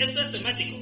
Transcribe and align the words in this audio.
Esto 0.00 0.22
es 0.22 0.32
temático. 0.32 0.78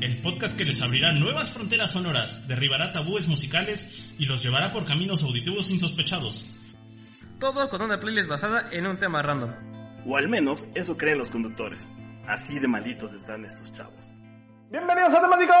El 0.00 0.22
podcast 0.22 0.56
que 0.56 0.64
les 0.64 0.80
abrirá 0.80 1.12
nuevas 1.12 1.52
fronteras 1.52 1.90
sonoras, 1.90 2.46
derribará 2.46 2.92
tabúes 2.92 3.26
musicales 3.26 3.84
y 4.20 4.26
los 4.26 4.40
llevará 4.40 4.72
por 4.72 4.84
caminos 4.84 5.24
auditivos 5.24 5.68
insospechados. 5.68 6.46
Todo 7.40 7.68
con 7.68 7.82
una 7.82 7.98
playlist 7.98 8.28
basada 8.28 8.68
en 8.70 8.86
un 8.86 9.00
tema 9.00 9.20
random. 9.20 9.50
O 10.06 10.16
al 10.16 10.28
menos 10.28 10.68
eso 10.76 10.96
creen 10.96 11.18
los 11.18 11.28
conductores. 11.28 11.90
Así 12.24 12.56
de 12.60 12.68
malditos 12.68 13.12
están 13.14 13.44
estos 13.44 13.72
chavos. 13.72 14.12
Bienvenidos 14.70 15.12
a 15.12 15.20
Temático. 15.22 15.52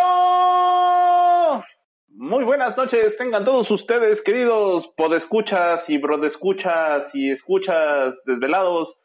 Muy 2.10 2.44
buenas 2.44 2.76
noches, 2.76 3.16
tengan 3.16 3.44
todos 3.44 3.68
ustedes, 3.72 4.22
queridos 4.22 4.86
podescuchas 4.96 5.90
y 5.90 5.98
brodescuchas 5.98 7.12
y 7.14 7.32
escuchas 7.32 8.14
desvelados, 8.26 8.96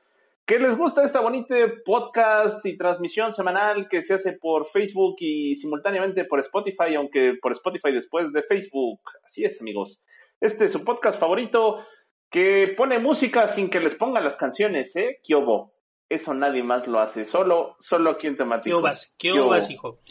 que 0.45 0.59
les 0.59 0.77
gusta 0.77 1.03
esta 1.03 1.21
bonita 1.21 1.55
podcast 1.83 2.63
y 2.65 2.77
transmisión 2.77 3.33
semanal 3.33 3.87
que 3.89 4.03
se 4.03 4.13
hace 4.13 4.33
por 4.33 4.69
Facebook 4.69 5.15
y 5.19 5.55
simultáneamente 5.55 6.25
por 6.25 6.39
Spotify, 6.41 6.95
aunque 6.95 7.33
por 7.41 7.51
Spotify 7.53 7.91
después 7.91 8.31
de 8.31 8.43
Facebook. 8.43 8.99
Así 9.25 9.43
es, 9.43 9.59
amigos. 9.59 10.03
Este 10.39 10.65
es 10.65 10.71
su 10.71 10.83
podcast 10.83 11.19
favorito 11.19 11.83
que 12.29 12.73
pone 12.77 12.99
música 12.99 13.47
sin 13.47 13.69
que 13.69 13.79
les 13.79 13.95
pongan 13.95 14.23
las 14.23 14.35
canciones, 14.35 14.95
¿eh? 14.95 15.19
Kiobo. 15.23 15.73
Eso 16.07 16.35
nadie 16.35 16.61
más 16.61 16.85
lo 16.85 16.99
hace, 16.99 17.25
solo, 17.25 17.77
solo 17.79 18.11
aquí 18.11 18.27
en 18.27 18.37
temático. 18.37 18.83
¿Qué 19.17 19.31
obas, 19.31 19.71
hijo? 19.71 20.01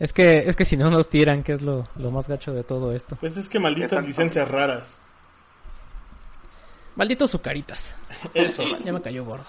Es 0.00 0.12
que, 0.12 0.38
es 0.38 0.56
que 0.56 0.64
si 0.64 0.76
no 0.76 0.90
nos 0.90 1.08
tiran, 1.08 1.44
que 1.44 1.52
es 1.52 1.62
lo, 1.62 1.86
lo 1.94 2.10
más 2.10 2.26
gacho 2.26 2.52
de 2.52 2.64
todo 2.64 2.92
esto. 2.92 3.16
Pues 3.20 3.36
es 3.36 3.48
que 3.48 3.60
malditas 3.60 4.04
licencias 4.04 4.50
raras. 4.50 5.00
Malditos 6.96 7.30
sucaritas. 7.30 7.94
Eso. 8.34 8.64
ya 8.82 8.92
me 8.92 9.00
cayó 9.00 9.24
gordo. 9.24 9.46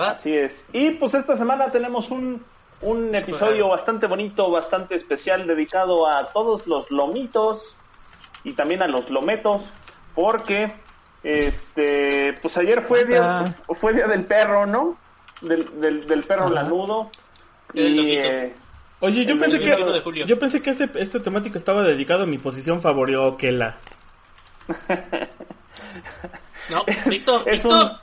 Así 0.00 0.34
es. 0.34 0.52
Y 0.72 0.90
pues 0.92 1.14
esta 1.14 1.36
semana 1.36 1.70
tenemos 1.70 2.10
un, 2.10 2.44
un 2.82 3.14
episodio 3.14 3.68
bastante 3.68 4.06
bonito, 4.06 4.50
bastante 4.50 4.94
especial, 4.94 5.46
dedicado 5.46 6.06
a 6.06 6.32
todos 6.32 6.66
los 6.66 6.90
lomitos 6.90 7.74
y 8.44 8.52
también 8.52 8.82
a 8.82 8.86
los 8.86 9.10
lometos, 9.10 9.62
porque 10.14 10.72
este, 11.22 12.34
pues 12.42 12.56
ayer 12.56 12.82
fue 12.82 13.04
día, 13.04 13.44
fue 13.80 13.94
día 13.94 14.06
del 14.06 14.24
perro, 14.24 14.66
¿no? 14.66 14.98
Del, 15.40 15.80
del, 15.80 16.06
del 16.06 16.22
perro 16.24 16.48
lanudo. 16.48 17.10
Y, 17.72 18.16
eh, 18.16 18.54
Oye, 19.00 19.24
yo 19.26 19.36
pensé 19.36 19.60
que 19.60 20.24
yo 20.26 20.38
pensé 20.38 20.62
que 20.62 20.70
este, 20.70 20.88
este 20.96 21.20
temático 21.20 21.58
estaba 21.58 21.82
dedicado 21.82 22.22
a 22.22 22.26
mi 22.26 22.38
posición 22.38 22.80
favorita, 22.80 23.36
Kela. 23.36 23.76
no, 26.70 26.84
Víctor, 27.06 27.44
Víctor. 27.44 27.98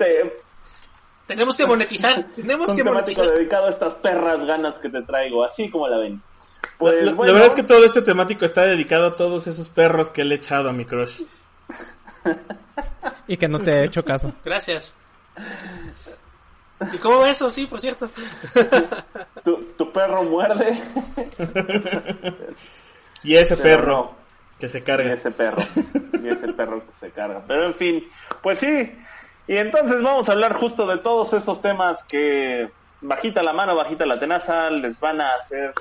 Tenemos 1.31 1.55
que 1.55 1.65
monetizar, 1.65 2.25
tenemos 2.35 2.73
que 2.73 2.83
monetizar. 2.83 3.29
dedicado 3.29 3.67
a 3.67 3.69
estas 3.69 3.93
perras 3.93 4.45
ganas 4.45 4.75
que 4.79 4.89
te 4.89 5.01
traigo, 5.01 5.45
así 5.45 5.69
como 5.69 5.87
la 5.87 5.97
ven. 5.97 6.21
Pues, 6.77 7.05
la, 7.05 7.13
verdad 7.13 7.45
es 7.45 7.53
que 7.53 7.63
todo 7.63 7.85
este 7.85 8.01
temático 8.01 8.43
está 8.43 8.65
dedicado 8.65 9.07
a 9.07 9.15
todos 9.15 9.47
esos 9.47 9.69
perros 9.69 10.09
que 10.09 10.25
le 10.25 10.35
he 10.35 10.37
echado 10.39 10.67
a 10.67 10.73
mi 10.73 10.83
crush. 10.83 11.21
y 13.27 13.37
que 13.37 13.47
no 13.47 13.59
te 13.59 13.71
he 13.71 13.83
hecho 13.85 14.03
caso. 14.03 14.33
Gracias. 14.43 14.93
¿Y 16.91 16.97
cómo 16.97 17.19
va 17.19 17.29
eso? 17.29 17.49
Sí, 17.49 17.65
por 17.65 17.79
cierto. 17.79 18.09
tu, 19.77 19.91
perro 19.93 20.23
muerde. 20.23 20.81
y 23.23 23.35
ese 23.35 23.55
perro 23.55 24.15
que 24.59 24.67
se 24.67 24.83
carga. 24.83 25.11
Y 25.11 25.13
ese 25.13 25.31
perro. 25.31 25.63
Y 26.21 26.27
ese 26.27 26.51
perro 26.51 26.85
que 26.85 26.91
se 26.99 27.11
carga. 27.11 27.41
Pero 27.47 27.67
en 27.67 27.75
fin, 27.75 28.03
pues 28.43 28.59
sí. 28.59 28.91
Y 29.47 29.57
entonces 29.57 30.01
vamos 30.01 30.29
a 30.29 30.33
hablar 30.33 30.53
justo 30.59 30.87
de 30.87 30.97
todos 30.97 31.33
esos 31.33 31.61
temas 31.61 32.03
que 32.03 32.69
bajita 33.01 33.43
la 33.43 33.53
mano, 33.53 33.75
bajita 33.75 34.05
la 34.05 34.19
tenaza, 34.19 34.69
les 34.69 34.99
van 34.99 35.21
a 35.21 35.35
hacer 35.35 35.73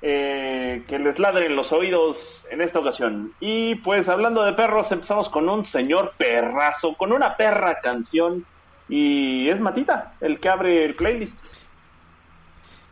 eh, 0.00 0.84
que 0.88 0.98
les 0.98 1.18
ladren 1.18 1.54
los 1.54 1.72
oídos 1.72 2.46
en 2.50 2.60
esta 2.60 2.78
ocasión. 2.78 3.32
Y 3.40 3.76
pues 3.76 4.08
hablando 4.08 4.42
de 4.44 4.52
perros, 4.52 4.90
empezamos 4.92 5.28
con 5.28 5.48
un 5.48 5.64
señor 5.64 6.14
perrazo, 6.16 6.94
con 6.94 7.12
una 7.12 7.36
perra 7.36 7.80
canción. 7.80 8.46
Y 8.88 9.48
es 9.48 9.60
Matita, 9.60 10.12
el 10.20 10.40
que 10.40 10.48
abre 10.48 10.84
el 10.84 10.94
playlist. 10.94 11.34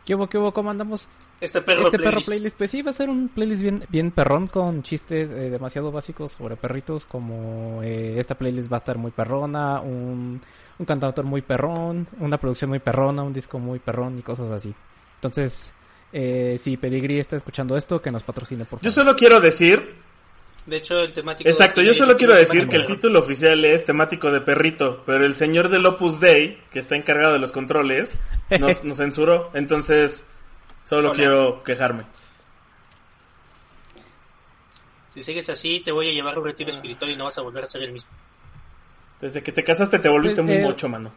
¿Qué 0.05 0.15
hubo, 0.15 0.27
qué 0.27 0.37
hubo? 0.37 0.53
¿Cómo 0.53 0.71
andamos? 0.71 1.07
Este 1.41 1.61
perro 1.61 1.85
este 1.85 1.97
playlist. 1.97 2.15
perro 2.15 2.25
playlist. 2.25 2.57
Pues 2.57 2.71
sí, 2.71 2.81
va 2.83 2.91
a 2.91 2.93
ser 2.93 3.09
un 3.09 3.27
playlist 3.29 3.61
bien, 3.61 3.83
bien 3.89 4.11
perrón 4.11 4.47
con 4.47 4.83
chistes 4.83 5.29
eh, 5.31 5.49
demasiado 5.49 5.91
básicos 5.91 6.33
sobre 6.33 6.55
perritos. 6.55 7.05
Como 7.05 7.81
eh, 7.83 8.19
esta 8.19 8.35
playlist 8.35 8.71
va 8.71 8.77
a 8.77 8.79
estar 8.79 8.97
muy 8.99 9.09
perrona, 9.09 9.81
un, 9.81 10.39
un 10.77 10.85
cantautor 10.85 11.25
muy 11.25 11.41
perrón, 11.41 12.07
una 12.19 12.37
producción 12.37 12.69
muy 12.69 12.79
perrona, 12.79 13.23
un 13.23 13.33
disco 13.33 13.57
muy 13.57 13.79
perrón 13.79 14.19
y 14.19 14.21
cosas 14.21 14.51
así. 14.51 14.73
Entonces, 15.15 15.73
eh, 16.13 16.59
si 16.63 16.77
Pedigree 16.77 17.19
está 17.19 17.37
escuchando 17.37 17.75
esto, 17.75 18.01
que 18.01 18.11
nos 18.11 18.23
patrocine, 18.23 18.65
por 18.65 18.79
favor. 18.79 18.83
Yo 18.83 18.91
solo 18.91 19.15
quiero 19.15 19.39
decir. 19.39 19.95
De 20.65 20.77
hecho, 20.77 20.99
el 20.99 21.11
temático. 21.11 21.49
Exacto, 21.49 21.81
yo 21.81 21.95
solo 21.95 22.15
quiero 22.15 22.35
decir 22.35 22.67
que 22.67 22.75
el 22.75 22.85
título 22.85 23.19
oficial 23.19 23.65
es 23.65 23.83
temático 23.83 24.31
de 24.31 24.41
perrito, 24.41 25.01
pero 25.07 25.25
el 25.25 25.33
señor 25.33 25.69
del 25.69 25.83
Opus 25.87 26.19
Dei, 26.19 26.59
que 26.69 26.77
está 26.77 26.95
encargado 26.95 27.33
de 27.33 27.39
los 27.39 27.51
controles, 27.51 28.19
nos, 28.59 28.83
nos 28.83 28.97
censuró. 28.97 29.49
Entonces, 29.55 30.23
solo 30.91 31.13
quiero 31.13 31.63
quejarme. 31.63 32.03
Si 35.07 35.21
sigues 35.21 35.47
así, 35.49 35.79
te 35.79 35.93
voy 35.93 36.09
a 36.09 36.11
llevar 36.11 36.35
a 36.35 36.39
un 36.39 36.45
retiro 36.45 36.69
espiritual 36.69 37.11
y 37.11 37.15
no 37.15 37.23
vas 37.23 37.37
a 37.37 37.41
volver 37.41 37.63
a 37.63 37.67
ser 37.67 37.83
el 37.83 37.93
mismo. 37.93 38.11
Desde 39.21 39.41
que 39.41 39.53
te 39.53 39.63
casaste, 39.63 39.99
te 39.99 40.09
volviste 40.09 40.41
muy 40.41 40.59
mocho, 40.59 40.89
mano. 40.89 41.13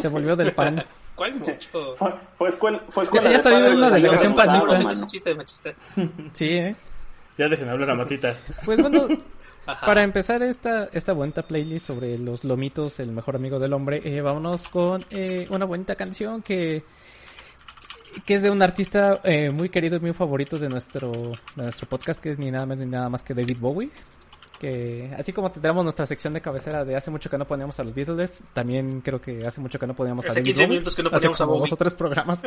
Se 0.00 0.08
volvió 0.08 0.34
del 0.34 0.52
pan. 0.52 0.82
¿Cuál 1.14 1.36
mucho? 1.36 1.94
Fue, 2.36 2.48
escuela, 2.48 2.82
fue 2.88 3.04
escuela 3.04 3.30
ya, 3.30 3.36
está 3.36 3.50
viendo 3.50 3.76
una 3.76 3.90
delegación 3.90 4.34
panista. 4.34 5.06
chiste 5.06 5.30
de 5.30 5.36
machista. 5.36 5.74
Sí, 6.32 6.48
¿eh? 6.48 6.74
Ya 7.38 7.48
dejen 7.48 7.68
hablar 7.68 7.90
a 7.90 7.94
Matita. 7.94 8.36
Pues 8.64 8.80
bueno, 8.80 9.06
para 9.64 10.02
empezar 10.02 10.42
esta, 10.42 10.88
esta 10.92 11.12
bonita 11.12 11.42
playlist 11.42 11.86
sobre 11.86 12.18
los 12.18 12.42
lomitos, 12.42 12.98
el 12.98 13.12
mejor 13.12 13.36
amigo 13.36 13.60
del 13.60 13.72
hombre, 13.72 14.00
eh, 14.04 14.20
vámonos 14.20 14.66
con 14.66 15.04
eh, 15.10 15.46
una 15.50 15.64
bonita 15.64 15.94
canción 15.94 16.42
que 16.42 16.82
que 18.24 18.34
es 18.34 18.42
de 18.42 18.50
un 18.50 18.62
artista 18.62 19.20
eh, 19.24 19.50
muy 19.50 19.68
querido 19.68 19.96
y 19.96 20.00
muy 20.00 20.12
favorito 20.12 20.58
de 20.58 20.68
nuestro, 20.68 21.10
de 21.10 21.62
nuestro 21.62 21.88
podcast, 21.88 22.20
que 22.20 22.32
es 22.32 22.38
ni 22.38 22.50
nada 22.50 22.66
menos 22.66 22.84
ni 22.84 22.90
nada 22.90 23.08
más 23.08 23.22
que 23.22 23.34
David 23.34 23.56
Bowie 23.58 23.90
que 24.62 25.12
así 25.18 25.32
como 25.32 25.50
tendremos 25.50 25.82
nuestra 25.82 26.06
sección 26.06 26.34
de 26.34 26.40
cabecera 26.40 26.84
de 26.84 26.94
hace 26.94 27.10
mucho 27.10 27.28
que 27.28 27.36
no 27.36 27.44
poníamos 27.44 27.80
a 27.80 27.82
los 27.82 27.92
Beatles, 27.92 28.38
también 28.52 29.00
creo 29.00 29.20
que 29.20 29.44
hace 29.44 29.60
mucho 29.60 29.76
que 29.76 29.88
no 29.88 29.94
poníamos 29.94 30.24
a 30.24 30.40
15 30.40 30.68
minutos 30.68 30.94
que 30.94 31.02
no 31.02 31.10
poníamos 31.10 31.40
a 31.40 31.44
dos 31.46 31.72
o 31.72 31.76
tres 31.76 31.92
programas, 31.94 32.38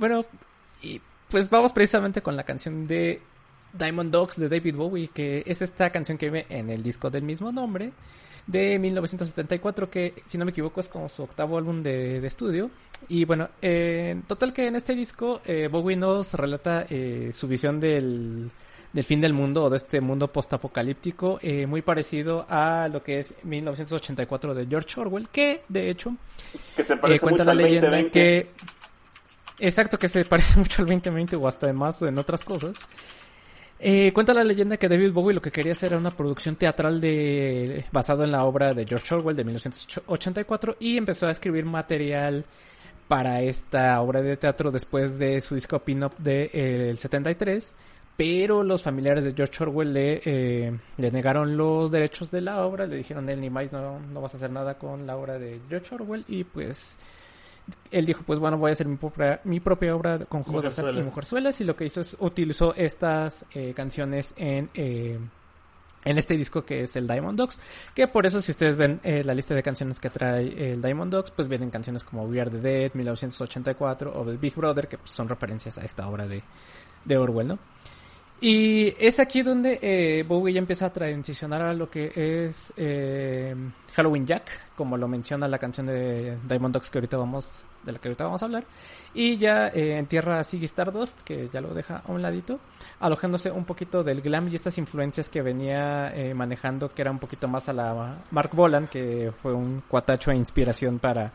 bueno, 0.00 0.24
y 0.82 1.00
pues 1.30 1.48
vamos 1.48 1.72
precisamente 1.72 2.22
con 2.22 2.36
la 2.36 2.42
canción 2.42 2.88
de 2.88 3.22
Diamond 3.72 4.10
Dogs 4.10 4.36
de 4.36 4.48
David 4.48 4.74
Bowie, 4.74 5.08
que 5.14 5.44
es 5.46 5.62
esta 5.62 5.90
canción 5.90 6.18
que 6.18 6.28
viene 6.28 6.46
en 6.48 6.68
el 6.70 6.82
disco 6.82 7.08
del 7.08 7.22
mismo 7.22 7.52
nombre 7.52 7.92
de 8.46 8.78
1974, 8.78 9.90
que 9.90 10.22
si 10.26 10.38
no 10.38 10.44
me 10.44 10.50
equivoco 10.50 10.80
es 10.80 10.88
como 10.88 11.08
su 11.08 11.22
octavo 11.22 11.58
álbum 11.58 11.82
de, 11.82 12.24
estudio. 12.26 12.70
Y 13.08 13.24
bueno, 13.24 13.48
eh, 13.60 14.20
total 14.26 14.52
que 14.52 14.66
en 14.66 14.76
este 14.76 14.94
disco 14.94 15.40
eh, 15.44 15.68
Bowie 15.70 15.96
nos 15.96 16.34
relata 16.34 16.86
eh, 16.88 17.30
su 17.34 17.48
visión 17.48 17.80
del 17.80 18.50
del 18.94 19.04
fin 19.04 19.20
del 19.20 19.32
mundo 19.32 19.64
o 19.64 19.70
de 19.70 19.76
este 19.76 20.00
mundo 20.00 20.28
postapocalíptico, 20.28 21.40
eh, 21.42 21.66
muy 21.66 21.82
parecido 21.82 22.46
a 22.48 22.88
lo 22.88 23.02
que 23.02 23.18
es 23.18 23.34
1984 23.42 24.54
de 24.54 24.66
George 24.66 25.00
Orwell, 25.00 25.28
que 25.28 25.62
de 25.68 25.90
hecho 25.90 26.14
eh, 26.78 27.18
cuenta 27.18 27.42
la 27.42 27.54
leyenda 27.54 28.08
que 28.08 28.50
exacto 29.58 29.98
que 29.98 30.08
se 30.08 30.24
parece 30.24 30.56
mucho 30.60 30.82
al 30.82 30.86
2020 30.86 31.34
o 31.34 31.48
hasta 31.48 31.66
además 31.66 32.00
en 32.02 32.16
otras 32.16 32.42
cosas. 32.42 32.78
Eh, 33.78 34.12
cuenta 34.12 34.32
la 34.32 34.44
leyenda 34.44 34.76
que 34.76 34.88
David 34.88 35.12
Bowie 35.12 35.34
lo 35.34 35.42
que 35.42 35.50
quería 35.50 35.72
hacer 35.72 35.90
era 35.92 35.98
una 35.98 36.10
producción 36.10 36.56
teatral 36.56 37.00
de 37.00 37.84
basado 37.92 38.24
en 38.24 38.32
la 38.32 38.44
obra 38.44 38.72
de 38.72 38.86
George 38.86 39.14
Orwell 39.14 39.36
de 39.36 39.44
1984 39.44 40.76
y 40.80 40.96
empezó 40.96 41.26
a 41.26 41.32
escribir 41.32 41.64
material 41.64 42.44
para 43.08 43.42
esta 43.42 44.00
obra 44.00 44.22
de 44.22 44.36
teatro 44.36 44.70
después 44.70 45.18
de 45.18 45.40
su 45.40 45.54
disco 45.56 45.80
pin-up 45.80 46.16
del 46.18 46.96
73 46.96 47.74
pero 48.16 48.62
los 48.62 48.82
familiares 48.82 49.24
de 49.24 49.34
George 49.34 49.64
Orwell 49.64 49.92
le, 49.92 50.22
eh, 50.24 50.78
le 50.96 51.10
negaron 51.10 51.56
los 51.56 51.90
derechos 51.90 52.30
de 52.30 52.40
la 52.40 52.64
obra, 52.64 52.86
le 52.86 52.96
dijeron 52.96 53.28
él 53.28 53.40
ni 53.40 53.50
no, 53.50 53.98
no 53.98 54.20
vas 54.20 54.34
a 54.34 54.36
hacer 54.36 54.50
nada 54.50 54.74
con 54.74 55.06
la 55.06 55.16
obra 55.16 55.38
de 55.38 55.60
George 55.68 55.94
Orwell 55.96 56.24
y 56.28 56.44
pues 56.44 56.96
él 57.90 58.06
dijo 58.06 58.22
pues 58.26 58.38
bueno 58.38 58.58
voy 58.58 58.70
a 58.70 58.72
hacer 58.72 58.86
mi 58.86 58.96
propia, 58.96 59.40
mi 59.44 59.60
propia 59.60 59.94
obra 59.94 60.18
con 60.26 60.42
juegos 60.42 60.76
de 60.76 60.92
y 60.92 61.02
mujerzuelas 61.02 61.60
y 61.60 61.64
lo 61.64 61.76
que 61.76 61.86
hizo 61.86 62.00
es 62.00 62.16
utilizó 62.20 62.74
estas 62.74 63.44
eh, 63.54 63.72
canciones 63.74 64.34
en 64.36 64.70
eh, 64.74 65.18
en 66.04 66.18
este 66.18 66.36
disco 66.36 66.64
que 66.64 66.82
es 66.82 66.96
el 66.96 67.06
Diamond 67.06 67.38
Dogs, 67.38 67.58
que 67.94 68.06
por 68.06 68.26
eso 68.26 68.42
si 68.42 68.52
ustedes 68.52 68.76
ven 68.76 69.00
eh, 69.02 69.24
la 69.24 69.34
lista 69.34 69.54
de 69.54 69.62
canciones 69.62 69.98
que 69.98 70.10
trae 70.10 70.72
el 70.72 70.82
Diamond 70.82 71.10
Dogs, 71.10 71.30
pues 71.30 71.48
vienen 71.48 71.70
canciones 71.70 72.04
como 72.04 72.24
We 72.24 72.40
Are 72.40 72.50
the 72.50 72.60
Dead, 72.60 72.90
1984 72.92 74.12
o 74.14 74.24
The 74.24 74.36
Big 74.36 74.54
Brother, 74.54 74.86
que 74.86 74.98
pues, 74.98 75.10
son 75.10 75.28
referencias 75.28 75.78
a 75.78 75.82
esta 75.82 76.06
obra 76.06 76.26
de, 76.26 76.42
de 77.06 77.16
Orwell, 77.16 77.48
¿no? 77.48 77.58
Y 78.46 78.94
es 78.98 79.20
aquí 79.20 79.40
donde 79.40 79.78
eh, 79.80 80.22
Bowie 80.22 80.52
ya 80.52 80.58
empieza 80.58 80.84
a 80.84 80.92
transicionar 80.92 81.62
a 81.62 81.72
lo 81.72 81.88
que 81.88 82.12
es 82.14 82.74
eh, 82.76 83.56
Halloween 83.94 84.26
Jack, 84.26 84.74
como 84.76 84.98
lo 84.98 85.08
menciona 85.08 85.48
la 85.48 85.56
canción 85.56 85.86
de 85.86 86.36
Diamond 86.46 86.74
Dogs 86.74 86.90
que 86.90 86.98
ahorita 86.98 87.16
vamos, 87.16 87.54
de 87.84 87.92
la 87.92 87.98
que 87.98 88.08
ahorita 88.08 88.24
vamos 88.24 88.42
a 88.42 88.44
hablar. 88.44 88.64
Y 89.14 89.38
ya 89.38 89.68
eh, 89.68 89.96
entierra 89.96 90.40
a 90.40 90.44
Ziggy 90.44 90.66
Stardust, 90.66 91.22
que 91.22 91.48
ya 91.48 91.62
lo 91.62 91.72
deja 91.72 92.02
a 92.06 92.12
un 92.12 92.20
ladito, 92.20 92.60
alojándose 93.00 93.50
un 93.50 93.64
poquito 93.64 94.04
del 94.04 94.20
glam 94.20 94.46
y 94.48 94.56
estas 94.56 94.76
influencias 94.76 95.30
que 95.30 95.40
venía 95.40 96.14
eh, 96.14 96.34
manejando, 96.34 96.92
que 96.92 97.00
era 97.00 97.10
un 97.10 97.20
poquito 97.20 97.48
más 97.48 97.70
a 97.70 97.72
la 97.72 98.18
Mark 98.30 98.50
Bolan, 98.52 98.88
que 98.88 99.32
fue 99.40 99.54
un 99.54 99.82
cuatacho 99.88 100.30
e 100.30 100.36
inspiración 100.36 100.98
para 100.98 101.32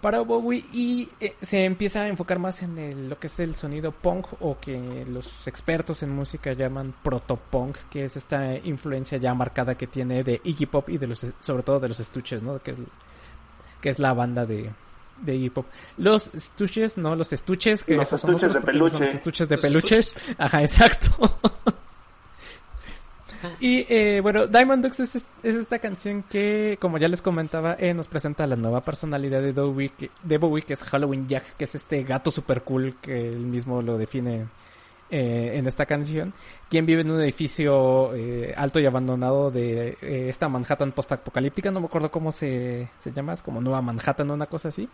para 0.00 0.20
Bowie 0.20 0.64
y 0.72 1.08
eh, 1.20 1.34
se 1.42 1.64
empieza 1.64 2.02
a 2.02 2.08
enfocar 2.08 2.38
más 2.38 2.62
en 2.62 3.08
lo 3.08 3.18
que 3.18 3.26
es 3.26 3.38
el 3.40 3.56
sonido 3.56 3.92
punk 3.92 4.26
o 4.40 4.58
que 4.58 5.04
los 5.08 5.46
expertos 5.46 6.02
en 6.02 6.10
música 6.10 6.52
llaman 6.52 6.94
proto-punk, 7.02 7.76
que 7.90 8.04
es 8.04 8.16
esta 8.16 8.54
influencia 8.56 9.18
ya 9.18 9.34
marcada 9.34 9.74
que 9.76 9.86
tiene 9.86 10.22
de 10.22 10.40
Iggy 10.44 10.66
Pop 10.66 10.88
y 10.88 10.98
de 10.98 11.06
los 11.06 11.26
sobre 11.40 11.62
todo 11.62 11.80
de 11.80 11.88
los 11.88 11.98
Stooges, 11.98 12.42
¿no? 12.42 12.58
Que 12.62 12.72
es, 12.72 12.78
que 13.80 13.88
es 13.88 13.98
la 13.98 14.12
banda 14.12 14.44
de, 14.44 14.70
de 15.22 15.34
Iggy 15.34 15.50
Pop. 15.50 15.66
Los 15.96 16.30
Stooges, 16.34 16.96
no 16.96 17.16
los 17.16 17.32
estuches, 17.32 17.82
que 17.82 17.96
los 17.96 18.12
estuches 18.12 18.52
de 18.52 18.60
peluche. 18.60 19.04
Los 19.04 19.14
estuches 19.14 19.48
de 19.48 19.58
peluches. 19.58 20.16
Ajá, 20.38 20.62
exacto. 20.62 21.38
Y 23.60 23.86
eh, 23.88 24.20
bueno, 24.20 24.46
Diamond 24.46 24.82
Dogs 24.82 25.00
es, 25.00 25.26
esta 25.42 25.78
canción 25.78 26.22
que, 26.24 26.78
como 26.80 26.98
ya 26.98 27.08
les 27.08 27.22
comentaba, 27.22 27.76
eh, 27.78 27.94
nos 27.94 28.08
presenta 28.08 28.46
la 28.46 28.56
nueva 28.56 28.80
personalidad 28.80 29.40
de 29.40 29.52
Bowie, 29.52 29.90
que, 29.90 30.10
de 30.22 30.38
Bowie, 30.38 30.62
que 30.62 30.74
es 30.74 30.82
Halloween 30.82 31.28
Jack, 31.28 31.56
que 31.56 31.64
es 31.64 31.74
este 31.74 32.02
gato 32.04 32.30
super 32.30 32.62
cool 32.62 32.96
que 33.00 33.28
él 33.28 33.38
mismo 33.38 33.82
lo 33.82 33.98
define 33.98 34.46
eh, 35.10 35.52
en 35.54 35.66
esta 35.66 35.86
canción, 35.86 36.32
quien 36.68 36.86
vive 36.86 37.02
en 37.02 37.10
un 37.10 37.20
edificio 37.20 38.12
alto 38.56 38.80
y 38.80 38.86
abandonado 38.86 39.50
de 39.50 39.96
esta 40.00 40.48
Manhattan 40.48 40.92
post-apocalíptica, 40.92 41.70
no 41.70 41.80
me 41.80 41.86
acuerdo 41.86 42.10
cómo 42.10 42.32
se, 42.32 42.88
se 42.98 43.12
llama, 43.12 43.34
es 43.34 43.42
como 43.42 43.60
Nueva 43.60 43.82
Manhattan 43.82 44.30
o 44.30 44.34
una 44.34 44.46
cosa 44.46 44.68
así. 44.68 44.88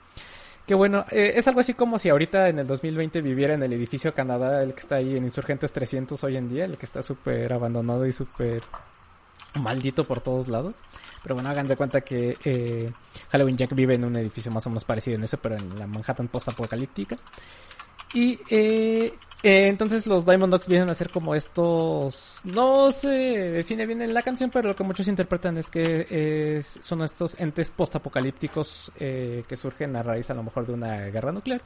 Que 0.67 0.75
bueno, 0.75 1.05
eh, 1.11 1.33
es 1.37 1.49
algo 1.49 1.61
así 1.61 1.75
como 1.75 1.99
si 1.99 2.09
ahorita 2.09 2.49
en 2.49 2.61
el 2.61 2.67
2020 2.67 3.21
viviera 3.21 3.55
en 3.55 3.63
el 3.63 3.73
edificio 3.73 4.15
Canadá, 4.15 4.63
el 4.63 4.75
que 4.75 4.81
está 4.81 4.97
ahí 4.97 5.17
en 5.17 5.25
Insurgentes 5.25 5.73
300 5.73 6.23
hoy 6.23 6.37
en 6.37 6.49
día, 6.49 6.65
el 6.65 6.79
que 6.79 6.87
está 6.87 7.03
súper 7.03 7.53
abandonado 7.53 8.07
y 8.07 8.13
súper 8.13 8.63
maldito 9.61 10.05
por 10.05 10.21
todos 10.21 10.49
lados. 10.49 10.75
Pero 11.23 11.35
bueno, 11.35 11.51
hagan 11.51 11.67
de 11.67 11.77
cuenta 11.77 12.01
que 12.01 12.37
eh, 12.45 12.93
Halloween 13.31 13.57
Jack 13.57 13.75
vive 13.75 13.95
en 13.95 14.05
un 14.05 14.17
edificio 14.17 14.51
más 14.53 14.67
o 14.67 14.71
menos 14.71 14.85
parecido 14.85 15.17
en 15.17 15.25
ese, 15.25 15.37
pero 15.37 15.57
en 15.57 15.79
la 15.79 15.87
Manhattan 15.87 16.29
post-apocalíptica. 16.29 17.17
Y 18.15 18.39
eh, 18.51 19.13
eh, 19.43 19.69
entonces 19.69 20.07
los 20.07 20.25
Diamond 20.25 20.53
Dogs 20.53 20.69
vienen 20.69 20.91
a 20.91 20.95
ser 20.95 21.11
como 21.11 21.35
estos, 21.35 22.41
no 22.45 22.93
se 22.93 23.09
define 23.09 23.87
bien 23.87 24.03
en 24.03 24.15
la 24.15 24.23
canción, 24.23 24.51
pero 24.51 24.69
lo 24.69 24.77
que 24.77 24.85
muchos 24.85 25.09
interpretan 25.09 25.57
es 25.59 25.69
que 25.69 26.63
son 26.83 27.03
estos 27.03 27.39
entes 27.41 27.71
postapocalípticos 27.71 28.93
eh, 28.99 29.45
que 29.49 29.57
surgen 29.57 29.97
a 29.97 30.03
raíz 30.03 30.31
a 30.31 30.35
lo 30.35 30.43
mejor 30.43 30.67
de 30.67 30.73
una 30.73 30.97
guerra 31.07 31.33
nuclear, 31.33 31.63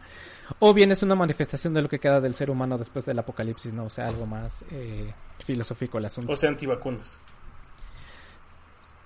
o 0.58 0.73
bien 0.73 0.93
es 0.93 1.02
una 1.02 1.14
manifestación 1.14 1.75
de 1.75 1.82
lo 1.82 1.88
que 1.88 1.99
queda 1.99 2.20
del 2.20 2.34
ser 2.34 2.50
humano 2.50 2.78
después 2.78 3.05
del 3.05 3.19
apocalipsis, 3.19 3.73
no, 3.73 3.84
o 3.84 3.90
sea, 3.90 4.06
algo 4.06 4.26
más 4.26 4.64
eh, 4.70 5.12
filosófico 5.44 5.99
el 5.99 6.06
asunto. 6.06 6.32
O 6.32 6.37
sea, 6.37 6.50
antivacunas. 6.50 7.20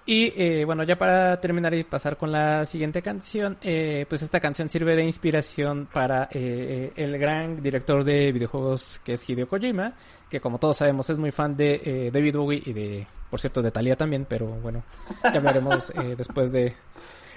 Y 0.06 0.32
eh, 0.34 0.64
bueno, 0.64 0.82
ya 0.82 0.96
para 0.96 1.38
terminar 1.40 1.74
y 1.74 1.84
pasar 1.84 2.16
con 2.16 2.32
la 2.32 2.64
siguiente 2.64 3.02
canción, 3.02 3.58
eh, 3.62 4.06
pues 4.08 4.22
esta 4.22 4.40
canción 4.40 4.68
sirve 4.68 4.96
de 4.96 5.04
inspiración 5.04 5.88
para 5.92 6.28
eh, 6.32 6.92
el 6.96 7.18
gran 7.18 7.62
director 7.62 8.02
de 8.02 8.32
videojuegos 8.32 9.00
que 9.04 9.14
es 9.14 9.28
Hideo 9.28 9.46
Kojima, 9.46 9.92
que 10.28 10.40
como 10.40 10.58
todos 10.58 10.78
sabemos 10.78 11.08
es 11.10 11.18
muy 11.18 11.30
fan 11.30 11.56
de 11.56 12.10
David 12.12 12.36
Bowie 12.36 12.62
y 12.64 12.72
de, 12.72 13.06
por 13.28 13.40
cierto, 13.40 13.60
de 13.60 13.70
Thalía 13.70 13.94
también, 13.94 14.26
pero 14.28 14.46
bueno, 14.46 14.82
ya 15.22 15.36
hablaremos 15.36 15.92
después 16.16 16.50
de... 16.50 16.74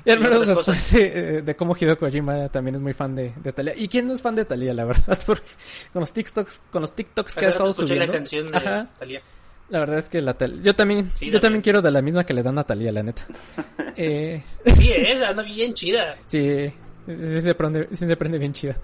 Ya 0.06 0.13
hablaremos 0.13 0.48
después 0.48 0.92
de, 0.92 1.56
cómo 1.57 1.75
Hideo 1.80 1.98
Kojima 1.98 2.50
también 2.50 2.75
es 2.75 2.81
muy 2.81 2.94
fan 2.94 3.13
de, 3.15 3.33
de 3.36 3.54
Thalía. 3.54 3.74
¿Y 3.75 3.88
quién 3.88 4.07
no 4.07 4.13
es 4.13 4.21
fan 4.21 4.36
de 4.36 4.45
Thalía, 4.45 4.74
la 4.74 4.86
verdad? 4.86 5.19
Porque 5.25 5.50
con 5.92 6.00
los 6.00 6.12
TikToks, 6.12 6.62
con 6.71 6.81
los 6.81 6.94
TikToks 6.94 7.36
que 7.36 7.45
ha 7.45 7.50
estado 7.50 7.74
subiendo... 7.74 8.06
la 8.06 8.12
canción 8.12 8.45
de 8.48 8.88
Thalía. 8.98 9.21
La 9.69 9.80
verdad 9.80 10.00
es 10.00 10.10
que 10.10 10.21
la 10.21 10.36
yo 10.62 10.75
también, 10.75 11.12
yo 11.19 11.39
también. 11.39 11.62
quiero 11.62 11.81
de 11.81 11.89
la 11.89 12.01
misma 12.01 12.25
que 12.25 12.33
le 12.33 12.44
dan 12.44 12.54
a 12.54 12.62
Natalia, 12.62 12.92
la 12.92 13.04
neta. 13.04 13.25
eh... 13.95 14.42
Sí 14.65 14.92
es, 14.92 15.21
anda 15.24 15.42
bien 15.44 15.74
chida. 15.74 16.15
Sí, 16.27 16.71
sí 17.07 17.42
se, 17.42 17.56
prende, 17.56 17.88
sí 17.92 18.06
se 18.06 18.18
prende 18.18 18.38
bien 18.38 18.54
chida. 18.54 18.77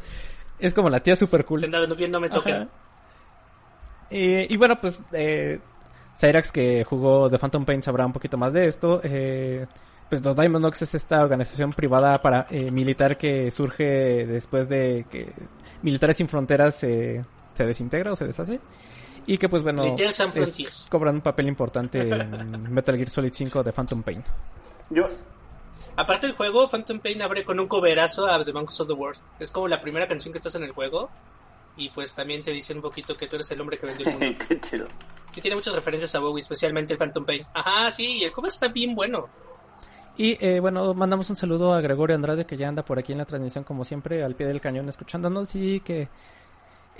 Es 0.58 0.74
como 0.74 0.90
la 0.90 1.02
tía 1.02 1.16
super 1.16 1.46
cool. 1.46 1.62
no, 1.70 1.96
bien, 1.96 2.12
no 2.12 2.20
me 2.20 2.30
toca. 2.30 2.68
y 4.10 4.58
bueno, 4.58 4.80
pues 4.80 5.02
eh, 5.12 5.60
Cyrax 6.18 6.52
que 6.52 6.84
jugó 6.84 7.30
The 7.30 7.38
Phantom 7.38 7.66
Pain 7.66 7.84
sabrá 7.84 8.06
un 8.06 8.14
poquito 8.14 8.38
más 8.38 8.54
de 8.54 8.66
esto. 8.66 9.02
Eh, 9.04 9.68
pues 10.10 10.24
los 10.24 10.36
Diamond 10.36 10.64
Dogs 10.66 10.82
es 10.82 10.96
esta 10.96 11.22
organización 11.22 11.72
privada 11.72 12.20
para 12.22 12.48
eh, 12.50 12.72
militar 12.72 13.18
que 13.18 13.52
surge 13.52 14.26
después 14.26 14.68
de 14.68 15.06
que 15.10 15.32
Militares 15.84 16.18
sin 16.18 16.28
Fronteras 16.28 16.76
se 16.76 17.24
desintegra 17.58 18.14
o 18.14 18.16
se 18.16 18.26
deshace 18.26 18.60
y 19.34 19.38
que 19.38 19.48
pues 19.48 19.62
bueno 19.62 19.84
cobran 20.90 21.16
un 21.16 21.22
papel 21.22 21.48
importante 21.48 22.02
en 22.02 22.74
Metal 22.74 22.96
Gear 22.96 23.10
Solid 23.10 23.32
5 23.32 23.64
de 23.64 23.72
Phantom 23.72 24.02
Pain. 24.02 24.24
Yo 24.90 25.08
Aparte 25.96 26.28
del 26.28 26.36
juego, 26.36 26.66
Phantom 26.68 27.00
Pain 27.00 27.22
abre 27.22 27.44
con 27.44 27.60
un 27.60 27.68
coverazo 27.68 28.26
a 28.26 28.44
The 28.44 28.54
Monks 28.54 28.80
of 28.80 28.88
the 28.88 28.94
World. 28.94 29.20
Es 29.38 29.52
como 29.52 29.68
la 29.68 29.82
primera 29.82 30.08
canción 30.08 30.32
que 30.32 30.38
estás 30.38 30.56
en 30.56 30.64
el 30.64 30.72
juego. 30.72 31.10
Y 31.76 31.90
pues 31.90 32.16
también 32.16 32.42
te 32.42 32.52
dice 32.52 32.74
un 32.74 32.82
poquito 32.82 33.18
que 33.18 33.28
tú 33.28 33.36
eres 33.36 33.52
el 33.52 33.60
hombre 33.60 33.78
que 33.78 33.86
vendió 33.86 34.08
el 34.08 34.18
mundo. 34.18 34.38
Qué 34.48 34.62
chido. 34.62 34.88
Sí, 35.30 35.42
tiene 35.42 35.56
muchas 35.56 35.76
referencias 35.76 36.16
a 36.16 36.20
Bowie, 36.20 36.40
especialmente 36.40 36.94
el 36.94 37.00
Phantom 37.00 37.26
Pain. 37.26 37.46
Ajá, 37.54 37.92
sí, 37.92 38.24
el 38.24 38.32
cover 38.32 38.50
está 38.50 38.70
bien 38.70 38.96
bueno. 38.96 39.28
Y 40.18 40.38
eh, 40.40 40.62
bueno, 40.62 40.94
mandamos 40.94 41.30
un 41.30 41.36
saludo 41.36 41.74
a 41.74 41.82
Gregorio 41.82 42.16
Andrade 42.16 42.46
que 42.46 42.56
ya 42.56 42.70
anda 42.70 42.84
por 42.84 42.98
aquí 42.98 43.12
en 43.12 43.18
la 43.18 43.26
transmisión 43.26 43.66
como 43.66 43.84
siempre, 43.84 44.24
al 44.24 44.36
pie 44.36 44.48
del 44.48 44.62
cañón 44.62 44.88
escuchándonos 44.88 45.54
y 45.56 45.82
que 45.82 46.08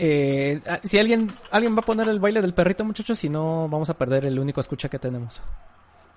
eh, 0.02 0.62
ah, 0.66 0.80
si 0.82 0.98
alguien, 0.98 1.30
alguien 1.52 1.76
va 1.76 1.80
a 1.80 1.86
poner 1.86 2.08
el 2.08 2.20
baile 2.20 2.42
del 2.42 2.54
perrito, 2.54 2.86
muchachos, 2.86 3.20
si 3.20 3.28
no, 3.28 3.68
vamos 3.68 3.90
a 3.90 3.96
perder 3.96 4.24
el 4.24 4.40
único 4.40 4.62
escucha 4.62 4.88
que 4.88 4.98
tenemos. 4.98 5.42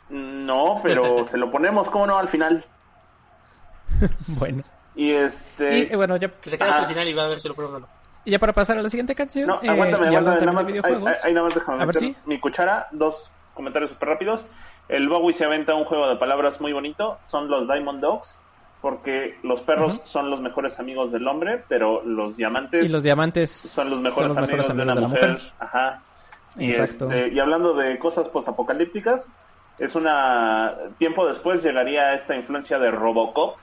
No, 0.08 0.76
pero 0.82 1.26
se 1.30 1.36
lo 1.36 1.50
ponemos, 1.50 1.90
¿cómo 1.90 2.06
no? 2.06 2.16
Al 2.16 2.28
final. 2.28 2.64
bueno. 4.28 4.62
Y 4.94 5.10
este. 5.10 5.78
Y, 5.78 5.82
eh, 5.92 5.96
bueno, 5.96 6.16
ya. 6.16 6.28
Que 6.28 6.50
se 6.50 6.58
quede 6.58 6.68
hasta 6.68 6.82
el 6.82 6.88
final 6.88 7.08
y 7.08 7.12
va 7.12 7.24
a 7.24 7.28
ver 7.28 7.40
si 7.40 7.48
lo 7.48 7.54
ponemos 7.54 7.82
Y 8.24 8.30
ya 8.30 8.38
para 8.38 8.52
pasar 8.52 8.78
a 8.78 8.82
la 8.82 8.88
siguiente 8.88 9.16
canción. 9.16 9.48
No, 9.48 9.54
aguántame, 9.54 10.04
eh, 10.06 10.16
aguántame. 10.16 10.46
Nada 10.46 10.52
más, 10.52 11.24
ahí, 11.24 11.32
nada 11.32 11.44
más 11.44 11.54
déjame 11.54 11.82
a 11.82 11.86
ver, 11.86 11.96
¿sí? 11.96 12.16
mi 12.24 12.38
cuchara. 12.38 12.86
Dos 12.92 13.30
comentarios 13.52 13.90
súper 13.90 14.10
rápidos. 14.10 14.46
El 14.88 15.08
Bowie 15.08 15.32
se 15.32 15.44
aventa 15.44 15.74
un 15.74 15.86
juego 15.86 16.08
de 16.08 16.16
palabras 16.16 16.60
muy 16.60 16.72
bonito. 16.72 17.18
Son 17.26 17.48
los 17.48 17.66
Diamond 17.66 18.00
Dogs 18.00 18.38
porque 18.82 19.38
los 19.44 19.62
perros 19.62 20.00
son 20.04 20.28
los 20.28 20.40
mejores 20.40 20.78
amigos 20.80 21.12
del 21.12 21.26
hombre, 21.28 21.62
pero 21.68 22.02
los 22.04 22.36
diamantes, 22.36 22.84
y 22.84 22.88
los 22.88 23.04
diamantes 23.04 23.50
son 23.50 23.88
los 23.88 24.00
mejores, 24.00 24.36
amigos, 24.36 24.76
de 24.76 24.84
la 24.84 24.94
mujer. 24.96 25.40
Ajá. 25.60 26.02
Y, 26.58 26.72
este, 26.72 27.28
y 27.28 27.38
hablando 27.38 27.74
de 27.74 27.96
cosas 28.00 28.28
posapocalípticas, 28.28 29.26
es 29.78 29.94
una 29.94 30.74
tiempo 30.98 31.26
después 31.26 31.62
llegaría 31.62 32.14
esta 32.14 32.34
influencia 32.34 32.78
de 32.80 32.90
Robocop, 32.90 33.56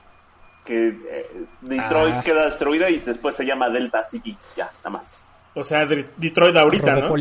que 0.64 0.88
eh, 0.88 1.44
Detroit 1.60 2.14
ah. 2.16 2.22
queda 2.24 2.46
destruida 2.46 2.88
y 2.88 2.98
después 3.00 3.36
se 3.36 3.44
llama 3.44 3.68
Delta 3.68 4.02
City, 4.04 4.34
ya, 4.56 4.70
nada 4.78 4.90
más. 4.90 5.04
O 5.54 5.62
sea, 5.62 5.84
Detroit 5.84 6.56
ahorita, 6.56 6.96
¿no? 6.96 7.14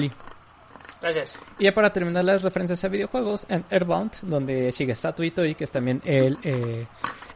Gracias. 1.02 1.42
Y 1.58 1.66
ya 1.66 1.74
para 1.74 1.92
terminar 1.92 2.24
las 2.24 2.44
referencias 2.44 2.84
a 2.84 2.88
videojuegos, 2.88 3.46
en 3.50 3.64
Airbound, 3.70 4.14
donde 4.22 4.72
Shigesato 4.72 5.24
Itoi, 5.24 5.56
que 5.56 5.66
es 5.66 5.72
también 5.72 6.02
el, 6.06 6.38
eh, 6.44 6.88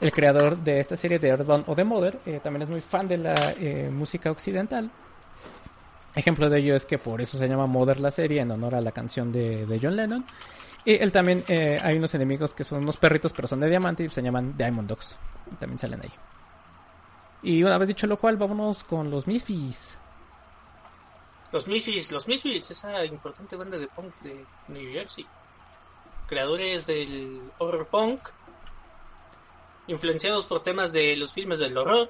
el 0.02 0.12
creador 0.12 0.58
de 0.58 0.80
esta 0.80 0.96
serie 0.96 1.20
de 1.20 1.30
Earthbound 1.30 1.66
o 1.68 1.76
de 1.76 1.84
Mother, 1.84 2.20
eh, 2.26 2.40
también 2.44 2.64
es 2.64 2.70
muy 2.70 2.82
fan 2.82 3.08
de 3.08 3.18
la 3.18 3.36
eh, 3.58 3.90
música 3.92 4.32
occidental. 4.32 4.90
Ejemplo 6.16 6.50
de 6.50 6.60
ello 6.60 6.76
es 6.76 6.86
que 6.86 6.98
por 6.98 7.22
eso 7.22 7.38
se 7.38 7.48
llama 7.48 7.66
Mother 7.66 8.00
la 8.00 8.12
serie, 8.12 8.42
en 8.42 8.52
honor 8.52 8.76
a 8.76 8.82
la 8.82 8.92
canción 8.92 9.32
de, 9.32 9.80
John 9.82 9.96
Lennon. 9.96 10.26
Y 10.86 10.96
él 10.96 11.12
también, 11.12 11.44
hay 11.82 11.98
unos 11.98 12.14
enemigos 12.14 12.54
que 12.54 12.64
son 12.64 12.84
unos 12.84 12.98
perritos, 12.98 13.32
pero 13.32 13.48
son 13.48 13.60
de 13.60 13.70
diamante 13.70 14.04
y 14.04 14.10
se 14.10 14.22
llaman 14.22 14.56
Diamond 14.58 14.90
Dogs. 14.90 15.18
también 15.58 15.80
salen 15.80 16.02
ahí. 16.02 16.12
Y 17.44 17.62
una 17.62 17.78
vez 17.78 17.90
dicho 17.90 18.08
lo 18.08 18.18
cual, 18.18 18.38
vámonos 18.38 18.84
con 18.84 19.12
los 19.12 19.28
Misfits. 19.28 19.98
Los 21.52 21.68
Misfits, 21.68 22.12
los 22.12 22.28
Misfits, 22.28 22.72
esa 22.72 23.06
importante 23.06 23.56
banda 23.56 23.78
de 23.78 23.88
punk 23.88 24.12
de 24.22 24.44
New 24.70 24.92
Jersey. 24.92 25.26
Creadores 26.28 26.88
del 26.88 27.42
horror 27.60 27.86
punk, 27.86 28.22
influenciados 29.88 30.46
por 30.46 30.62
temas 30.63 30.92
de 30.92 31.16
los 31.18 31.34
filmes 31.34 31.60
del 31.60 31.78
horror 31.78 32.10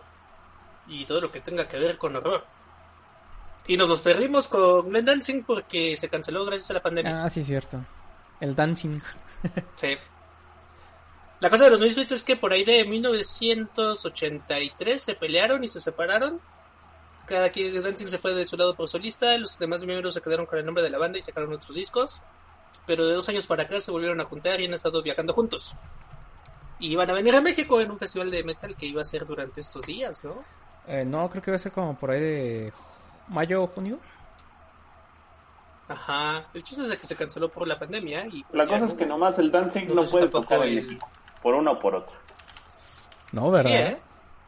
y 0.88 1.06
todo 1.06 1.22
lo 1.22 1.32
que 1.32 1.39
tenga 1.39 1.68
que 1.68 1.80
ver 1.80 1.98
con 1.98 2.15
horror. 2.15 2.46
Y 3.65 3.77
nos 3.77 3.88
los 3.88 4.01
perdimos 4.01 4.50
con 4.50 4.89
Glenn 4.89 5.06
Dancing 5.06 5.44
porque 5.44 5.96
se 5.96 6.10
canceló 6.10 6.44
gracias 6.46 6.72
a 6.72 6.74
la 6.74 6.82
pandemia. 6.82 7.24
Ah, 7.24 7.30
sí, 7.30 7.44
cierto. 7.44 7.86
El 8.39 8.56
dancing. 8.56 9.00
Sí. 9.75 9.98
La 11.42 11.50
cosa 11.50 11.65
de 11.65 11.72
los 11.72 11.82
Misfits 11.82 12.13
es 12.13 12.24
que 12.24 12.38
por 12.38 12.53
ahí 12.53 12.63
de 12.63 12.86
1983 12.86 15.01
se 15.01 15.15
pelearon 15.15 15.62
y 15.62 15.68
se 15.68 15.82
separaron. 15.82 16.39
Cada 17.25 17.50
quien 17.50 17.84
Dancing 17.84 18.08
se 18.08 18.18
fue 18.18 18.34
de 18.34 18.46
su 18.46 18.56
lado 18.56 18.75
por 18.75 18.88
solista, 18.88 19.38
los 19.38 19.60
demás 19.60 19.84
miembros 19.84 20.13
se 20.13 20.22
quedaron 20.22 20.46
con 20.46 20.60
el 20.60 20.65
nombre 20.65 20.84
de 20.84 20.89
la 20.89 20.98
banda 20.98 21.18
y 21.18 21.22
sacaron 21.22 21.51
otros 21.51 21.75
discos. 21.75 22.22
Pero 22.86 23.06
de 23.06 23.15
dos 23.15 23.27
años 23.27 23.46
para 23.46 23.63
acá 23.63 23.82
se 23.82 23.92
volvieron 23.92 24.22
a 24.22 24.25
juntar 24.25 24.62
y 24.62 24.65
han 24.65 24.74
estado 24.74 25.03
viajando 25.03 25.34
juntos. 25.34 25.75
Y 26.84 26.92
iban 26.92 27.10
a 27.10 27.13
venir 27.13 27.34
a 27.34 27.40
México 27.40 27.80
en 27.80 27.90
un 27.90 27.98
festival 27.98 28.30
de 28.30 28.44
metal 28.44 28.75
que 28.75 28.86
iba 28.86 29.02
a 29.02 29.06
ser 29.06 29.25
durante 29.25 29.62
estos 29.62 29.86
días, 29.86 30.22
¿no? 30.25 30.44
Eh, 30.86 31.06
no, 31.06 31.30
creo 31.30 31.42
que 31.42 31.50
va 31.50 31.56
a 31.56 31.60
ser 31.60 31.72
como 31.72 31.98
por 31.98 32.12
ahí 32.12 32.20
de 32.20 32.74
mayo 33.30 33.63
o 33.63 33.68
junio. 33.68 34.00
Ajá, 35.88 36.46
el 36.54 36.62
chiste 36.62 36.84
es 36.84 36.90
de 36.90 36.98
que 36.98 37.08
se 37.08 37.16
canceló 37.16 37.48
por 37.48 37.70
la 37.70 37.80
pandemia 37.80 38.28
y 38.30 38.44
pues 38.44 38.54
La 38.54 38.66
ya 38.66 38.80
cosa 38.82 38.92
es 38.92 38.98
que 38.98 39.06
nomás 39.06 39.40
el 39.40 39.50
dancing 39.50 39.88
No 39.88 39.96
no, 39.96 40.02
sé 40.02 40.08
si 40.08 40.12
puede 40.12 40.28
tocar 40.28 40.62
en 40.66 40.75
México, 40.75 41.10
por 41.42 41.54
una 41.54 41.72
o 41.72 41.80
por 41.80 41.96
otra. 41.96 42.18
No, 43.32 43.50
¿verdad? 43.50 43.70
Sí, 43.70 43.78
¿eh? 43.78 43.98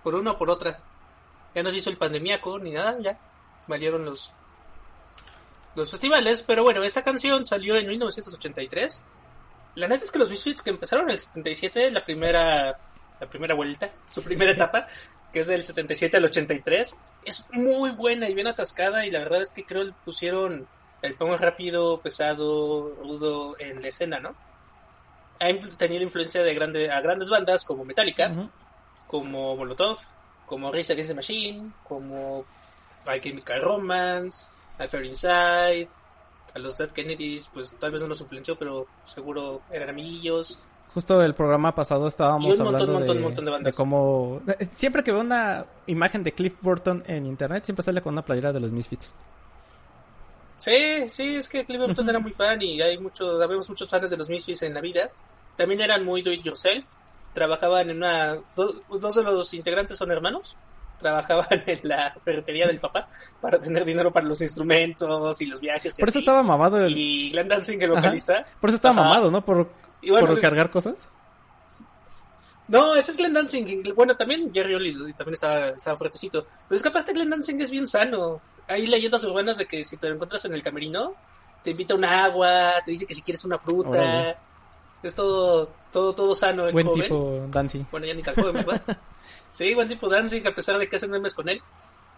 Por 0.04 0.16
una 0.16 0.32
o 0.32 0.38
por 0.38 0.50
otra. 0.50 0.78
Ya 1.54 1.64
no 1.64 1.72
se 1.72 1.78
hizo 1.78 1.90
el 1.90 1.98
pandemiaco 1.98 2.60
ni 2.60 2.72
nada, 2.72 2.98
ya. 3.00 3.18
Valieron 3.68 4.04
los 4.04 4.34
los 5.76 5.90
festivales, 5.90 6.42
pero 6.42 6.64
bueno, 6.64 6.84
esta 6.84 7.02
canción 7.02 7.46
salió 7.46 7.78
en 7.78 7.88
1983. 7.88 9.06
La 9.76 9.88
neta 9.88 10.06
es 10.06 10.12
que 10.12 10.20
los 10.20 10.30
Misfits 10.30 10.62
que 10.62 10.70
empezaron 10.70 11.06
en 11.06 11.12
el 11.12 11.20
77, 11.20 11.92
la 11.92 12.06
primera 12.06 12.80
la 13.20 13.30
primera 13.30 13.54
vuelta, 13.54 13.90
su 14.10 14.24
primera 14.24 14.52
etapa, 14.52 14.88
que 15.32 15.40
es 15.40 15.48
del 15.48 15.64
77 15.64 16.18
al 16.18 16.26
83, 16.26 16.98
es 17.24 17.50
muy 17.52 17.92
buena 17.92 18.30
y 18.30 18.34
bien 18.34 18.48
atascada 18.48 19.06
y 19.06 19.12
la 19.12 19.20
verdad 19.20 19.42
es 19.42 19.52
que 19.52 19.66
creo 19.66 19.86
que 19.86 19.94
pusieron 20.04 20.68
el 21.02 21.16
punk 21.16 21.40
rápido, 21.40 22.02
pesado, 22.02 22.96
rudo 22.96 23.56
en 23.60 23.82
la 23.82 23.88
escena, 23.88 24.20
¿no? 24.20 24.36
Ha 25.40 25.48
tenido 25.78 26.04
influencia 26.04 26.44
de 26.44 26.54
grande, 26.54 26.90
a 26.90 27.02
grandes 27.02 27.30
bandas 27.30 27.64
como 27.66 27.84
Metallica, 27.86 28.32
como 29.08 29.56
Molotov, 29.56 29.98
como 30.46 30.72
Rage 30.72 30.94
Against 30.94 31.10
the 31.10 31.16
Machine, 31.16 31.74
como 31.88 32.46
My 33.06 33.20
Chemical 33.20 33.62
Romance, 33.62 34.50
A 34.80 34.88
Fair 34.88 35.06
Inside, 35.06 35.90
a 36.56 36.60
los 36.60 36.78
Dead 36.78 36.90
Kennedys, 36.90 37.50
pues 37.54 37.76
tal 37.78 37.92
vez 37.92 38.02
no 38.02 38.08
los 38.08 38.22
influenció, 38.22 38.58
pero 38.58 38.88
seguro 39.04 39.62
eran 39.72 39.90
amiguillos. 39.90 40.58
Justo 40.94 41.22
el 41.22 41.36
programa 41.36 41.76
pasado 41.76 42.08
estábamos 42.08 42.46
Y 42.46 42.52
un 42.52 42.58
montón, 42.60 42.68
hablando 42.76 42.94
montón, 42.94 43.18
de, 43.18 43.24
montón 43.24 43.46
de 43.46 43.52
bandas. 43.52 43.76
cómo... 43.76 44.42
eh, 44.48 44.68
Siempre 44.74 45.04
que 45.04 45.12
veo 45.12 45.20
una 45.22 45.66
imagen 45.88 46.24
de 46.24 46.32
Cliff 46.32 46.56
Burton 46.62 47.04
en 47.06 47.26
internet, 47.26 47.66
siempre 47.66 47.84
sale 47.84 48.02
con 48.02 48.14
una 48.14 48.22
playera 48.22 48.54
de 48.54 48.62
los 48.62 48.72
Misfits. 48.72 49.14
Sí, 50.58 51.10
sí, 51.10 51.36
es 51.36 51.50
que 51.50 51.66
Cliff 51.66 51.82
Burton 51.82 52.10
era 52.10 52.20
muy 52.20 52.32
fan 52.32 52.62
y 52.62 52.82
hay 52.82 52.98
muchos, 52.98 53.42
habemos 53.42 53.68
muchos 53.70 53.90
fans 53.90 54.10
de 54.10 54.16
los 54.18 54.30
Misfits 54.30 54.62
en 54.64 54.74
la 54.74 54.82
vida. 54.82 55.10
También 55.58 55.82
eran 55.82 56.06
muy 56.06 56.22
do 56.22 56.32
it 56.32 56.44
yourself. 56.44 56.86
Trabajaban 57.34 57.90
en 57.90 57.98
una, 57.98 58.36
do- 58.56 58.82
dos 58.98 59.16
de 59.16 59.24
los 59.24 59.54
integrantes 59.54 59.98
son 59.98 60.12
hermanos. 60.12 60.56
Trabajaban 61.00 61.48
en 61.66 61.80
la 61.84 62.16
ferretería 62.24 62.68
del 62.68 62.80
papá 62.80 63.08
para 63.42 63.60
tener 63.60 63.84
dinero 63.86 64.12
para 64.14 64.26
los 64.26 64.42
instrumentos 64.42 65.42
y 65.42 65.46
los 65.46 65.60
viajes. 65.60 65.98
y 65.98 66.02
Por 66.02 66.10
eso 66.10 66.20
así. 66.20 66.24
estaba 66.24 66.42
mamado 66.44 66.78
el... 66.78 66.98
Y 66.98 67.32
Glenn 67.32 67.48
Dancing, 67.48 67.78
el 67.82 67.92
Ajá. 67.92 68.02
vocalista. 68.02 68.46
Por 68.62 68.70
eso 68.70 68.76
estaba 68.78 68.94
Ajá. 68.94 69.04
mamado, 69.04 69.32
¿no? 69.32 69.44
Por, 69.44 69.70
Y 70.02 70.10
bueno, 70.12 70.28
por 70.28 70.40
cargar 70.40 70.70
cosas. 70.72 70.96
No, 72.68 72.96
ese 72.96 73.12
es 73.12 73.18
Glenn 73.18 73.34
Dancing. 73.34 73.84
Bueno, 73.96 74.16
también 74.18 74.52
Jerry 74.54 74.74
Oli 74.74 74.94
también 75.14 75.34
estaba, 75.34 75.68
estaba 75.68 75.98
fuertecito. 75.98 76.48
Pero 76.68 76.76
es 76.78 76.82
que 76.82 76.90
aparte 76.90 77.14
Glenn 77.14 77.30
Dancing 77.30 77.60
es 77.62 77.70
bien 77.70 77.86
sano. 77.86 78.42
Hay 78.68 78.88
leyendas 78.88 79.24
urbanas 79.24 79.58
de 79.58 79.66
que 79.68 79.84
si 79.84 79.98
te 79.98 80.08
lo 80.08 80.16
encuentras 80.16 80.46
en 80.46 80.54
el 80.54 80.64
camerino, 80.64 81.14
te 81.64 81.72
invita 81.72 81.94
una 81.94 82.24
agua, 82.26 82.74
te 82.84 82.92
dice 82.92 83.06
que 83.06 83.14
si 83.14 83.22
quieres 83.22 83.46
una 83.46 83.60
fruta. 83.60 84.36
Es 85.06 85.14
todo, 85.14 85.70
todo, 85.92 86.16
todo 86.16 86.34
sano. 86.34 86.66
El 86.66 86.74
Buen 86.74 86.88
joven. 86.88 87.04
tipo. 87.04 87.48
Bueno, 87.92 88.08
ya 88.08 88.14
ni 88.16 88.24
tan 88.24 88.34
joven, 88.34 88.54
¿verdad? 88.54 88.82
sí, 89.52 89.76
buen 89.76 89.88
tipo 89.88 90.10
Dancing, 90.10 90.48
a 90.48 90.54
pesar 90.54 90.80
de 90.80 90.90
que 90.90 90.96
hacen 90.96 91.12
memes 91.12 91.36
con 91.36 91.48
él. 91.48 91.62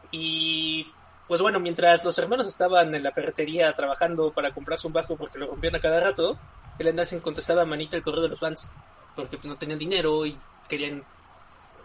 Y 0.09 0.87
pues 1.27 1.41
bueno, 1.41 1.59
mientras 1.59 2.05
los 2.05 2.17
hermanos 2.17 2.47
estaban 2.47 2.95
en 2.95 3.03
la 3.03 3.11
ferretería 3.11 3.73
trabajando 3.73 4.31
para 4.31 4.53
comprarse 4.53 4.87
un 4.87 4.93
bajo 4.93 5.17
porque 5.17 5.37
lo 5.37 5.47
rompían 5.47 5.75
a 5.75 5.81
cada 5.81 5.99
rato, 5.99 6.39
el 6.79 6.95
Dancing 6.95 7.19
contestaba 7.19 7.63
a 7.63 7.65
manita 7.65 7.97
el 7.97 8.03
correo 8.03 8.21
de 8.21 8.29
los 8.29 8.39
fans 8.39 8.69
porque 9.17 9.35
pues, 9.35 9.47
no 9.47 9.57
tenían 9.57 9.79
dinero 9.79 10.25
y 10.25 10.37
querían 10.69 11.03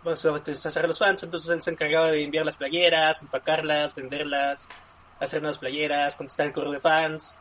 pues, 0.05 0.21
satisfacer 0.21 0.85
a 0.85 0.87
los 0.87 1.01
fans. 1.01 1.25
Entonces 1.25 1.51
él 1.51 1.61
se 1.61 1.73
encargaba 1.73 2.13
de 2.13 2.23
enviar 2.23 2.47
las 2.47 2.57
playeras, 2.57 3.23
empacarlas, 3.23 3.97
venderlas, 3.97 4.69
hacer 5.19 5.43
nuevas 5.43 5.59
playeras, 5.59 6.15
contestar 6.15 6.47
el 6.47 6.53
correo 6.53 6.71
de 6.71 6.81
fans 6.81 7.39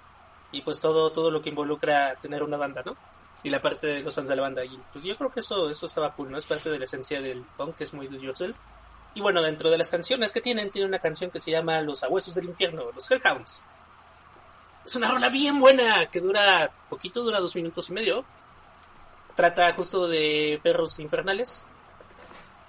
y 0.52 0.64
pues 0.64 0.80
todo, 0.80 1.12
todo 1.12 1.30
lo 1.30 1.44
que 1.44 1.50
involucra 1.50 2.16
tener 2.16 2.42
una 2.42 2.58
banda, 2.58 2.82
¿no? 2.84 2.98
Y 3.44 3.50
la 3.50 3.62
parte 3.62 3.88
de 3.88 4.02
los 4.02 4.14
fans 4.14 4.28
de 4.28 4.36
la 4.36 4.42
banda. 4.42 4.64
Y 4.64 4.80
pues 4.92 5.04
yo 5.04 5.18
creo 5.18 5.32
que 5.32 5.40
eso, 5.40 5.70
eso 5.70 5.86
estaba 5.86 6.14
cool, 6.16 6.32
¿no? 6.32 6.38
Es 6.38 6.46
parte 6.46 6.70
de 6.70 6.78
la 6.78 6.86
esencia 6.86 7.22
del 7.22 7.44
punk, 7.58 7.76
que 7.76 7.84
es 7.84 7.94
muy 7.94 8.08
do 8.08 8.18
yourself. 8.18 8.58
Y 9.14 9.22
bueno, 9.22 9.42
dentro 9.42 9.70
de 9.70 9.78
las 9.78 9.90
canciones 9.90 10.32
que 10.32 10.42
tienen, 10.42 10.70
tiene 10.70 10.88
una 10.88 11.00
canción 11.00 11.32
que 11.32 11.42
se 11.42 11.52
llama 11.52 11.82
Los 11.82 12.04
Abuesos 12.04 12.36
del 12.36 12.46
Infierno, 12.46 12.92
los 12.94 13.10
Hellhounds. 13.10 13.62
Es 14.86 14.96
una 14.96 15.12
rola 15.12 15.30
bien 15.30 15.60
buena, 15.60 16.06
que 16.08 16.20
dura 16.20 16.72
poquito, 16.90 17.24
dura 17.24 17.40
dos 17.40 17.56
minutos 17.56 17.90
y 17.90 17.94
medio. 17.94 18.26
Trata 19.36 19.74
justo 19.74 20.08
de 20.08 20.60
perros 20.64 21.00
infernales 21.00 21.66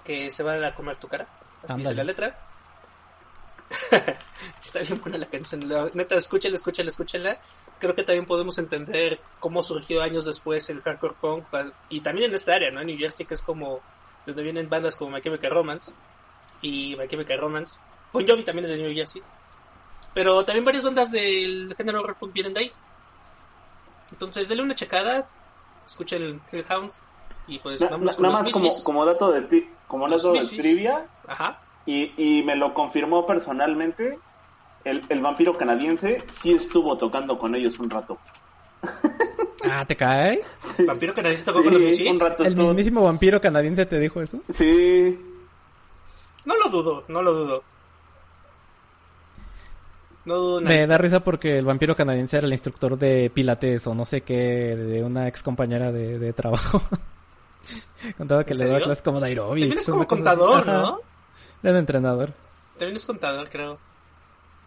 que 0.03 0.29
se 0.31 0.43
van 0.43 0.63
a 0.63 0.75
comer 0.75 0.97
tu 0.97 1.07
cara. 1.07 1.27
Así 1.63 1.75
dice 1.75 1.89
Ándale. 1.89 1.95
la 1.95 2.03
letra. 2.03 2.52
Está 4.63 4.79
bien 4.79 5.01
buena 5.01 5.17
la 5.17 5.25
canción. 5.27 5.67
la- 5.67 5.89
neta, 5.93 6.15
escúchala, 6.15 6.55
escúchala, 6.55 6.89
escúchala. 6.89 7.39
Creo 7.79 7.95
que 7.95 8.03
también 8.03 8.25
podemos 8.25 8.57
entender 8.57 9.19
cómo 9.39 9.61
surgió 9.61 10.01
años 10.01 10.25
después 10.25 10.69
el 10.69 10.81
hardcore 10.81 11.15
punk. 11.19 11.45
Y 11.89 12.01
también 12.01 12.29
en 12.29 12.35
esta 12.35 12.55
área, 12.55 12.71
¿no? 12.71 12.81
En 12.81 12.87
New 12.87 12.97
Jersey, 12.97 13.25
que 13.25 13.33
es 13.33 13.41
como 13.41 13.81
donde 14.25 14.43
vienen 14.43 14.69
bandas 14.69 14.95
como 14.95 15.11
My 15.11 15.21
Chemical 15.21 15.51
Romance 15.51 15.93
y 16.61 16.95
My 16.95 17.07
Chemical 17.07 17.39
Romance. 17.39 17.77
Bon 18.13 18.25
Jovi 18.25 18.43
también 18.43 18.65
es 18.65 18.71
de 18.71 18.77
New 18.77 18.93
Jersey. 18.93 19.21
Pero 20.13 20.43
también 20.45 20.63
varias 20.63 20.83
bandas 20.83 21.11
del 21.11 21.73
género 21.75 22.01
horror 22.01 22.15
punk 22.17 22.33
vienen 22.33 22.53
de 22.53 22.59
ahí. 22.61 22.71
Entonces, 24.11 24.47
denle 24.47 24.63
una 24.63 24.75
checada. 24.75 25.27
Escuchen 25.85 26.21
el 26.21 26.41
Hellhound. 26.51 26.91
Y 27.47 27.59
pues 27.59 27.81
Na- 27.81 27.87
vamos 27.89 28.05
na- 28.07 28.13
con 28.13 28.23
nada 28.23 28.35
los 28.35 28.43
más 28.45 28.53
como, 28.53 28.83
como 28.85 29.05
dato 29.05 29.31
de 29.31 29.69
como 29.87 30.07
dato 30.09 30.31
de 30.31 30.39
trivia, 30.45 31.05
Ajá. 31.27 31.59
Y, 31.85 32.13
y 32.39 32.43
me 32.43 32.55
lo 32.55 32.73
confirmó 32.73 33.25
personalmente, 33.25 34.17
el, 34.85 35.01
el 35.09 35.21
vampiro 35.21 35.57
canadiense 35.57 36.23
sí 36.31 36.53
estuvo 36.53 36.97
tocando 36.97 37.37
con 37.37 37.55
ellos 37.55 37.77
un 37.79 37.89
rato. 37.89 38.17
Ah, 39.65 39.85
¿te 39.85 39.95
cae? 39.95 40.41
Sí, 40.75 40.83
Vampiro 40.83 41.13
canadiense 41.13 41.45
tocó 41.45 41.59
sí, 41.59 41.63
con 41.63 41.73
los 41.73 41.81
un 41.81 41.87
Misfits. 41.87 42.21
rato 42.21 42.43
¿El 42.43 42.49
estuvo- 42.51 42.65
mismísimo 42.67 43.01
vampiro 43.03 43.39
canadiense 43.39 43.85
te 43.85 43.97
dijo 43.97 44.19
eso? 44.21 44.41
Sí, 44.53 45.17
No 46.43 46.53
lo 46.57 46.69
dudo, 46.69 47.05
no 47.07 47.21
lo 47.21 47.31
dudo. 47.33 47.63
No 50.25 50.35
dudo 50.35 50.61
nada. 50.61 50.75
Me 50.75 50.87
da 50.87 50.97
risa 50.97 51.23
porque 51.23 51.57
el 51.57 51.65
vampiro 51.65 51.95
canadiense 51.95 52.37
era 52.37 52.47
el 52.47 52.51
instructor 52.51 52.97
de 52.97 53.29
pilates 53.33 53.87
o 53.87 53.95
no 53.95 54.05
sé 54.05 54.19
qué 54.21 54.35
de 54.75 55.01
una 55.01 55.29
ex 55.29 55.41
compañera 55.41 55.93
de, 55.93 56.19
de 56.19 56.33
trabajo. 56.33 56.81
Contaba 58.17 58.43
que 58.45 58.51
¿En 58.53 58.59
le 58.59 58.65
daba 58.65 58.79
clases 58.81 59.01
como 59.01 59.21
de 59.21 59.27
aeróbics. 59.27 59.61
También 59.63 59.79
es 59.79 59.89
como 59.89 60.07
contador, 60.07 60.59
Ajá, 60.59 60.71
¿no? 60.73 60.99
Era 61.63 61.79
entrenador. 61.79 62.33
También 62.77 62.95
es 62.95 63.05
contador, 63.05 63.49
creo. 63.49 63.79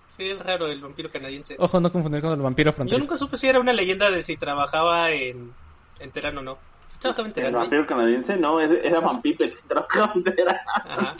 Sí, 0.07 0.29
es 0.31 0.39
raro 0.45 0.67
el 0.67 0.81
vampiro 0.81 1.11
canadiense. 1.11 1.57
Ojo, 1.59 1.81
no 1.81 1.91
confundir 1.91 2.23
con 2.23 2.33
el 2.33 2.41
vampiro 2.41 2.71
Yo 2.71 2.77
fronterizo. 2.77 3.01
nunca 3.01 3.17
supe 3.17 3.37
si 3.37 3.49
era 3.49 3.59
una 3.61 3.73
leyenda 3.73 4.11
de 4.11 4.21
si 4.21 4.37
trabajaba 4.37 5.11
en, 5.11 5.53
en 5.99 6.11
Terano 6.13 6.41
o 6.41 6.43
no. 6.45 6.59
Trabajaba 7.01 7.27
en 7.27 7.31
el 7.31 7.35
Terano. 7.35 7.59
¿eh? 7.59 7.61
vampiro 7.61 7.87
canadiense 7.87 8.37
no, 8.37 8.61
era 8.61 9.01
Vampipe 9.01 9.45
el 9.45 9.55
que 9.55 9.63
trabajaba 9.69 10.13
en 10.15 10.25
Terano. 10.25 10.59
Ajá. 10.75 11.15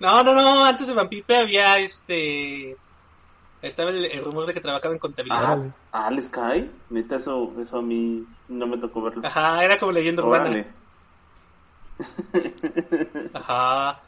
No, 0.00 0.22
no, 0.24 0.34
no, 0.34 0.64
antes 0.64 0.88
de 0.88 0.94
Vampipe 0.94 1.36
había 1.36 1.78
este... 1.78 2.76
Estaba 3.60 3.90
el, 3.90 4.04
el 4.06 4.24
rumor 4.24 4.46
de 4.46 4.54
que 4.54 4.60
trabajaba 4.60 4.94
en 4.94 4.98
contabilidad. 4.98 5.70
Ah, 5.92 6.06
ah, 6.06 6.10
¿les 6.10 6.28
cae? 6.28 6.68
Neta, 6.90 7.16
eso, 7.16 7.52
eso 7.62 7.78
a 7.78 7.82
mí 7.82 8.26
no 8.48 8.66
me 8.66 8.78
tocó 8.78 9.02
verlo. 9.02 9.22
Ajá, 9.24 9.62
era 9.62 9.76
como 9.78 9.92
leyenda 9.92 10.24
urbana. 10.24 10.44
Órale. 10.46 10.66
Ajá. 13.34 14.00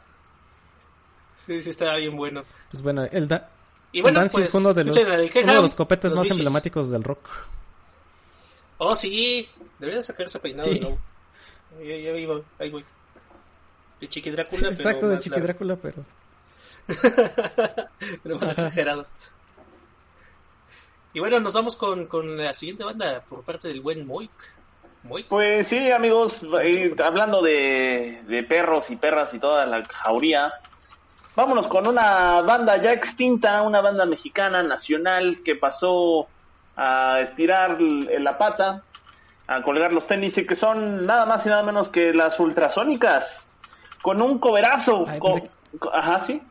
Sí, 1.45 1.61
sí, 1.61 1.69
estaba 1.69 1.95
bien 1.97 2.15
bueno. 2.15 2.43
Pues 2.71 2.81
bueno, 2.81 3.03
el, 3.11 3.27
da 3.27 3.49
Y 3.91 4.01
bueno, 4.01 4.21
el 4.21 4.29
pues, 4.29 4.49
fue 4.49 4.59
uno 4.59 4.73
de 4.73 4.83
los, 4.83 4.97
uno 4.97 5.05
de 5.15 5.61
los 5.61 5.75
copetes 5.75 6.11
los 6.11 6.19
más 6.19 6.31
emblemáticos 6.31 6.89
del 6.89 7.03
rock. 7.03 7.27
Oh, 8.77 8.95
sí. 8.95 9.47
Debería 9.79 10.01
sacar 10.03 10.25
ese 10.25 10.39
peinado 10.39 10.67
Sí. 10.67 10.75
de 10.75 10.79
nuevo. 10.81 10.99
Ya, 11.81 11.95
ya 11.97 12.17
iba, 12.17 12.41
ahí 12.59 12.69
voy. 12.69 12.85
De 13.99 14.07
Chiqui 14.07 14.29
Drácula, 14.31 14.61
pero 14.69 14.73
Exacto, 14.73 15.07
de 15.07 15.15
más 15.15 15.23
Chiqui 15.23 15.39
largo. 15.39 15.47
Drácula, 15.47 15.75
pero... 15.77 15.95
pero 18.23 18.39
más 18.39 18.51
exagerado. 18.51 19.07
Y 21.13 21.19
bueno, 21.19 21.39
nos 21.39 21.53
vamos 21.53 21.75
con, 21.75 22.05
con 22.07 22.37
la 22.37 22.53
siguiente 22.53 22.83
banda 22.83 23.23
por 23.27 23.43
parte 23.43 23.69
del 23.69 23.81
buen 23.81 24.05
Moik. 24.05 24.31
Moik. 25.03 25.27
Pues 25.27 25.67
sí, 25.67 25.91
amigos, 25.91 26.41
eh, 26.61 26.93
hablando 27.03 27.41
de, 27.41 28.21
de 28.27 28.43
perros 28.43 28.89
y 28.89 28.97
perras 28.97 29.33
y 29.33 29.39
toda 29.39 29.65
la 29.65 29.85
jauría, 29.85 30.51
vámonos 31.35 31.67
con 31.67 31.87
una 31.87 32.41
banda 32.41 32.77
ya 32.77 32.93
extinta, 32.93 33.61
una 33.61 33.81
banda 33.81 34.05
mexicana 34.05 34.63
nacional 34.63 35.41
que 35.43 35.55
pasó 35.55 36.27
a 36.75 37.19
estirar 37.21 37.79
la 37.81 38.37
pata, 38.37 38.83
a 39.47 39.61
colgar 39.61 39.93
los 39.93 40.07
tenis 40.07 40.37
y 40.37 40.45
que 40.45 40.55
son 40.55 41.05
nada 41.05 41.25
más 41.25 41.45
y 41.45 41.49
nada 41.49 41.63
menos 41.63 41.89
que 41.89 42.13
las 42.13 42.39
ultrasónicas, 42.39 43.41
con 44.01 44.21
un 44.21 44.39
coberazo. 44.39 45.05
Ay, 45.07 45.19
co- 45.19 45.33
pensé 45.33 45.51
co- 45.79 45.93
ajá, 45.93 46.23
sí. 46.23 46.41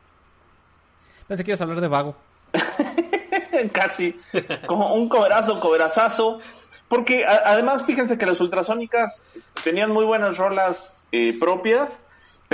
Pensé 1.27 1.45
que 1.45 1.51
ibas 1.53 1.61
a 1.61 1.65
hablar 1.65 1.81
de 1.81 1.89
vago. 1.89 2.17
casi, 3.73 4.19
como 4.67 4.95
un 4.95 5.09
coberazo, 5.09 5.59
coberazazo, 5.61 6.41
porque 6.89 7.25
a- 7.25 7.43
además 7.47 7.85
fíjense 7.85 8.19
que 8.19 8.27
las 8.27 8.41
ultrasónicas 8.41 9.23
tenían 9.63 9.91
muy 9.91 10.05
buenas 10.05 10.37
rolas 10.37 10.93
eh, 11.13 11.39
propias, 11.39 11.99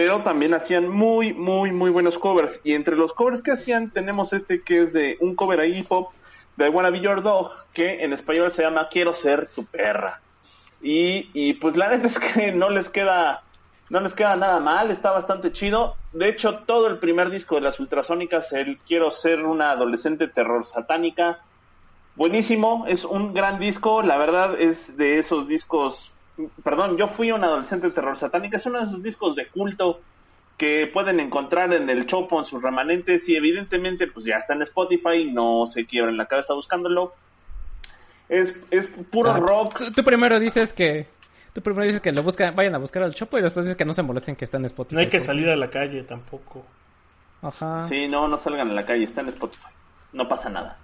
pero 0.00 0.23
también 0.23 0.54
hacían 0.54 0.88
muy, 0.88 1.35
muy, 1.35 1.73
muy 1.73 1.90
buenos 1.90 2.16
covers, 2.16 2.59
y 2.64 2.73
entre 2.73 2.97
los 2.97 3.12
covers 3.12 3.42
que 3.42 3.52
hacían 3.52 3.90
tenemos 3.90 4.33
este 4.33 4.62
que 4.62 4.85
es 4.85 4.95
de 4.95 5.19
un 5.21 5.35
cover 5.35 5.61
ahí 5.61 5.83
pop 5.83 6.12
de 6.57 6.69
I 6.69 6.71
Wanna 6.71 6.90
Dog, 7.21 7.50
que 7.75 8.02
en 8.02 8.14
español 8.14 8.50
se 8.50 8.62
llama 8.62 8.88
Quiero 8.88 9.12
Ser 9.12 9.50
Tu 9.54 9.62
Perra. 9.66 10.23
Y, 10.80 11.28
y 11.35 11.52
pues 11.52 11.76
la 11.76 11.90
neta 11.90 12.07
es 12.07 12.19
que 12.19 12.50
no 12.54 12.71
les 12.71 12.88
queda 12.88 13.42
no 13.90 14.00
les 14.00 14.14
queda 14.14 14.37
nada 14.37 14.59
mal, 14.59 14.90
está 14.90 15.11
bastante 15.11 15.52
chido. 15.52 15.97
De 16.14 16.30
hecho, 16.30 16.61
todo 16.61 16.87
el 16.87 16.97
primer 16.97 17.28
disco 17.28 17.57
de 17.57 17.61
las 17.61 17.78
Ultrasónicas, 17.78 18.54
el 18.54 18.78
Quiero 18.78 19.11
ser 19.11 19.45
una 19.45 19.73
adolescente 19.73 20.28
terror 20.28 20.64
satánica, 20.64 21.40
buenísimo, 22.16 22.87
es 22.88 23.04
un 23.04 23.35
gran 23.35 23.59
disco, 23.59 24.00
la 24.00 24.16
verdad 24.16 24.59
es 24.59 24.97
de 24.97 25.19
esos 25.19 25.47
discos, 25.47 26.11
perdón, 26.64 26.97
yo 26.97 27.06
fui 27.09 27.30
un 27.32 27.42
adolescente 27.44 27.90
terror 27.90 28.16
satánica, 28.16 28.56
es 28.59 28.66
uno 28.66 28.78
de 28.80 28.85
esos 28.87 29.02
discos 29.02 29.35
de 29.37 29.47
culto 29.49 30.00
que 30.56 30.87
pueden 30.92 31.20
encontrar 31.20 31.73
en 31.73 31.88
el 31.88 32.06
Chopo, 32.06 32.38
en 32.38 32.47
sus 32.47 32.62
remanentes, 32.62 33.28
y 33.28 33.37
evidentemente 33.37 34.06
pues 34.06 34.26
ya 34.26 34.37
está 34.37 34.54
en 34.54 34.62
Spotify, 34.62 35.25
no 35.32 35.66
se 35.66 35.87
quiebren 35.87 36.16
la 36.16 36.26
cabeza 36.26 36.52
buscándolo. 36.54 37.14
Es, 38.28 38.54
es 38.70 38.87
puro 39.11 39.30
Ah, 39.32 39.38
rock, 39.40 39.78
Tú, 39.78 39.92
tú 39.92 40.04
primero 40.04 40.38
dices 40.38 40.73
que. 40.73 41.06
Tú 41.52 41.62
primero 41.62 41.85
dices 41.85 42.00
que 42.00 42.12
lo 42.12 42.23
buscan, 42.23 42.54
vayan 42.54 42.76
a 42.76 42.78
buscar 42.78 43.02
al 43.02 43.12
Chopo 43.14 43.37
y 43.38 43.42
después 43.42 43.64
dices 43.64 43.76
que 43.76 43.85
no 43.85 43.92
se 43.92 44.02
molesten 44.02 44.37
que 44.37 44.44
está 44.44 44.59
en 44.59 44.66
Spotify. 44.66 44.94
No 44.94 45.00
hay 45.00 45.06
que 45.06 45.18
porque- 45.18 45.25
salir 45.26 45.49
a 45.49 45.56
la 45.56 45.68
calle 45.68 46.04
tampoco. 46.04 46.64
Ajá. 47.42 47.87
Sí, 47.87 48.06
no, 48.06 48.28
no 48.28 48.37
salgan 48.38 48.70
a 48.70 48.75
la 48.75 48.85
calle, 48.87 49.04
está 49.04 49.23
en 49.23 49.28
Spotify. 49.30 49.66
No 50.12 50.28
pasa 50.28 50.49
nada. 50.49 50.76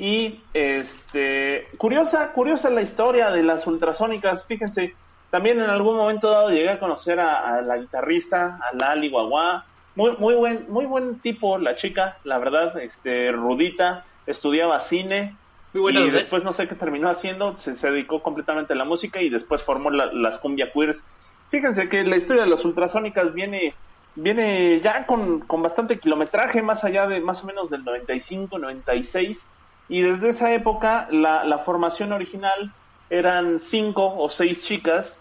Y 0.00 0.48
este, 0.52 1.68
curiosa, 1.76 2.32
curiosa 2.32 2.70
la 2.70 2.82
historia 2.82 3.30
de 3.32 3.42
las 3.42 3.66
ultrasónicas. 3.66 4.46
Fíjense, 4.46 4.94
también 5.30 5.60
en 5.60 5.68
algún 5.68 5.96
momento 5.96 6.30
dado 6.30 6.50
llegué 6.50 6.70
a 6.70 6.78
conocer 6.78 7.18
a, 7.20 7.56
a 7.56 7.62
la 7.62 7.78
guitarrista, 7.78 8.58
a 8.62 8.74
la 8.76 8.92
Ali 8.92 9.10
Guagua. 9.10 9.66
Muy, 9.96 10.16
muy 10.18 10.34
buen, 10.36 10.66
muy 10.70 10.86
buen 10.86 11.20
tipo 11.20 11.58
la 11.58 11.74
chica, 11.74 12.20
la 12.22 12.38
verdad, 12.38 12.78
este, 12.80 13.32
rudita, 13.32 14.06
estudiaba 14.26 14.80
cine. 14.80 15.40
Muy 15.72 15.82
buena 15.82 16.00
y 16.00 16.04
Odette. 16.04 16.14
después 16.14 16.44
no 16.44 16.52
sé 16.52 16.68
qué 16.68 16.76
terminó 16.76 17.10
haciendo, 17.10 17.56
se, 17.56 17.74
se 17.74 17.90
dedicó 17.90 18.22
completamente 18.22 18.74
a 18.74 18.76
la 18.76 18.84
música 18.84 19.20
y 19.20 19.28
después 19.30 19.64
formó 19.64 19.90
la- 19.90 20.10
las 20.12 20.38
cumbia 20.38 20.70
queers. 20.72 21.04
Fíjense 21.50 21.88
que 21.88 22.04
la 22.04 22.16
historia 22.16 22.44
de 22.44 22.50
las 22.50 22.64
ultrasónicas 22.64 23.32
viene 23.34 23.80
viene 24.14 24.80
ya 24.80 25.06
con, 25.06 25.40
con 25.46 25.62
bastante 25.62 25.98
kilometraje, 26.00 26.62
más 26.62 26.82
allá 26.84 27.06
de 27.06 27.20
más 27.20 27.42
o 27.44 27.46
menos 27.46 27.70
del 27.70 27.84
95, 27.84 28.58
96, 28.58 29.48
y 29.88 30.02
desde 30.02 30.30
esa 30.30 30.52
época 30.52 31.08
la, 31.10 31.44
la 31.44 31.58
formación 31.58 32.12
original 32.12 32.72
eran 33.10 33.60
cinco 33.60 34.14
o 34.16 34.28
seis 34.28 34.64
chicas 34.64 35.18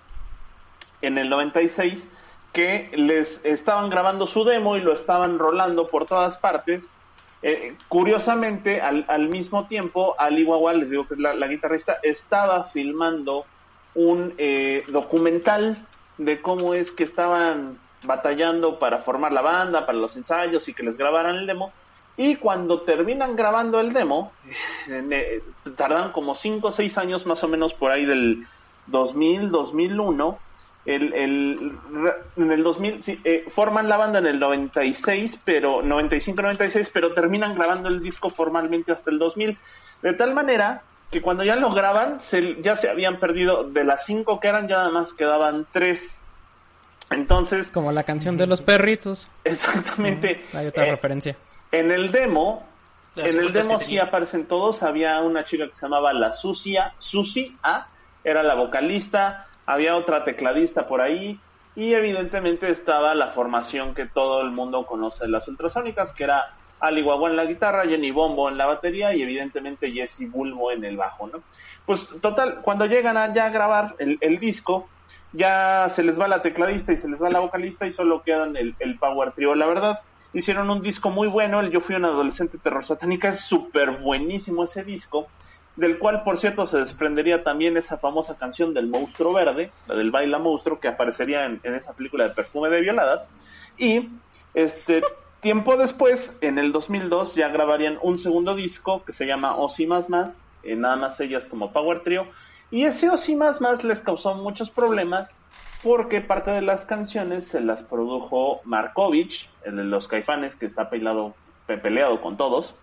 en 1.01 1.17
el 1.17 1.29
96 1.29 2.03
que 2.53 2.89
les 2.95 3.39
estaban 3.43 3.89
grabando 3.89 4.25
su 4.25 4.43
demo 4.43 4.77
y 4.77 4.81
lo 4.81 4.93
estaban 4.93 5.37
rolando 5.37 5.87
por 5.87 6.07
todas 6.07 6.37
partes. 6.37 6.83
Eh, 7.43 7.75
curiosamente, 7.87 8.81
al, 8.81 9.05
al 9.07 9.29
mismo 9.29 9.67
tiempo, 9.67 10.15
Ali 10.17 10.43
Wawa, 10.43 10.73
les 10.73 10.89
digo 10.89 11.07
que 11.07 11.13
es 11.13 11.19
la, 11.19 11.35
la 11.35 11.47
guitarrista, 11.47 11.99
estaba 12.01 12.63
filmando 12.65 13.45
un 13.93 14.33
eh, 14.37 14.83
documental 14.87 15.77
de 16.17 16.41
cómo 16.41 16.73
es 16.73 16.91
que 16.91 17.03
estaban 17.03 17.77
batallando 18.03 18.79
para 18.79 18.99
formar 18.99 19.33
la 19.33 19.41
banda, 19.41 19.85
para 19.85 19.97
los 19.97 20.17
ensayos 20.17 20.67
y 20.67 20.73
que 20.73 20.83
les 20.83 20.97
grabaran 20.97 21.35
el 21.35 21.47
demo. 21.47 21.71
Y 22.17 22.35
cuando 22.37 22.81
terminan 22.81 23.35
grabando 23.35 23.79
el 23.79 23.93
demo, 23.93 24.31
eh, 24.89 25.43
tardan 25.75 26.11
como 26.11 26.33
5 26.33 26.67
o 26.67 26.71
6 26.71 26.97
años 26.97 27.25
más 27.27 27.43
o 27.43 27.47
menos 27.47 27.75
por 27.75 27.91
ahí 27.91 28.05
del 28.05 28.45
2000, 28.87 29.51
2001. 29.51 30.39
El, 30.85 31.13
el, 31.13 31.77
en 32.37 32.51
el 32.51 32.63
2000 32.63 33.03
sí, 33.03 33.19
eh, 33.23 33.45
forman 33.49 33.89
la 33.89 33.97
banda 33.97 34.19
en 34.19 34.25
el 34.25 34.39
96, 34.39 35.37
pero 35.43 35.83
95-96, 35.83 36.89
pero 36.93 37.13
terminan 37.13 37.55
grabando 37.55 37.89
el 37.89 38.01
disco 38.01 38.29
formalmente 38.29 38.93
hasta 38.93 39.11
el 39.11 39.19
2000. 39.19 39.57
De 40.01 40.13
tal 40.13 40.33
manera 40.33 40.81
que 41.11 41.21
cuando 41.21 41.43
ya 41.43 41.55
lo 41.55 41.71
graban, 41.71 42.21
se, 42.21 42.61
ya 42.61 42.75
se 42.75 42.89
habían 42.89 43.19
perdido 43.19 43.63
de 43.65 43.83
las 43.83 44.05
cinco 44.05 44.39
que 44.39 44.47
eran, 44.47 44.67
ya 44.67 44.77
nada 44.77 44.89
más 44.89 45.13
quedaban 45.13 45.67
tres. 45.71 46.15
Entonces, 47.11 47.69
Como 47.69 47.91
la 47.91 48.03
canción 48.03 48.37
de 48.37 48.47
los 48.47 48.61
perritos. 48.61 49.27
exactamente. 49.43 50.43
Hay 50.53 50.67
otra 50.67 50.87
eh, 50.87 50.91
referencia. 50.91 51.37
En 51.71 51.91
el 51.91 52.11
demo, 52.11 52.65
Las 53.15 53.33
en 53.33 53.43
el 53.43 53.53
demo 53.53 53.79
sí 53.79 53.97
aparecen 53.97 54.45
todos. 54.45 54.83
Había 54.83 55.21
una 55.21 55.45
chica 55.45 55.67
que 55.67 55.75
se 55.75 55.81
llamaba 55.81 56.13
la 56.13 56.33
Sucia, 56.33 56.93
Susi 56.99 57.57
A, 57.63 57.87
era 58.23 58.43
la 58.43 58.55
vocalista. 58.55 59.47
Había 59.65 59.95
otra 59.95 60.23
tecladista 60.23 60.87
por 60.87 61.01
ahí. 61.01 61.39
Y 61.75 61.93
evidentemente 61.93 62.71
estaba 62.71 63.13
la 63.13 63.27
formación 63.27 63.93
que 63.93 64.07
todo 64.07 64.41
el 64.41 64.51
mundo 64.51 64.85
conoce 64.85 65.25
de 65.25 65.29
las 65.29 65.47
ultrasónicas, 65.47 66.13
que 66.13 66.23
era 66.23 66.55
Ali 66.79 67.01
Guagua 67.01 67.29
en 67.29 67.35
la 67.35 67.45
guitarra, 67.45 67.85
Jenny 67.85 68.11
Bombo 68.11 68.49
en 68.49 68.57
la 68.57 68.65
batería 68.65 69.13
y 69.13 69.21
evidentemente 69.21 69.91
Jesse 69.91 70.29
Bulbo 70.29 70.71
en 70.71 70.83
el 70.83 70.97
bajo, 70.97 71.27
¿no? 71.27 71.41
Pues 71.85 72.07
total, 72.21 72.61
cuando 72.61 72.85
llegan 72.85 73.17
a 73.17 73.33
ya 73.33 73.49
grabar 73.49 73.95
el, 73.99 74.17
el 74.21 74.39
disco, 74.39 74.87
ya 75.33 75.87
se 75.89 76.03
les 76.03 76.19
va 76.19 76.27
la 76.27 76.41
tecladista 76.41 76.93
y 76.93 76.97
se 76.97 77.07
les 77.07 77.21
va 77.21 77.29
la 77.29 77.39
vocalista 77.39 77.85
y 77.85 77.93
solo 77.93 78.23
quedan 78.23 78.57
el, 78.57 78.75
el 78.79 78.97
Power 78.97 79.31
Trio. 79.31 79.55
La 79.55 79.67
verdad, 79.67 79.99
hicieron 80.33 80.69
un 80.69 80.81
disco 80.81 81.09
muy 81.09 81.27
bueno, 81.27 81.59
el 81.59 81.71
Yo 81.71 81.81
Fui 81.81 81.95
un 81.95 82.05
Adolescente 82.05 82.57
Terror 82.57 82.85
Satánica, 82.85 83.29
es 83.29 83.41
súper 83.41 83.91
buenísimo 83.91 84.63
ese 84.63 84.83
disco, 84.83 85.27
del 85.75 85.99
cual, 85.99 86.23
por 86.23 86.37
cierto, 86.37 86.65
se 86.65 86.77
desprendería 86.77 87.43
también 87.43 87.77
esa 87.77 87.97
famosa 87.97 88.35
canción 88.35 88.73
del 88.73 88.87
Monstruo 88.87 89.33
Verde, 89.33 89.71
la 89.87 89.95
del 89.95 90.11
Baila 90.11 90.39
Monstruo, 90.39 90.79
que 90.79 90.87
aparecería 90.87 91.45
en, 91.45 91.61
esa 91.63 91.93
película 91.93 92.27
de 92.27 92.33
Perfume 92.33 92.69
de 92.69 92.81
Violadas. 92.81 93.29
Y, 93.77 94.09
este, 94.55 95.03
tiempo 95.39 95.77
después, 95.77 96.31
en 96.41 96.57
el 96.57 96.71
2002, 96.71 97.35
ya 97.35 97.49
grabarían 97.49 97.99
un 98.01 98.17
segundo 98.17 98.55
disco 98.55 99.05
que 99.05 99.13
se 99.13 99.27
llama 99.27 99.55
Osi 99.55 99.85
Más 99.85 100.09
Más, 100.09 100.35
eh, 100.63 100.75
nada 100.75 100.95
más 100.95 101.19
ellas 101.19 101.45
como 101.45 101.71
Power 101.71 102.01
Trio. 102.01 102.27
Y 102.71 102.85
ese 102.85 103.09
Osi 103.09 103.35
Más 103.35 103.61
Más 103.61 103.83
les 103.83 103.99
causó 103.99 104.33
muchos 104.33 104.71
problemas 104.71 105.29
porque 105.83 106.21
parte 106.21 106.51
de 106.51 106.61
las 106.61 106.85
canciones 106.85 107.45
se 107.45 107.61
las 107.61 107.83
produjo 107.83 108.61
Markovich, 108.63 109.49
el 109.63 109.77
de 109.77 109.83
los 109.83 110.07
caifanes, 110.07 110.55
que 110.55 110.65
está 110.65 110.89
peleado, 110.89 111.35
pe- 111.65 111.77
peleado 111.77 112.21
con 112.21 112.37
todos. 112.37 112.73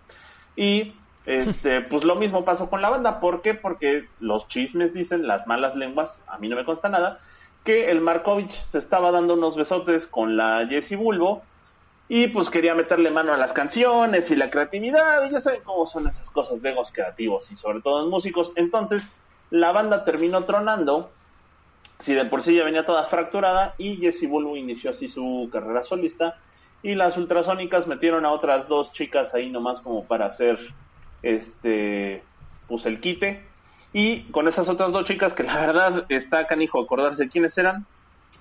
Y 0.55 0.93
este, 1.25 1.81
pues 1.89 2.03
lo 2.03 2.15
mismo 2.15 2.45
pasó 2.45 2.69
con 2.69 2.81
la 2.81 2.89
banda. 2.89 3.19
¿Por 3.19 3.41
qué? 3.41 3.53
Porque 3.53 4.05
los 4.19 4.47
chismes 4.47 4.93
dicen, 4.93 5.27
las 5.27 5.47
malas 5.47 5.75
lenguas, 5.75 6.19
a 6.27 6.37
mí 6.37 6.47
no 6.47 6.55
me 6.55 6.65
consta 6.65 6.89
nada, 6.89 7.19
que 7.63 7.89
el 7.91 7.99
Markovich 8.01 8.53
se 8.71 8.77
estaba 8.77 9.11
dando 9.11 9.33
unos 9.33 9.55
besotes 9.55 10.07
con 10.07 10.37
la 10.37 10.65
Jessie 10.69 10.95
Bulbo 10.97 11.41
y 12.07 12.27
pues 12.27 12.51
quería 12.51 12.75
meterle 12.75 13.09
mano 13.09 13.33
a 13.33 13.37
las 13.37 13.51
canciones 13.53 14.29
y 14.29 14.35
la 14.35 14.51
creatividad, 14.51 15.25
y 15.25 15.31
ya 15.31 15.41
saben 15.41 15.61
cómo 15.63 15.87
son 15.87 16.07
esas 16.07 16.29
cosas 16.29 16.61
de 16.61 16.69
egos 16.69 16.91
creativos 16.93 17.51
y 17.51 17.55
sobre 17.55 17.81
todo 17.81 18.03
en 18.03 18.09
músicos. 18.11 18.51
Entonces, 18.55 19.09
la 19.49 19.71
banda 19.71 20.05
terminó 20.05 20.43
tronando, 20.43 21.09
si 21.99 22.13
de 22.13 22.25
por 22.25 22.41
sí 22.41 22.55
ya 22.55 22.63
venía 22.63 22.85
toda 22.85 23.03
fracturada, 23.05 23.75
y 23.77 23.97
Jessie 23.97 24.27
Bulbo 24.27 24.57
inició 24.57 24.91
así 24.91 25.07
su 25.07 25.49
carrera 25.51 25.83
solista, 25.83 26.37
y 26.83 26.95
las 26.95 27.17
ultrasónicas 27.17 27.87
metieron 27.87 28.25
a 28.25 28.31
otras 28.31 28.67
dos 28.67 28.91
chicas 28.93 29.33
ahí 29.33 29.49
nomás 29.49 29.81
como 29.81 30.05
para 30.05 30.27
hacer 30.27 30.59
este 31.23 32.23
pues 32.67 32.85
el 32.85 32.99
quite. 32.99 33.43
Y 33.91 34.23
con 34.31 34.47
esas 34.47 34.67
otras 34.67 34.91
dos 34.91 35.05
chicas, 35.05 35.33
que 35.33 35.43
la 35.43 35.59
verdad 35.59 36.05
está 36.09 36.47
canijo 36.47 36.81
acordarse 36.81 37.29
quiénes 37.29 37.57
eran, 37.57 37.85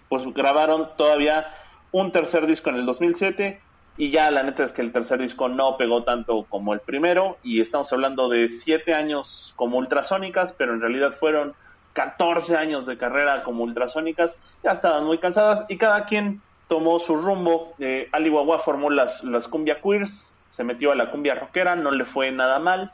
pues 0.09 0.25
grabaron 0.35 0.89
todavía 0.97 1.47
un 1.93 2.13
tercer 2.13 2.47
disco 2.47 2.71
en 2.71 2.77
el 2.77 2.87
2007 2.87 3.61
y 3.97 4.11
ya 4.11 4.31
la 4.31 4.43
neta 4.43 4.65
es 4.65 4.73
que 4.73 4.83
el 4.83 4.93
tercer 4.93 5.21
disco 5.21 5.49
no 5.49 5.77
pegó 5.77 6.03
tanto 6.03 6.45
como 6.49 6.75
el 6.75 6.81
primero 6.81 7.39
y 7.45 7.61
estamos 7.61 7.93
hablando 7.93 8.29
de 8.29 8.49
siete 8.49 8.95
años 8.95 9.53
como 9.57 9.79
ultrasónicas, 9.79 10.53
pero 10.53 10.75
en 10.75 10.81
realidad 10.81 11.13
fueron 11.19 11.55
14 11.95 12.57
años 12.57 12.85
de 12.87 12.99
carrera 12.99 13.43
como 13.43 13.65
ultrasónicas, 13.65 14.37
ya 14.63 14.73
estaban 14.73 15.05
muy 15.05 15.19
cansadas 15.19 15.65
y 15.69 15.79
cada 15.79 16.05
quien 16.05 16.43
tomó 16.69 16.99
su 16.99 17.17
rumbo. 17.17 17.75
Eh, 17.79 18.09
Ali 18.13 18.31
formó 18.65 18.91
las, 18.91 19.25
las 19.25 19.49
cumbia 19.49 19.81
queers, 19.81 20.29
se 20.49 20.65
metió 20.65 20.93
a 20.93 20.95
la 20.95 21.11
cumbia 21.11 21.35
rockera, 21.35 21.77
no 21.77 21.91
le 21.91 22.05
fue 22.05 22.31
nada 22.31 22.59
mal. 22.59 22.93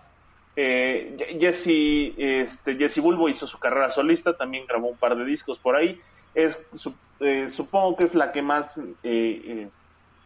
Eh, 0.54 1.16
Jesse, 1.38 2.14
este, 2.16 2.76
Jesse 2.76 3.00
Bulbo 3.00 3.28
hizo 3.28 3.46
su 3.46 3.58
carrera 3.58 3.90
solista, 3.90 4.36
también 4.36 4.66
grabó 4.66 4.88
un 4.88 4.96
par 4.96 5.16
de 5.16 5.24
discos 5.24 5.58
por 5.58 5.76
ahí. 5.76 5.98
Es, 6.34 6.60
eh, 7.20 7.48
supongo 7.50 7.96
que 7.96 8.04
es 8.04 8.14
la 8.14 8.30
que 8.32 8.42
más 8.42 8.74
eh, 9.02 9.68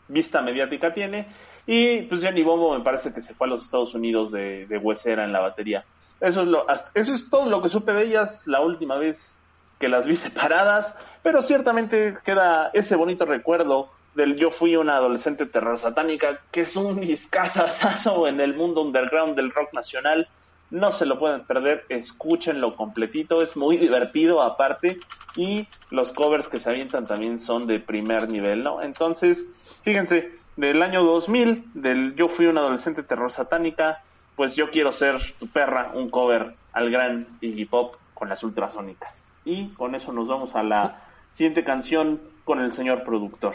vista 0.09 0.43
mediática 0.43 0.93
tiene. 0.93 1.27
Y 1.67 2.03
pues 2.03 2.21
Jenny 2.21 2.43
Bombo 2.43 2.77
me 2.77 2.85
parece 2.85 3.13
que 3.13 3.23
se 3.23 3.35
fue 3.35 3.47
a 3.47 3.51
los 3.51 3.63
Estados 3.63 3.95
Unidos 3.95 4.31
de, 4.33 4.67
de 4.67 4.79
huesera 4.79 5.25
en 5.25 5.33
la 5.33 5.41
batería. 5.41 5.85
Eso 6.21 6.43
es, 6.43 6.49
lo, 6.49 6.67
eso 6.95 7.15
es 7.15 7.29
todo 7.29 7.47
lo 7.47 7.63
que 7.63 7.69
supe 7.69 7.93
de 7.93 8.05
ellas 8.05 8.43
la 8.47 8.61
última 8.61 8.97
vez 8.97 9.37
que 9.79 9.89
las 9.89 10.07
vi 10.07 10.17
separadas, 10.17 10.95
pero 11.23 11.43
ciertamente 11.43 12.17
queda 12.25 12.71
ese 12.73 12.97
bonito 12.97 13.25
recuerdo 13.25 13.91
del 14.15 14.37
Yo 14.37 14.51
fui 14.51 14.77
una 14.77 14.97
adolescente 14.97 15.47
terror 15.47 15.79
satánica, 15.79 16.41
que 16.53 16.63
es 16.63 16.77
un 16.77 17.01
discazazazo 17.01 18.29
en 18.29 18.41
el 18.41 18.55
mundo 18.55 18.83
underground 18.83 19.35
del 19.35 19.51
rock 19.51 19.73
nacional. 19.73 20.29
No 20.71 20.93
se 20.93 21.07
lo 21.07 21.19
pueden 21.19 21.45
perder, 21.45 21.85
escúchenlo 21.89 22.73
completito, 22.73 23.43
es 23.43 23.57
muy 23.57 23.77
divertido 23.77 24.43
aparte 24.43 24.99
y 25.37 25.67
los 25.91 26.13
covers 26.13 26.49
que 26.49 26.61
se 26.61 26.71
avientan 26.71 27.07
también 27.07 27.39
son 27.39 27.67
de 27.67 27.81
primer 27.81 28.29
nivel, 28.29 28.63
¿no? 28.63 28.83
Entonces, 28.83 29.45
fíjense, 29.83 30.33
del 30.57 30.83
año 30.83 31.03
2000, 31.03 31.71
del 31.75 32.15
Yo 32.15 32.29
fui 32.29 32.47
una 32.47 32.61
adolescente 32.61 33.03
terror 33.03 33.33
satánica, 33.33 34.03
pues 34.37 34.57
yo 34.57 34.71
quiero 34.71 34.93
ser 34.93 35.21
tu 35.39 35.47
perra, 35.49 35.93
un 35.95 36.11
cover 36.11 36.55
al 36.73 36.91
gran 36.91 37.27
Iggy 37.41 37.65
Pop 37.67 37.97
con 38.15 38.29
las 38.29 38.43
ultrasónicas. 38.43 39.25
Y 39.45 39.69
con 39.71 39.95
eso 39.95 40.13
nos 40.13 40.27
vamos 40.27 40.55
a 40.55 40.63
la 40.63 41.03
siguiente 41.33 41.65
canción 41.65 42.21
con 42.45 42.61
el 42.61 42.73
señor 42.73 43.05
productor. 43.05 43.55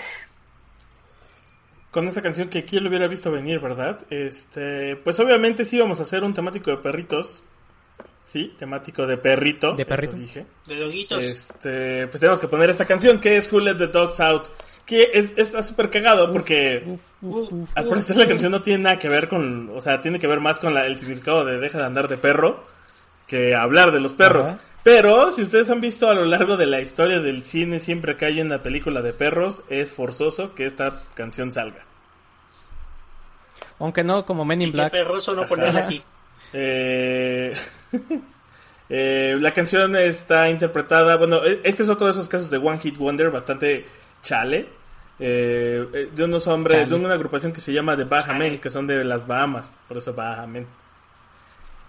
Con 1.92 2.08
esa 2.08 2.22
canción 2.22 2.50
que 2.50 2.64
quién 2.64 2.84
lo 2.84 2.90
hubiera 2.90 3.08
visto 3.08 3.32
venir, 3.32 3.60
¿verdad? 3.60 4.00
Este, 4.12 4.96
pues 4.98 5.20
obviamente 5.20 5.66
sí 5.66 5.80
vamos 5.80 6.00
a 6.00 6.04
hacer 6.04 6.24
un 6.24 6.34
temático 6.34 6.70
de 6.70 6.78
perritos. 6.78 7.42
Sí, 8.24 8.52
temático 8.60 9.08
de 9.08 9.18
perrito. 9.18 9.74
De 9.74 9.88
perrito. 9.88 10.16
dije. 10.16 10.46
De 10.68 10.76
doguitos. 10.76 11.24
Este, 11.24 12.06
pues 12.08 12.20
tenemos 12.20 12.40
que 12.40 12.48
poner 12.48 12.70
esta 12.70 12.86
canción 12.86 13.20
que 13.20 13.38
es 13.38 13.52
Who 13.52 13.60
Let 13.60 13.78
the 13.78 13.88
Dogs 13.88 14.20
Out. 14.20 14.50
Que 14.90 15.12
es, 15.14 15.30
está 15.36 15.62
súper 15.62 15.92
cagado 15.92 16.32
porque 16.32 16.84
al 17.76 17.86
parecer 17.86 18.18
la 18.18 18.26
canción 18.26 18.52
no 18.52 18.64
tiene 18.64 18.86
nada 18.86 18.98
que 18.98 19.08
ver 19.08 19.30
con, 19.30 19.70
o 19.76 19.82
sea, 19.82 20.02
tiene 20.02 20.18
que 20.18 20.26
ver 20.26 20.40
más 20.40 20.58
con 20.58 20.74
la, 20.74 20.88
el 20.88 20.98
significado 20.98 21.46
de 21.46 21.60
deja 21.60 21.78
de 21.78 21.84
andar 21.86 22.08
de 22.08 22.18
perro 22.18 22.66
que 23.28 23.54
hablar 23.54 23.92
de 23.92 24.00
los 24.00 24.14
perros. 24.16 24.48
Ajá. 24.48 24.60
Pero 24.82 25.32
si 25.32 25.44
ustedes 25.44 25.70
han 25.70 25.80
visto 25.80 26.10
a 26.10 26.16
lo 26.16 26.26
largo 26.26 26.58
de 26.58 26.66
la 26.66 26.82
historia 26.82 27.20
del 27.20 27.44
cine, 27.44 27.80
siempre 27.80 28.18
que 28.18 28.26
hay 28.26 28.42
una 28.42 28.64
película 28.64 29.04
de 29.04 29.14
perros, 29.14 29.62
es 29.70 29.92
forzoso 29.92 30.56
que 30.56 30.66
esta 30.66 31.00
canción 31.14 31.52
salga. 31.52 31.86
Aunque 33.78 34.04
no 34.04 34.26
como 34.26 34.44
Men 34.44 34.64
in 34.64 34.70
y 34.70 34.72
qué 34.72 34.78
Black. 34.78 34.92
perroso 34.92 35.36
no 35.36 35.46
ponerla 35.46 35.82
aquí. 35.82 36.02
Eh, 36.54 37.54
eh, 38.90 39.38
la 39.40 39.54
canción 39.54 39.96
está 39.96 40.50
interpretada, 40.50 41.16
bueno, 41.18 41.44
e- 41.46 41.62
este 41.64 41.84
es 41.84 41.90
otro 41.90 42.08
de 42.08 42.12
esos 42.14 42.28
casos 42.28 42.50
de 42.50 42.58
One 42.58 42.80
Hit 42.80 42.98
Wonder 42.98 43.30
bastante 43.30 43.86
chale. 44.24 44.79
Eh, 45.20 45.88
eh, 45.94 46.10
de 46.14 46.24
unos 46.24 46.48
hombres, 46.48 46.78
Chale. 46.80 46.90
de 46.90 46.96
una 46.96 47.14
agrupación 47.14 47.52
que 47.52 47.62
se 47.62 47.74
llama 47.74 47.96
The 47.98 48.06
Bahamen, 48.06 48.60
que 48.60 48.70
son 48.70 48.88
de 48.88 49.04
las 49.04 49.28
Bahamas, 49.28 49.78
por 49.88 49.98
eso 49.98 50.14
Bahamen. 50.14 50.66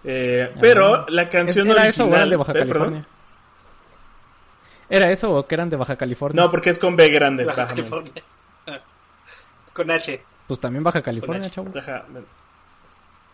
Eh, 0.05 0.53
pero 0.61 1.07
la 1.09 1.29
canción 1.29 1.71
¿Era 1.71 1.87
eso 1.87 2.05
o 2.05 2.07
original, 2.07 2.19
eran 2.21 2.31
de 2.31 2.37
Baja 2.37 2.53
eh, 2.53 2.55
perdón. 2.55 2.73
California? 2.73 3.07
¿Era 4.89 5.11
eso 5.13 5.33
o 5.33 5.47
que 5.47 5.55
eran 5.55 5.71
de 5.71 5.77
Baja 5.77 5.97
California? 5.97 6.43
No, 6.43 6.51
porque 6.51 6.71
es 6.71 6.79
con 6.79 6.97
B 6.97 7.09
grande. 7.11 7.45
Baja 7.45 7.63
Bahamen. 7.63 7.77
California. 7.77 8.23
Ah. 8.67 8.81
Con 9.73 9.91
H. 9.91 10.23
Pues 10.49 10.59
también 10.59 10.83
Baja 10.83 11.01
California, 11.01 11.49
chavo. 11.49 11.69
Bueno. 11.71 12.27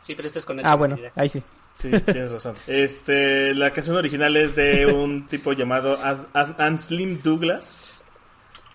Sí, 0.02 0.14
pero 0.14 0.26
este 0.26 0.38
es 0.38 0.44
con 0.44 0.60
H. 0.60 0.68
Ah, 0.68 0.74
bueno, 0.74 0.96
ahí 1.14 1.28
sí. 1.30 1.42
Sí, 1.80 1.90
tienes 1.90 2.30
razón. 2.30 2.54
Este, 2.66 3.54
la 3.54 3.72
canción 3.72 3.96
original 3.96 4.36
es 4.36 4.54
de 4.54 4.86
un 4.86 5.26
tipo 5.26 5.52
llamado 5.54 5.98
As, 6.02 6.26
As- 6.34 6.54
Anslim 6.58 7.20
Douglas 7.22 7.95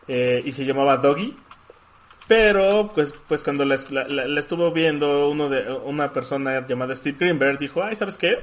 eh, 0.08 0.42
y 0.44 0.52
se 0.52 0.66
llamaba 0.66 0.98
Doggy. 0.98 1.36
Pero, 2.28 2.92
pues, 2.96 3.14
pues 3.28 3.44
cuando 3.44 3.66
la, 3.66 3.76
estuvo 3.76 4.72
viendo 4.72 5.30
uno 5.30 5.50
de 5.50 5.70
una 5.72 6.14
persona 6.14 6.66
llamada 6.66 6.96
Steve 6.96 7.18
Greenberg 7.20 7.58
dijo, 7.58 7.84
ay, 7.84 7.96
¿sabes 7.96 8.18
qué? 8.18 8.40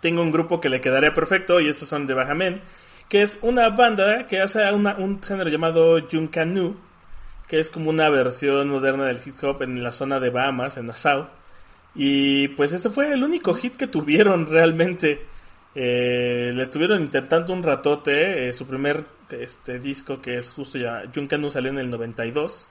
Tengo 0.00 0.22
un 0.22 0.32
grupo 0.32 0.60
que 0.60 0.68
le 0.68 0.80
quedaría 0.80 1.14
perfecto 1.14 1.60
y 1.60 1.68
estos 1.68 1.88
son 1.88 2.06
de 2.06 2.14
Bajamen, 2.14 2.60
que 3.08 3.22
es 3.22 3.38
una 3.42 3.68
banda 3.70 4.26
que 4.26 4.40
hace 4.40 4.60
un 4.72 5.22
género 5.22 5.48
llamado 5.48 6.00
Junkanu, 6.10 6.76
que 7.46 7.60
es 7.60 7.70
como 7.70 7.90
una 7.90 8.10
versión 8.10 8.68
moderna 8.68 9.06
del 9.06 9.20
hip 9.24 9.42
hop 9.42 9.62
en 9.62 9.82
la 9.82 9.92
zona 9.92 10.20
de 10.20 10.30
Bahamas, 10.30 10.76
en 10.76 10.86
Nassau. 10.86 11.28
Y 11.94 12.48
pues 12.48 12.72
este 12.72 12.90
fue 12.90 13.12
el 13.12 13.24
único 13.24 13.54
hit 13.54 13.76
que 13.76 13.86
tuvieron 13.86 14.46
realmente. 14.46 15.24
Eh, 15.80 16.50
le 16.54 16.62
estuvieron 16.64 17.00
intentando 17.02 17.52
un 17.52 17.62
ratote. 17.62 18.48
eh, 18.48 18.52
su 18.52 18.66
primer 18.66 19.04
este 19.30 19.78
disco, 19.78 20.20
que 20.20 20.36
es 20.36 20.50
justo 20.50 20.76
ya, 20.76 21.04
Junkanu 21.14 21.52
salió 21.52 21.70
en 21.70 21.78
el 21.78 21.88
92. 21.88 22.68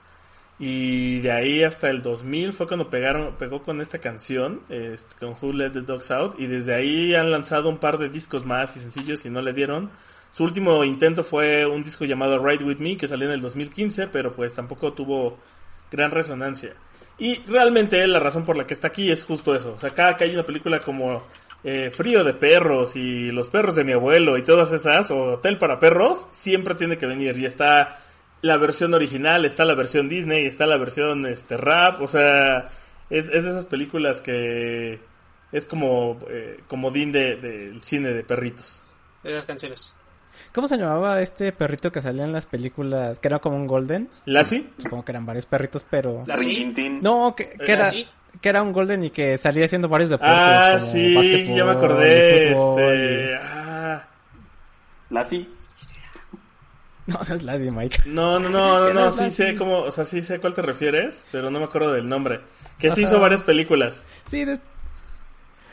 Y 0.58 1.20
de 1.20 1.32
ahí 1.32 1.62
hasta 1.62 1.88
el 1.88 2.02
2000 2.02 2.52
fue 2.52 2.66
cuando 2.66 2.90
pegaron, 2.90 3.36
pegó 3.38 3.62
con 3.62 3.80
esta 3.80 3.98
canción, 4.00 4.60
este, 4.68 5.14
con 5.20 5.36
Who 5.40 5.54
Let 5.54 5.70
the 5.70 5.80
Dogs 5.82 6.10
Out. 6.10 6.38
Y 6.38 6.48
desde 6.48 6.74
ahí 6.74 7.14
han 7.14 7.30
lanzado 7.30 7.70
un 7.70 7.78
par 7.78 7.96
de 7.96 8.10
discos 8.10 8.44
más 8.44 8.76
y 8.76 8.80
sencillos 8.80 9.24
y 9.24 9.30
no 9.30 9.40
le 9.40 9.54
dieron. 9.54 9.90
Su 10.30 10.44
último 10.44 10.84
intento 10.84 11.24
fue 11.24 11.64
un 11.64 11.82
disco 11.84 12.04
llamado 12.04 12.44
Ride 12.44 12.64
With 12.64 12.78
Me, 12.80 12.98
que 12.98 13.08
salió 13.08 13.28
en 13.28 13.34
el 13.34 13.40
2015, 13.40 14.08
pero 14.08 14.32
pues 14.32 14.54
tampoco 14.54 14.92
tuvo 14.92 15.38
gran 15.90 16.10
resonancia. 16.10 16.74
Y 17.18 17.36
realmente 17.44 18.06
la 18.06 18.20
razón 18.20 18.44
por 18.44 18.58
la 18.58 18.66
que 18.66 18.74
está 18.74 18.88
aquí 18.88 19.10
es 19.10 19.24
justo 19.24 19.54
eso. 19.54 19.72
O 19.74 19.78
sea, 19.78 19.90
cada 19.90 20.16
que 20.16 20.24
hay 20.24 20.34
una 20.34 20.44
película 20.44 20.80
como 20.80 21.22
eh, 21.64 21.90
Frío 21.90 22.24
de 22.24 22.34
Perros 22.34 22.96
y 22.96 23.30
Los 23.30 23.48
Perros 23.50 23.74
de 23.74 23.84
mi 23.84 23.92
Abuelo 23.92 24.36
y 24.38 24.42
todas 24.44 24.70
esas, 24.72 25.10
o 25.10 25.32
Hotel 25.34 25.58
para 25.58 25.78
Perros, 25.78 26.28
siempre 26.32 26.74
tiene 26.74 26.98
que 26.98 27.06
venir. 27.06 27.36
Y 27.38 27.46
está 27.46 27.98
la 28.42 28.56
versión 28.56 28.94
original, 28.94 29.44
está 29.44 29.64
la 29.64 29.74
versión 29.74 30.08
Disney, 30.08 30.46
está 30.46 30.66
la 30.66 30.76
versión 30.76 31.26
este 31.26 31.56
rap. 31.56 32.00
O 32.00 32.08
sea, 32.08 32.68
es, 33.10 33.28
es 33.28 33.44
de 33.44 33.50
esas 33.50 33.66
películas 33.66 34.20
que 34.20 35.00
es 35.50 35.66
como 35.66 36.20
eh, 36.28 36.60
comodín 36.68 37.10
de- 37.12 37.36
del 37.36 37.80
cine 37.82 38.10
de 38.12 38.22
perritos. 38.22 38.80
Esas 39.24 39.44
canciones. 39.46 39.96
¿Cómo 40.52 40.68
se 40.68 40.76
llamaba 40.76 41.20
este 41.20 41.50
perrito 41.50 41.90
que 41.90 42.00
salía 42.00 42.22
en 42.22 42.32
las 42.32 42.46
películas? 42.46 43.18
Que 43.18 43.26
era 43.26 43.40
como 43.40 43.56
un 43.56 43.66
golden. 43.66 44.08
¿Lassie? 44.26 44.68
Supongo 44.78 45.04
que 45.04 45.10
eran 45.12 45.26
varios 45.26 45.46
perritos, 45.46 45.84
pero... 45.90 46.22
¿La 46.26 46.36
sí? 46.36 46.50
Rintintín. 46.50 47.00
No, 47.02 47.34
que, 47.36 47.50
que 47.50 47.72
era. 47.72 47.90
Que 48.40 48.48
era 48.48 48.62
un 48.62 48.72
golden 48.72 49.04
y 49.04 49.10
que 49.10 49.36
salía 49.38 49.64
haciendo 49.64 49.88
varios 49.88 50.10
deportes. 50.10 50.36
Ah, 50.38 50.76
como 50.78 50.92
sí, 50.92 51.54
ya 51.54 51.64
me 51.64 51.70
acordé. 51.72 52.52
Este, 52.52 53.32
y- 53.32 53.36
ah, 53.42 54.04
La 55.10 55.24
sí. 55.24 55.50
No, 57.06 57.18
no 57.26 57.34
es 57.34 57.42
la 57.42 57.56
de 57.56 57.70
Mike. 57.70 58.02
No, 58.04 58.38
no, 58.38 58.50
no, 58.50 58.92
no, 58.92 58.92
no, 59.06 59.12
sí 59.12 59.30
sé 59.30 59.54
cómo, 59.54 59.78
o 59.78 59.90
sea, 59.90 60.04
sí 60.04 60.20
sé 60.20 60.34
a 60.34 60.40
cuál 60.40 60.52
te 60.52 60.60
refieres, 60.60 61.24
pero 61.32 61.50
no 61.50 61.58
me 61.58 61.64
acuerdo 61.64 61.92
del 61.92 62.06
nombre. 62.06 62.40
Que 62.78 62.90
sí 62.90 63.00
Ajá. 63.02 63.10
hizo 63.10 63.20
varias 63.20 63.42
películas. 63.42 64.04
Sí, 64.30 64.44
de... 64.44 64.60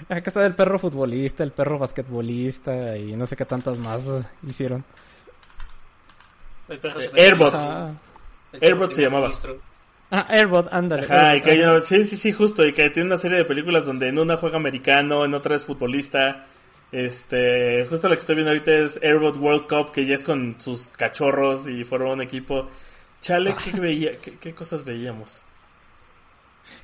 Acá 0.10 0.24
está 0.30 0.46
el 0.46 0.56
perro 0.56 0.80
futbolista, 0.80 1.44
el 1.44 1.52
perro 1.52 1.78
basquetbolista 1.80 2.98
y 2.98 3.16
no 3.16 3.26
sé 3.26 3.36
qué 3.36 3.46
tantas 3.46 3.80
más 3.80 4.04
hicieron. 4.48 4.84
El 6.70 6.80
perro 6.80 7.00
Eh, 7.02 7.10
Airbot. 7.18 7.52
Perro 7.52 7.96
Airbot 8.62 8.92
se 8.94 9.02
llamaba. 9.04 9.26
ministro. 9.28 9.58
Ah 10.12 10.26
Airbot, 10.30 10.72
ándale. 10.72 11.04
Ajá, 11.04 11.36
y 11.36 11.42
que 11.42 11.52
hay 11.52 11.62
una- 11.62 11.82
sí, 11.82 12.06
sí, 12.06 12.16
sí, 12.16 12.32
justo, 12.32 12.66
y 12.66 12.74
que 12.74 12.90
tiene 12.90 13.08
una 13.08 13.18
serie 13.18 13.38
de 13.38 13.46
películas 13.46 13.86
donde 13.86 14.08
en 14.08 14.20
una 14.20 14.38
juega 14.38 14.58
americano, 14.58 15.26
en 15.26 15.34
otra 15.34 15.56
es 15.56 15.66
futbolista. 15.66 16.46
Este, 16.92 17.86
justo 17.90 18.08
lo 18.08 18.16
que 18.16 18.22
estoy 18.22 18.36
viendo 18.36 18.52
ahorita 18.52 18.72
es 18.72 19.00
Airbot 19.02 19.36
World 19.38 19.68
Cup, 19.68 19.92
que 19.92 20.06
ya 20.06 20.16
es 20.16 20.24
con 20.24 20.56
sus 20.60 20.88
cachorros 20.88 21.68
y 21.68 21.84
forma 21.84 22.14
un 22.14 22.22
equipo. 22.22 22.70
Chale, 23.22 23.56
¿qué, 23.64 23.80
veía, 23.80 24.18
qué, 24.20 24.38
qué 24.40 24.54
cosas 24.54 24.84
veíamos? 24.86 25.42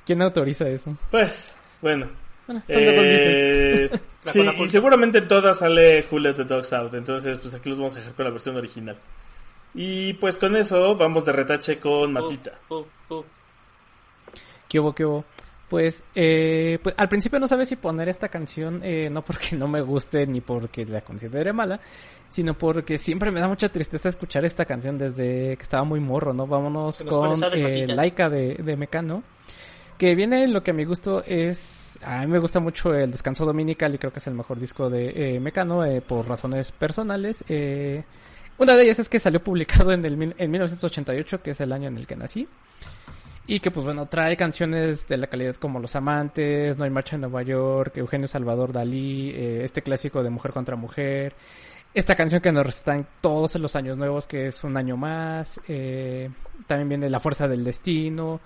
¿Quién 0.04 0.22
autoriza 0.22 0.68
eso? 0.68 0.96
Pues, 1.10 1.54
bueno. 1.80 2.08
Eh, 2.68 3.88
La 4.24 4.32
sí, 4.32 4.40
y 4.58 4.68
seguramente 4.68 5.18
en 5.18 5.28
todas 5.28 5.58
sale 5.58 6.06
Let 6.10 6.34
the 6.34 6.44
Dogs 6.44 6.72
Out. 6.72 6.94
Entonces, 6.94 7.38
pues 7.38 7.54
aquí 7.54 7.68
los 7.68 7.78
vamos 7.78 7.94
a 7.94 7.96
dejar 7.96 8.12
con 8.14 8.24
la 8.24 8.30
versión 8.30 8.56
original. 8.56 8.96
Y 9.74 10.12
pues 10.14 10.36
con 10.36 10.56
eso 10.56 10.94
vamos 10.96 11.24
de 11.24 11.32
retache 11.32 11.78
con 11.78 12.12
Matita. 12.12 12.58
Uh, 12.68 12.74
uh, 12.74 13.14
uh. 13.14 13.24
¿Qué 14.68 14.80
hubo, 14.80 14.94
qué 14.94 15.04
hubo? 15.04 15.24
Pues, 15.68 16.02
eh, 16.14 16.78
pues 16.82 16.94
al 16.98 17.08
principio 17.08 17.40
no 17.40 17.48
sabía 17.48 17.64
si 17.64 17.76
poner 17.76 18.06
esta 18.10 18.28
canción, 18.28 18.80
eh, 18.82 19.08
no 19.10 19.22
porque 19.22 19.56
no 19.56 19.68
me 19.68 19.80
guste 19.80 20.26
ni 20.26 20.42
porque 20.42 20.84
la 20.84 21.00
considere 21.00 21.54
mala, 21.54 21.80
sino 22.28 22.52
porque 22.52 22.98
siempre 22.98 23.30
me 23.30 23.40
da 23.40 23.48
mucha 23.48 23.70
tristeza 23.70 24.10
escuchar 24.10 24.44
esta 24.44 24.66
canción 24.66 24.98
desde 24.98 25.56
que 25.56 25.62
estaba 25.62 25.84
muy 25.84 25.98
morro, 25.98 26.34
¿no? 26.34 26.46
Vámonos 26.46 27.02
con 27.08 27.32
eh. 27.54 27.86
Laika 27.86 28.28
de, 28.28 28.56
de 28.56 28.76
Mecano, 28.76 29.22
que 29.96 30.14
viene 30.14 30.46
lo 30.46 30.62
que 30.62 30.72
a 30.72 30.74
mi 30.74 30.84
gusto 30.84 31.22
es, 31.24 31.98
a 32.02 32.20
mí 32.20 32.26
me 32.26 32.38
gusta 32.38 32.60
mucho 32.60 32.92
el 32.92 33.10
Descanso 33.10 33.46
Dominical 33.46 33.94
y 33.94 33.98
creo 33.98 34.12
que 34.12 34.18
es 34.18 34.26
el 34.26 34.34
mejor 34.34 34.58
disco 34.60 34.90
de 34.90 35.36
eh, 35.36 35.40
Mecano 35.40 35.86
eh, 35.86 36.02
por 36.02 36.28
razones 36.28 36.70
personales. 36.72 37.44
Eh, 37.48 38.02
una 38.58 38.74
de 38.74 38.84
ellas 38.84 38.98
es 38.98 39.08
que 39.08 39.18
salió 39.18 39.42
publicado 39.42 39.92
en, 39.92 40.04
el, 40.04 40.34
en 40.36 40.50
1988, 40.50 41.42
que 41.42 41.50
es 41.50 41.60
el 41.60 41.72
año 41.72 41.88
en 41.88 41.96
el 41.96 42.06
que 42.06 42.16
nací. 42.16 42.46
Y 43.46 43.58
que 43.58 43.70
pues 43.70 43.84
bueno, 43.84 44.06
trae 44.06 44.36
canciones 44.36 45.08
de 45.08 45.16
la 45.16 45.26
calidad 45.26 45.56
como 45.56 45.80
Los 45.80 45.96
Amantes, 45.96 46.76
No 46.78 46.84
hay 46.84 46.90
marcha 46.90 47.16
en 47.16 47.22
Nueva 47.22 47.42
York, 47.42 47.96
Eugenio 47.96 48.28
Salvador 48.28 48.72
Dalí, 48.72 49.30
eh, 49.30 49.64
este 49.64 49.82
clásico 49.82 50.22
de 50.22 50.30
Mujer 50.30 50.52
contra 50.52 50.76
Mujer, 50.76 51.34
esta 51.92 52.14
canción 52.14 52.40
que 52.40 52.52
nos 52.52 52.64
recitan 52.64 53.06
todos 53.20 53.56
los 53.56 53.74
años 53.74 53.98
nuevos, 53.98 54.26
que 54.26 54.46
es 54.46 54.62
Un 54.62 54.76
Año 54.76 54.96
Más, 54.96 55.60
eh, 55.66 56.30
también 56.68 56.88
viene 56.88 57.10
La 57.10 57.18
Fuerza 57.18 57.48
del 57.48 57.64
Destino, 57.64 58.40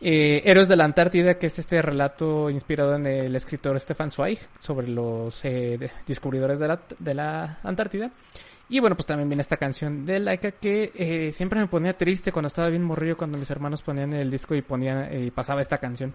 eh, 0.00 0.40
Héroes 0.44 0.66
de 0.66 0.76
la 0.76 0.84
Antártida, 0.84 1.38
que 1.38 1.46
es 1.48 1.58
este 1.58 1.82
relato 1.82 2.48
inspirado 2.48 2.96
en 2.96 3.06
el 3.06 3.36
escritor 3.36 3.78
Stefan 3.78 4.10
Zweig 4.10 4.38
sobre 4.58 4.88
los 4.88 5.42
descubridores 6.06 6.58
de 6.58 6.68
la, 6.68 6.80
de 6.98 7.14
la 7.14 7.58
Antártida. 7.62 8.10
Y 8.68 8.80
bueno, 8.80 8.96
pues 8.96 9.06
también 9.06 9.28
viene 9.28 9.42
esta 9.42 9.56
canción 9.56 10.04
de 10.04 10.18
Laika 10.18 10.50
que 10.50 10.90
eh, 10.94 11.32
siempre 11.32 11.60
me 11.60 11.68
ponía 11.68 11.96
triste 11.96 12.32
cuando 12.32 12.48
estaba 12.48 12.68
bien 12.68 12.82
morrillo, 12.82 13.16
cuando 13.16 13.38
mis 13.38 13.50
hermanos 13.50 13.82
ponían 13.82 14.12
el 14.12 14.30
disco 14.30 14.54
y 14.54 14.62
ponían 14.62 15.08
y 15.12 15.30
pasaba 15.30 15.62
esta 15.62 15.78
canción. 15.78 16.12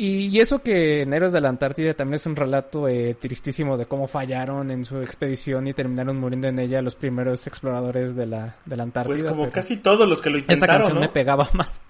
Y, 0.00 0.38
eso 0.38 0.62
que 0.62 1.02
en 1.02 1.12
Héroes 1.12 1.32
de 1.32 1.40
la 1.40 1.48
Antártida 1.48 1.92
también 1.92 2.16
es 2.16 2.26
un 2.26 2.36
relato 2.36 2.86
eh, 2.86 3.16
tristísimo 3.20 3.76
de 3.76 3.86
cómo 3.86 4.06
fallaron 4.06 4.70
en 4.70 4.84
su 4.84 5.00
expedición 5.00 5.66
y 5.66 5.74
terminaron 5.74 6.20
muriendo 6.20 6.46
en 6.46 6.60
ella 6.60 6.80
los 6.80 6.94
primeros 6.94 7.44
exploradores 7.48 8.14
de 8.14 8.26
la, 8.26 8.54
de 8.64 8.76
la 8.76 8.84
Antártida. 8.84 9.16
Pues 9.16 9.24
como 9.24 9.50
casi 9.50 9.78
todos 9.78 10.08
los 10.08 10.22
que 10.22 10.30
lo 10.30 10.38
intentaron, 10.38 10.76
Esta 10.76 10.84
canción 10.84 11.00
me 11.00 11.08
pegaba 11.08 11.48
más. 11.52 11.80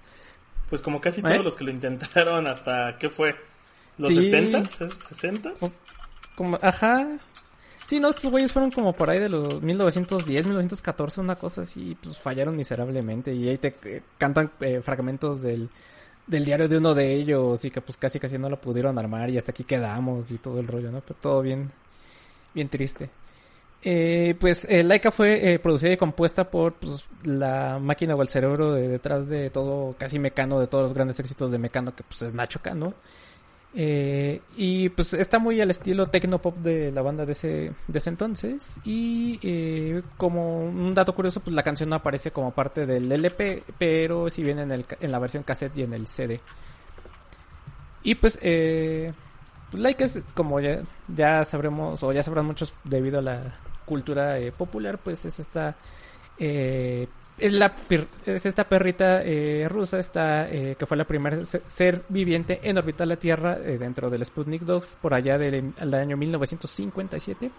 Pues 0.71 0.81
como 0.81 1.03
casi 1.03 1.21
todos 1.21 1.45
los 1.45 1.55
que 1.55 1.65
lo 1.65 1.71
intentaron 1.71 2.47
hasta, 2.47 2.97
¿qué 2.99 3.11
fue? 3.11 3.37
¿Los 3.99 4.15
70? 4.15 4.63
¿60? 4.63 5.73
Como, 6.35 6.59
ajá, 6.63 7.19
Sí, 7.89 8.01
no, 8.01 8.11
estos 8.11 8.31
güeyes 8.31 8.53
fueron 8.53 8.71
como 8.71 8.93
por 8.93 9.09
ahí 9.09 9.19
de 9.19 9.31
los 9.31 9.63
1910, 9.63 10.49
1914, 10.49 11.23
una 11.23 11.37
cosa 11.37 11.63
así, 11.63 11.97
pues 12.03 12.19
fallaron 12.19 12.55
miserablemente. 12.55 13.33
Y 13.33 13.49
ahí 13.49 13.57
te 13.57 13.75
eh, 13.85 14.03
cantan 14.19 14.51
eh, 14.61 14.83
fragmentos 14.85 15.41
del, 15.41 15.71
del 16.27 16.45
diario 16.45 16.69
de 16.69 16.77
uno 16.77 16.93
de 16.95 17.15
ellos 17.15 17.65
y 17.65 17.71
que 17.71 17.81
pues 17.81 17.97
casi 17.97 18.21
casi 18.21 18.37
no 18.37 18.51
lo 18.51 18.61
pudieron 18.61 18.99
armar 18.99 19.31
y 19.31 19.39
hasta 19.39 19.53
aquí 19.53 19.65
quedamos 19.65 20.31
y 20.31 20.37
todo 20.37 20.61
el 20.61 20.67
rollo, 20.67 20.93
¿no? 20.93 21.01
Pero 21.01 21.15
todo 21.19 21.41
bien, 21.41 21.71
bien 22.53 22.69
triste. 22.69 23.09
Eh, 23.83 24.35
pues 24.39 24.67
eh, 24.69 24.85
Laika 24.85 25.11
fue 25.11 25.59
producida 25.63 25.93
y 25.93 25.97
compuesta 25.97 26.51
por 26.51 26.75
pues, 26.75 27.07
la 27.25 27.79
máquina 27.81 28.15
o 28.15 28.21
el 28.21 28.29
cerebro 28.29 28.75
de, 28.75 28.87
detrás 28.87 29.29
de 29.31 29.49
todo, 29.49 29.95
casi 29.99 30.19
Mecano, 30.19 30.61
de 30.61 30.67
todos 30.67 30.85
los 30.85 30.95
grandes 30.95 31.19
éxitos 31.21 31.51
de 31.51 31.57
Mecano, 31.57 31.97
que 31.97 32.03
pues 32.03 32.21
es 32.21 32.35
Nacho 32.35 32.61
Cano. 32.61 32.93
Eh, 33.75 34.41
y 34.57 34.89
pues 34.89 35.13
está 35.13 35.39
muy 35.39 35.61
al 35.61 35.71
estilo 35.71 36.07
pop 36.41 36.57
de 36.57 36.91
la 36.91 37.03
banda 37.03 37.27
de 37.27 37.33
ese, 37.33 37.73
de 37.87 37.99
ese 37.99 38.11
entonces. 38.11 38.77
Y 38.85 39.39
eh, 39.43 40.03
como 40.17 40.65
un 40.65 40.95
dato 40.95 41.15
curioso, 41.15 41.41
pues 41.41 41.55
la 41.55 41.63
canción 41.63 41.89
no 41.91 41.97
aparece 41.97 42.31
como 42.31 42.53
parte 42.53 42.87
del 42.87 43.11
LP, 43.11 43.65
pero 43.79 44.31
sí 44.31 44.43
viene 44.43 44.63
en, 44.63 44.73
el, 44.73 44.87
en 45.01 45.13
la 45.13 45.19
versión 45.19 45.43
cassette 45.43 45.77
y 45.79 45.83
en 45.83 45.93
el 45.93 46.07
CD. 46.07 46.41
Y 48.03 48.15
pues, 48.15 48.39
eh, 48.43 49.13
pues 49.71 49.83
like 49.83 50.05
es 50.05 50.19
como 50.35 50.61
ya, 50.61 51.45
sabremos, 51.45 52.03
o 52.03 52.13
ya 52.13 52.23
sabrán 52.23 52.47
muchos 52.47 52.73
debido 52.85 53.19
a 53.19 53.23
la 53.23 53.59
cultura 53.85 54.39
eh, 54.39 54.53
popular, 54.53 54.99
pues 54.99 55.25
es 55.25 55.39
esta 55.41 55.77
es 57.39 57.53
la 57.53 57.75
es 58.27 58.47
esta 58.47 58.65
perrita 58.69 59.23
eh, 59.23 59.67
rusa 59.69 59.99
esta 59.99 60.49
eh, 60.49 60.77
que 60.79 60.87
fue 60.87 60.97
la 60.97 61.05
primera 61.05 61.45
ser 61.45 62.03
viviente 62.09 62.61
en 62.63 62.79
orbitar 62.79 63.07
la 63.07 63.17
Tierra 63.17 63.59
eh, 63.65 63.79
dentro 63.79 64.11
del 64.11 64.25
Sputnik 64.25 64.63
2 64.63 64.97
por 65.01 65.15
allá 65.15 65.39
del, 65.39 65.73
año 65.95 66.17
1957 66.17 67.51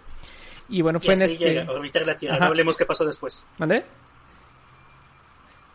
y 0.69 0.81
bueno 0.81 0.99
fue 0.99 1.13
en 1.15 1.21
este 1.23 1.59
orbitar 1.67 2.05
la 2.05 2.15
Tierra. 2.15 2.37
No 2.39 2.45
hablemos 2.45 2.77
qué 2.77 2.85
pasó 2.85 3.05
después. 3.05 3.45
¿Mande? 3.57 3.83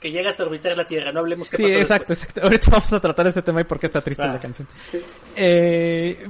que 0.00 0.10
llega 0.10 0.28
hasta 0.28 0.44
orbitar 0.44 0.76
la 0.76 0.84
Tierra. 0.84 1.12
No 1.12 1.20
hablemos 1.20 1.48
qué 1.48 1.56
sí, 1.56 1.62
pasó 1.62 1.78
exacto, 1.78 2.12
después. 2.12 2.18
exacto. 2.18 2.42
Ahorita 2.42 2.70
vamos 2.70 2.92
a 2.92 3.00
tratar 3.00 3.26
este 3.26 3.40
tema 3.40 3.62
y 3.62 3.64
por 3.64 3.80
qué 3.80 3.86
está 3.86 4.02
triste 4.02 4.22
la 4.22 4.38
canción. 4.38 4.68
Eh 5.34 6.28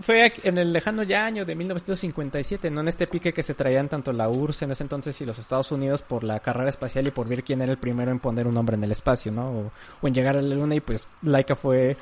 fue 0.00 0.32
en 0.42 0.58
el 0.58 0.72
lejano 0.72 1.02
ya 1.02 1.26
año 1.26 1.44
de 1.44 1.54
1957, 1.54 2.70
no 2.70 2.80
en 2.80 2.88
este 2.88 3.06
pique 3.06 3.32
que 3.32 3.42
se 3.42 3.54
traían 3.54 3.88
tanto 3.88 4.12
la 4.12 4.28
URSS 4.28 4.62
en 4.62 4.70
ese 4.70 4.84
entonces 4.84 5.20
y 5.20 5.26
los 5.26 5.38
Estados 5.38 5.70
Unidos 5.72 6.02
por 6.02 6.24
la 6.24 6.40
carrera 6.40 6.68
espacial 6.68 7.06
y 7.06 7.10
por 7.10 7.28
ver 7.28 7.44
quién 7.44 7.62
era 7.62 7.72
el 7.72 7.78
primero 7.78 8.10
en 8.10 8.18
poner 8.18 8.46
un 8.46 8.56
hombre 8.56 8.76
en 8.76 8.84
el 8.84 8.92
espacio, 8.92 9.32
¿no? 9.32 9.70
O, 10.02 10.06
en 10.06 10.14
llegar 10.14 10.36
a 10.36 10.42
la 10.42 10.54
Luna 10.54 10.74
y 10.74 10.80
pues 10.80 11.06
Laika 11.22 11.56
fue 11.56 11.96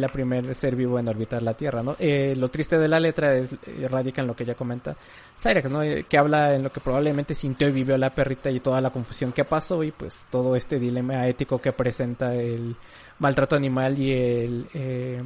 la 0.00 0.08
primer 0.08 0.54
ser 0.54 0.76
vivo 0.76 0.98
en 0.98 1.08
orbitar 1.08 1.42
la 1.42 1.54
Tierra, 1.54 1.82
¿no? 1.82 1.96
Eh, 1.98 2.34
lo 2.36 2.48
triste 2.48 2.78
de 2.78 2.88
la 2.88 3.00
letra 3.00 3.34
es, 3.34 3.52
eh, 3.52 3.88
radica 3.88 4.22
en 4.22 4.28
lo 4.28 4.34
que 4.34 4.44
ya 4.44 4.54
comenta 4.54 4.96
Cyrax, 5.38 5.70
¿no? 5.70 5.82
Eh, 5.82 6.04
que 6.08 6.18
habla 6.18 6.54
en 6.54 6.62
lo 6.62 6.70
que 6.70 6.80
probablemente 6.80 7.34
sintió 7.34 7.68
y 7.68 7.72
vivió 7.72 7.96
la 7.98 8.10
perrita 8.10 8.50
y 8.50 8.60
toda 8.60 8.80
la 8.80 8.90
confusión 8.90 9.32
que 9.32 9.44
pasó 9.44 9.82
y 9.82 9.90
pues 9.90 10.24
todo 10.30 10.56
este 10.56 10.78
dilema 10.78 11.26
ético 11.26 11.58
que 11.58 11.72
presenta 11.72 12.34
el 12.34 12.76
maltrato 13.18 13.56
animal 13.56 13.98
y 13.98 14.12
el, 14.12 14.66
eh, 14.74 15.22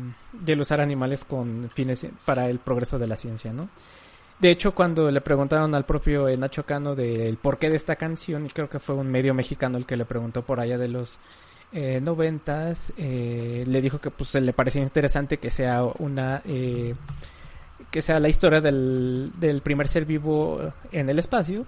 el 0.46 0.61
usar 0.61 0.81
animales 0.81 1.24
con 1.24 1.70
fines 1.74 2.07
para 2.24 2.48
el 2.48 2.59
progreso 2.59 2.98
de 2.98 3.07
la 3.07 3.16
ciencia, 3.16 3.52
¿no? 3.52 3.68
De 4.38 4.50
hecho, 4.50 4.74
cuando 4.74 5.11
le 5.11 5.22
preguntaron 5.22 5.74
al 5.74 5.87
propio 5.87 6.29
Nacho 6.37 6.66
Cano 6.66 6.94
del 6.94 7.38
porqué 7.38 7.70
de 7.70 7.76
esta 7.76 7.96
canción, 7.96 8.44
y 8.44 8.50
creo 8.50 8.68
que 8.68 8.79
fue 8.79 8.94
un 8.94 9.11
medio 9.11 9.33
mexicano 9.33 9.79
el 9.79 9.87
que 9.87 9.96
le 9.96 10.05
preguntó 10.05 10.42
por 10.42 10.61
allá 10.61 10.76
de 10.76 10.88
los 10.88 11.18
eh, 11.76 12.00
noventas, 12.00 12.92
eh, 12.96 13.64
le 13.66 13.80
dijo 13.82 13.98
que 13.98 14.10
pues 14.10 14.34
le 14.34 14.52
parecía 14.52 14.82
interesante 14.82 15.36
que 15.36 15.50
sea 15.50 15.82
una 15.98 16.42
eh, 16.44 16.94
que 17.90 18.02
sea 18.02 18.18
la 18.18 18.28
historia 18.28 18.60
del, 18.60 19.30
del 19.38 19.60
primer 19.60 19.86
ser 19.86 20.04
vivo 20.04 20.72
en 20.90 21.10
el 21.10 21.18
espacio 21.18 21.66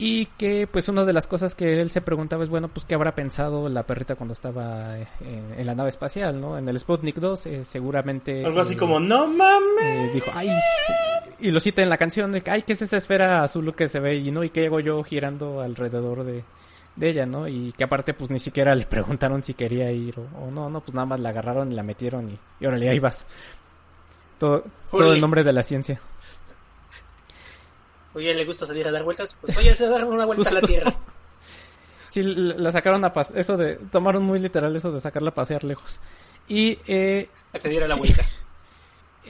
y 0.00 0.24
que 0.38 0.66
pues 0.66 0.88
una 0.88 1.04
de 1.04 1.12
las 1.12 1.26
cosas 1.26 1.54
que 1.54 1.72
él 1.72 1.90
se 1.90 2.00
preguntaba 2.00 2.42
es, 2.42 2.48
bueno, 2.48 2.68
pues 2.68 2.86
qué 2.86 2.94
habrá 2.94 3.14
pensado 3.14 3.68
la 3.68 3.82
perrita 3.82 4.14
cuando 4.14 4.32
estaba 4.32 4.98
eh, 4.98 5.06
en, 5.20 5.66
la 5.66 5.74
nave 5.74 5.90
espacial, 5.90 6.40
¿no? 6.40 6.56
En 6.56 6.66
el 6.66 6.78
Sputnik 6.78 7.16
2, 7.16 7.46
eh, 7.46 7.64
seguramente... 7.66 8.42
Algo 8.46 8.60
así 8.60 8.74
eh, 8.74 8.76
como, 8.78 8.98
no 8.98 9.28
mames. 9.28 10.14
dijo, 10.14 10.30
ay, 10.34 10.48
y 11.38 11.50
lo 11.50 11.60
cita 11.60 11.82
en 11.82 11.90
la 11.90 11.98
canción 11.98 12.32
de 12.32 12.42
ay, 12.46 12.62
¿qué 12.62 12.72
es 12.72 12.80
esa 12.80 12.96
esfera 12.96 13.44
azul 13.44 13.74
que 13.74 13.90
se 13.90 14.00
ve? 14.00 14.16
Y 14.16 14.30
no, 14.30 14.42
y 14.42 14.48
que 14.48 14.62
llego 14.62 14.80
yo 14.80 15.04
girando 15.04 15.60
alrededor 15.60 16.24
de, 16.24 16.44
ella, 17.08 17.26
¿no? 17.26 17.48
Y 17.48 17.72
que 17.72 17.84
aparte 17.84 18.14
pues 18.14 18.30
ni 18.30 18.38
siquiera 18.38 18.74
le 18.74 18.86
preguntaron 18.86 19.42
si 19.42 19.54
quería 19.54 19.90
ir 19.90 20.18
o, 20.18 20.50
no, 20.50 20.68
no, 20.68 20.80
pues 20.80 20.94
nada 20.94 21.06
más 21.06 21.20
la 21.20 21.30
agarraron 21.30 21.72
y 21.72 21.74
la 21.74 21.82
metieron 21.82 22.30
y, 22.30 22.38
y 22.60 22.66
órale, 22.66 22.88
ahí 22.88 22.98
vas. 22.98 23.24
Todo, 24.38 24.64
todo 24.90 25.12
el 25.12 25.20
nombre 25.20 25.44
de 25.44 25.52
la 25.52 25.62
ciencia. 25.62 26.00
Oye, 28.14 28.34
¿le 28.34 28.44
gusta 28.44 28.66
salir 28.66 28.88
a 28.88 28.90
dar 28.90 29.04
vueltas? 29.04 29.36
Pues 29.40 29.56
oye, 29.56 29.70
a 29.70 29.88
dar 29.88 30.04
una 30.04 30.24
vuelta 30.24 30.50
a 30.50 30.54
la 30.54 30.60
Tierra. 30.62 30.94
Sí, 32.10 32.24
la 32.24 32.72
sacaron 32.72 33.04
a 33.04 33.12
pasear, 33.12 33.38
eso 33.38 33.56
de, 33.56 33.76
tomaron 33.76 34.24
muy 34.24 34.40
literal 34.40 34.74
eso 34.74 34.90
de 34.90 35.00
sacarla 35.00 35.30
a 35.30 35.34
pasear 35.34 35.62
lejos. 35.62 36.00
Y, 36.48 36.76
eh... 36.88 37.28
A 37.54 37.60
que 37.60 37.68
diera 37.68 37.86
la 37.86 37.94
vuelta. 37.94 38.24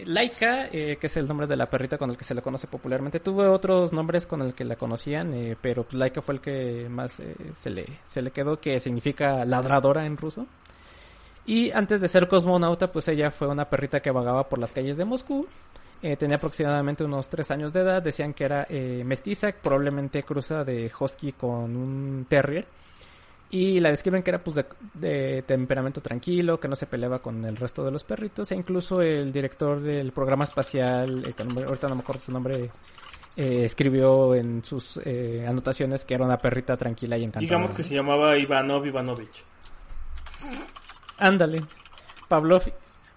Laika, 0.07 0.67
eh, 0.67 0.97
que 1.01 1.07
es 1.07 1.17
el 1.17 1.27
nombre 1.27 1.47
de 1.47 1.57
la 1.57 1.67
perrita 1.67 1.99
con 1.99 2.11
el 2.11 2.17
que 2.17 2.25
se 2.25 2.35
la 2.35 2.43
conoce 2.43 2.67
popularmente, 2.67 3.21
tuvo 3.21 3.51
otros 3.51 3.93
nombres 3.93 4.27
con 4.27 4.43
el 4.43 4.55
que 4.55 4.65
la 4.65 4.77
conocían, 4.77 5.33
eh, 5.35 5.57
pero 5.61 5.85
pues 5.85 5.95
Laika 5.95 6.23
fue 6.23 6.35
el 6.35 6.41
que 6.41 6.89
más 6.89 7.21
eh, 7.21 7.35
se, 7.59 7.71
le, 7.71 7.87
se 8.09 8.23
le 8.23 8.31
quedó, 8.31 8.61
que 8.61 8.81
significa 8.81 9.45
ladradora 9.45 10.07
en 10.07 10.17
ruso. 10.17 10.47
Y 11.47 11.71
antes 11.71 12.01
de 12.01 12.09
ser 12.09 12.29
cosmonauta, 12.29 12.93
pues 12.93 13.09
ella 13.09 13.31
fue 13.31 13.49
una 13.49 13.69
perrita 13.69 14.01
que 14.01 14.11
vagaba 14.11 14.49
por 14.49 14.59
las 14.59 14.73
calles 14.73 14.97
de 14.97 15.05
Moscú, 15.05 15.47
tenía 16.19 16.37
aproximadamente 16.37 17.05
unos 17.05 17.29
3 17.29 17.51
años 17.51 17.73
de 17.73 17.81
edad. 17.81 18.03
Decían 18.03 18.33
que 18.33 18.45
era 18.45 18.67
mestiza, 19.05 19.53
probablemente 19.53 20.23
cruza 20.23 20.65
de 20.65 20.91
husky 20.99 21.33
con 21.33 21.77
un 21.77 22.27
terrier. 22.29 22.67
Y 23.51 23.81
la 23.81 23.91
describen 23.91 24.23
que 24.23 24.31
era 24.31 24.43
pues 24.43 24.65
de, 24.95 25.43
temperamento 25.43 26.01
tranquilo, 26.01 26.57
que 26.57 26.69
no 26.69 26.77
se 26.77 26.87
peleaba 26.87 27.19
con 27.21 27.45
el 27.45 27.57
resto 27.57 27.85
de 27.85 27.91
los 27.91 28.05
perritos. 28.05 28.53
E 28.53 28.55
incluso 28.55 29.01
el 29.01 29.33
director 29.33 29.81
del 29.81 30.13
programa 30.13 30.45
espacial, 30.45 31.25
eh, 31.27 31.35
ahorita 31.67 31.89
no 31.89 31.97
me 31.97 32.03
acuerdo 32.03 32.21
su 32.23 32.33
nombre, 32.33 32.71
escribió 33.37 34.35
en 34.35 34.63
sus 34.63 35.01
anotaciones 35.47 36.05
que 36.05 36.15
era 36.15 36.25
una 36.25 36.37
perrita 36.37 36.77
tranquila 36.77 37.17
y 37.17 37.25
encantada. 37.25 37.41
Digamos 37.41 37.73
que 37.73 37.83
se 37.83 37.95
llamaba 37.95 38.37
Ivanov 38.37 38.87
Ivanovich. 38.87 39.45
Ándale, 41.19 41.63
Pavlov, 42.29 42.63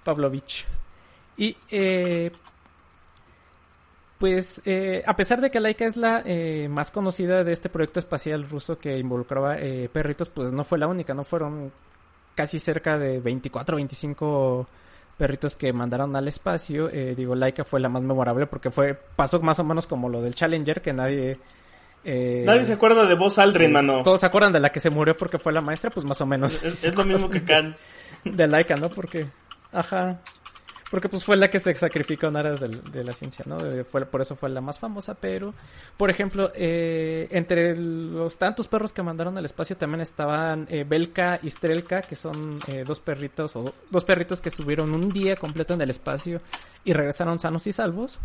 Pavlovich. 0.04 0.66
Y 1.38 1.56
eh, 1.72 2.32
pues 4.24 4.62
eh, 4.64 5.04
a 5.06 5.18
pesar 5.18 5.42
de 5.42 5.52
que 5.52 5.60
Laika 5.60 5.84
es 5.84 5.98
la 5.98 6.24
eh, 6.26 6.70
más 6.70 6.92
conocida 6.92 7.44
de 7.44 7.52
este 7.52 7.68
proyecto 7.68 8.00
espacial 8.00 8.48
ruso 8.48 8.80
que 8.80 8.98
involucraba 8.98 9.58
eh, 9.58 9.90
perritos, 9.92 10.30
pues 10.30 10.54
no 10.54 10.64
fue 10.64 10.78
la 10.78 10.88
única, 10.88 11.14
no 11.14 11.26
fueron 11.26 11.74
casi 12.34 12.58
cerca 12.58 12.98
de 12.98 13.20
24 13.20 13.76
o 13.76 13.80
25 13.80 14.68
perritos 15.18 15.58
que 15.58 15.74
mandaron 15.74 16.16
al 16.16 16.26
espacio. 16.30 16.88
digo, 16.88 17.36
Laika 17.36 17.66
fue 17.66 17.82
la 17.82 17.90
más 17.90 18.02
memorable 18.02 18.48
porque 18.48 18.72
fue 18.72 18.94
pasó 18.94 19.42
más 19.42 19.60
o 19.60 19.66
menos 19.66 19.88
como 19.88 20.08
lo 20.08 20.22
del 20.22 20.36
Challenger, 20.36 20.82
que 20.82 20.94
nadie... 20.94 21.38
nadie 22.06 22.64
se 22.64 22.72
acuerda 22.72 23.06
de 23.06 23.16
vos 23.16 23.38
Aldrin, 23.38 23.74
mano. 23.74 24.04
Todos 24.04 24.22
se 24.22 24.28
acuerdan 24.28 24.54
de 24.54 24.62
la 24.62 24.72
que 24.72 24.80
se 24.80 24.90
murió 24.90 25.18
porque 25.18 25.38
fue 25.38 25.52
la 25.52 25.60
maestra, 25.60 25.90
pues 25.90 26.06
más 26.06 26.22
o 26.22 26.26
menos. 26.26 26.64
Es, 26.64 26.86
es 26.86 26.96
lo 26.96 27.04
mismo 27.04 27.30
que 27.30 27.44
Khan. 27.44 27.76
de 28.24 28.48
Laika, 28.48 28.78
¿no? 28.78 28.88
Porque... 28.88 29.28
Ajá. 29.74 30.22
Porque 30.94 31.10
pues 31.10 31.24
fue 31.24 31.36
la 31.38 31.50
que 31.50 31.60
se 31.60 31.74
sacrificó 31.74 32.28
en 32.28 32.36
aras 32.36 32.60
de, 32.60 33.04
la 33.04 33.14
ciencia, 33.14 33.44
¿no? 33.48 33.58
Fue, 33.84 34.06
por 34.06 34.22
eso 34.22 34.36
fue 34.36 34.48
la 34.52 34.62
más 34.62 34.78
famosa, 34.78 35.16
pero, 35.16 35.52
por 35.98 36.12
ejemplo, 36.12 36.52
eh, 36.54 37.28
entre 37.32 37.76
los 37.76 38.38
tantos 38.38 38.68
perros 38.68 38.94
que 38.94 39.02
mandaron 39.02 39.36
al 39.36 39.44
espacio 39.44 39.76
también 39.76 40.02
estaban 40.02 40.68
eh, 40.70 40.86
Belka 40.88 41.40
y 41.42 41.50
Strelka, 41.50 42.04
que 42.04 42.16
son 42.16 42.60
eh, 42.68 42.84
dos 42.86 43.00
perritos, 43.00 43.56
o 43.56 43.74
dos 43.90 44.06
perritos 44.06 44.40
que 44.40 44.50
estuvieron 44.50 44.94
un 44.94 45.10
día 45.10 45.36
completo 45.36 45.74
en 45.74 45.82
el 45.82 45.90
espacio 45.90 46.42
y 46.84 46.94
regresaron 46.94 47.40
sanos 47.40 47.66
y 47.66 47.72
salvos. 47.72 48.20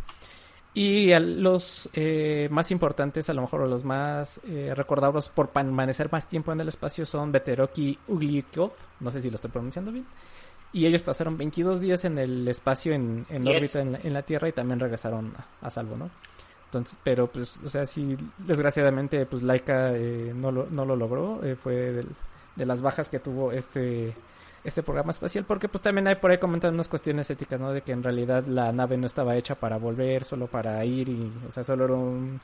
Y 0.75 1.13
los 1.19 1.89
eh, 1.95 2.49
más 2.51 2.71
importantes, 2.71 3.31
a 3.31 3.33
lo 3.33 3.41
mejor, 3.41 3.67
los 3.67 3.83
más 3.83 4.41
eh, 4.45 4.75
recordados 4.77 5.31
por 5.31 5.49
permanecer 5.49 6.13
más 6.13 6.29
tiempo 6.29 6.53
en 6.53 6.61
el 6.61 6.69
espacio 6.69 7.07
son 7.07 7.33
Beteroki 7.33 7.99
Uglikov, 8.09 8.73
no 9.01 9.11
sé 9.11 9.23
si 9.23 9.31
lo 9.31 9.37
estoy 9.37 9.51
pronunciando 9.51 9.91
bien, 9.91 10.07
y 10.73 10.87
ellos 10.87 11.03
pasaron 11.03 11.37
22 11.37 11.81
días 11.81 12.05
en 12.05 12.19
el 12.19 12.47
espacio, 12.49 12.93
en, 12.93 13.27
órbita 13.47 13.81
en, 13.81 14.13
la 14.13 14.23
Tierra, 14.23 14.49
y 14.49 14.53
también 14.53 14.81
regresaron 14.81 15.35
a, 15.63 15.71
salvo, 15.71 15.97
¿no? 15.97 16.11
Entonces, 16.67 16.99
pero 17.03 17.27
pues, 17.29 17.57
o 17.65 17.69
sea, 17.69 17.87
sí, 17.87 18.17
desgraciadamente, 18.39 19.25
pues 19.25 19.43
Laika 19.43 19.93
eh, 19.95 20.33
no, 20.35 20.53
lo, 20.53 20.67
no 20.67 20.85
lo 20.85 20.97
logró, 20.97 21.43
eh, 21.43 21.57
fue 21.57 22.03
de 22.57 22.67
las 22.67 22.83
bajas 22.83 23.09
que 23.09 23.21
tuvo 23.21 23.53
este 23.53 24.15
este 24.65 24.83
programa 24.83 25.13
espacial 25.13 25.45
porque 25.45 25.69
pues 25.69 25.83
también 25.83 26.07
hay 26.09 26.17
por 26.17 26.31
ahí 26.31 26.39
comentando 26.39 26.75
unas 26.75 26.89
cuestiones 26.89 27.31
éticas, 27.31 27.61
¿no? 27.61 27.73
De 27.73 27.83
que 27.83 27.93
en 27.93 28.03
realidad 28.03 28.45
la 28.47 28.73
nave 28.73 28.97
no 28.97 29.07
estaba 29.07 29.37
hecha 29.37 29.55
para 29.55 29.79
volver, 29.79 30.25
solo 30.25 30.47
para 30.47 30.85
ir 30.85 31.09
y, 31.09 31.33
o 31.49 31.53
sea, 31.53 31.65
solo 31.65 31.85
era 31.85 31.95
un 31.95 32.41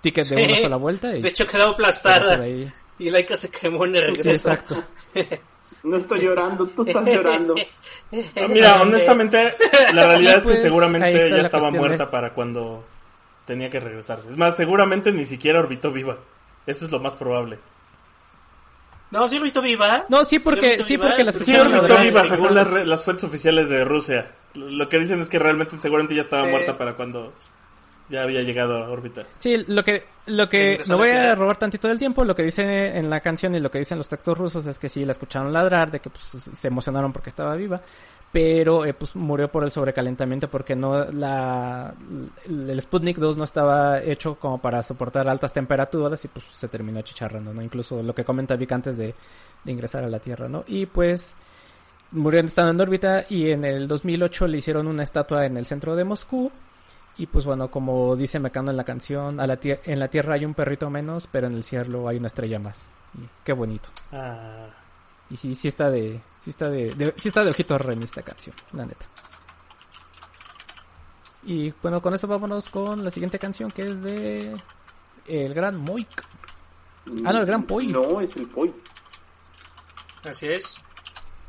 ticket 0.00 0.26
de 0.26 0.44
una 0.44 0.56
sola 0.56 0.76
vuelta. 0.76 1.16
Y, 1.16 1.22
de 1.22 1.28
hecho 1.28 1.46
quedó 1.46 1.70
aplastada 1.70 2.46
y 2.46 3.10
Laika 3.10 3.36
se 3.36 3.50
quemó 3.50 3.84
en 3.86 3.96
el 3.96 4.02
regreso. 4.14 4.50
exacto. 4.50 4.74
No 5.84 5.96
estoy 5.96 6.20
llorando, 6.20 6.66
tú 6.66 6.82
estás 6.82 7.04
llorando. 7.04 7.54
Ah, 7.56 8.46
mira, 8.48 8.80
honestamente, 8.82 9.54
la 9.92 10.06
realidad 10.06 10.36
es 10.36 10.42
que 10.42 10.48
pues, 10.48 10.62
seguramente 10.62 11.30
ya 11.30 11.40
estaba 11.40 11.70
muerta 11.70 12.10
para 12.10 12.32
cuando 12.32 12.84
tenía 13.44 13.68
que 13.68 13.80
regresar. 13.80 14.20
Es 14.28 14.36
más, 14.36 14.56
seguramente 14.56 15.12
ni 15.12 15.24
siquiera 15.24 15.58
orbitó 15.58 15.90
viva. 15.90 16.18
Eso 16.66 16.84
es 16.84 16.92
lo 16.92 17.00
más 17.00 17.16
probable. 17.16 17.58
No, 19.10 19.28
sí 19.28 19.38
orbitó 19.38 19.60
viva. 19.60 20.06
No, 20.08 20.24
sí 20.24 20.38
porque, 20.38 20.82
sí, 20.84 20.96
porque 20.96 21.24
las 21.24 21.36
Sí 21.36 21.54
orbitó 21.54 21.98
viva, 21.98 22.26
según 22.26 22.54
las, 22.54 23.04
fuentes 23.04 23.24
oficiales 23.24 23.68
de 23.68 23.84
Rusia. 23.84 24.30
Lo 24.54 24.88
que 24.88 24.98
dicen 24.98 25.20
es 25.20 25.28
que 25.28 25.38
realmente 25.38 25.76
seguramente 25.80 26.14
ya 26.14 26.22
estaba 26.22 26.44
muerta 26.44 26.78
para 26.78 26.94
cuando 26.94 27.34
ya 28.08 28.22
había 28.22 28.42
llegado 28.42 28.76
a 28.76 28.90
órbita. 28.90 29.22
Sí, 29.38 29.64
lo 29.68 29.82
que, 29.82 30.04
lo 30.26 30.48
que, 30.48 30.80
me 30.88 30.94
voy 30.94 31.10
a 31.10 31.34
robar 31.34 31.56
tantito 31.56 31.88
del 31.88 31.98
tiempo, 31.98 32.24
lo 32.24 32.34
que 32.34 32.42
dice 32.42 32.96
en 32.96 33.08
la 33.08 33.20
canción 33.20 33.54
y 33.54 33.60
lo 33.60 33.70
que 33.70 33.78
dicen 33.78 33.98
los 33.98 34.08
textos 34.08 34.36
rusos 34.36 34.66
es 34.66 34.78
que 34.78 34.88
sí 34.88 35.04
la 35.04 35.12
escucharon 35.12 35.52
ladrar, 35.52 35.90
de 35.90 36.00
que 36.00 36.10
pues, 36.10 36.44
se 36.56 36.68
emocionaron 36.68 37.12
porque 37.12 37.30
estaba 37.30 37.56
viva, 37.56 37.80
pero 38.30 38.84
eh, 38.84 38.94
pues 38.94 39.14
murió 39.14 39.48
por 39.48 39.64
el 39.64 39.70
sobrecalentamiento 39.70 40.48
porque 40.48 40.74
no 40.74 41.04
la 41.04 41.94
el 42.46 42.80
Sputnik 42.80 43.18
2 43.18 43.36
no 43.36 43.44
estaba 43.44 44.00
hecho 44.00 44.36
como 44.36 44.58
para 44.58 44.82
soportar 44.82 45.28
altas 45.28 45.52
temperaturas 45.52 46.24
y 46.24 46.28
pues 46.28 46.44
se 46.54 46.68
terminó 46.68 47.02
chicharrando, 47.02 47.52
¿no? 47.52 47.62
Incluso 47.62 48.02
lo 48.02 48.14
que 48.14 48.24
comenta 48.24 48.56
Vic 48.56 48.72
antes 48.72 48.96
de, 48.96 49.14
de 49.64 49.72
ingresar 49.72 50.04
a 50.04 50.08
la 50.08 50.18
Tierra, 50.18 50.48
¿no? 50.48 50.64
Y 50.66 50.86
pues 50.86 51.34
murió 52.12 52.40
estando 52.40 52.72
en 52.72 52.80
órbita 52.80 53.26
y 53.28 53.50
en 53.50 53.64
el 53.64 53.88
2008 53.88 54.46
le 54.46 54.58
hicieron 54.58 54.86
una 54.86 55.02
estatua 55.02 55.46
en 55.46 55.56
el 55.56 55.66
centro 55.66 55.96
de 55.96 56.04
Moscú 56.04 56.50
y 57.18 57.26
pues 57.26 57.44
bueno, 57.44 57.70
como 57.70 58.16
dice 58.16 58.38
Mecano 58.38 58.70
en 58.70 58.76
la 58.76 58.84
canción, 58.84 59.38
a 59.40 59.46
la 59.46 59.58
en 59.62 59.98
la 59.98 60.08
Tierra 60.08 60.34
hay 60.34 60.44
un 60.44 60.54
perrito 60.54 60.88
menos, 60.88 61.28
pero 61.30 61.46
en 61.46 61.54
el 61.54 61.64
cielo 61.64 62.08
hay 62.08 62.16
una 62.16 62.28
estrella 62.28 62.58
más. 62.58 62.86
Y 63.14 63.28
qué 63.44 63.52
bonito. 63.52 63.88
Ah. 64.12 64.68
Y 65.30 65.36
sí, 65.36 65.54
sí 65.54 65.68
está 65.68 65.90
de, 65.90 66.20
sí 66.42 66.50
está 66.50 66.68
de, 66.70 67.14
sí 67.16 67.28
está 67.28 67.44
de 67.44 67.50
ojito 67.50 67.76
rem 67.78 68.02
esta 68.02 68.22
canción, 68.22 68.54
la 68.72 68.86
neta. 68.86 69.06
Y 71.44 71.72
bueno, 71.82 72.00
con 72.00 72.14
eso 72.14 72.26
vámonos 72.26 72.68
con 72.68 73.04
la 73.04 73.10
siguiente 73.10 73.38
canción 73.38 73.70
que 73.70 73.82
es 73.88 74.02
de 74.02 74.56
El 75.26 75.54
Gran 75.54 75.76
Moik. 75.76 76.24
Ah, 77.24 77.32
no, 77.32 77.40
el 77.40 77.46
Gran 77.46 77.64
Poi. 77.64 77.88
No, 77.88 78.20
es 78.20 78.36
el 78.36 78.46
Poi. 78.46 78.72
Así 80.24 80.46
es. 80.46 80.80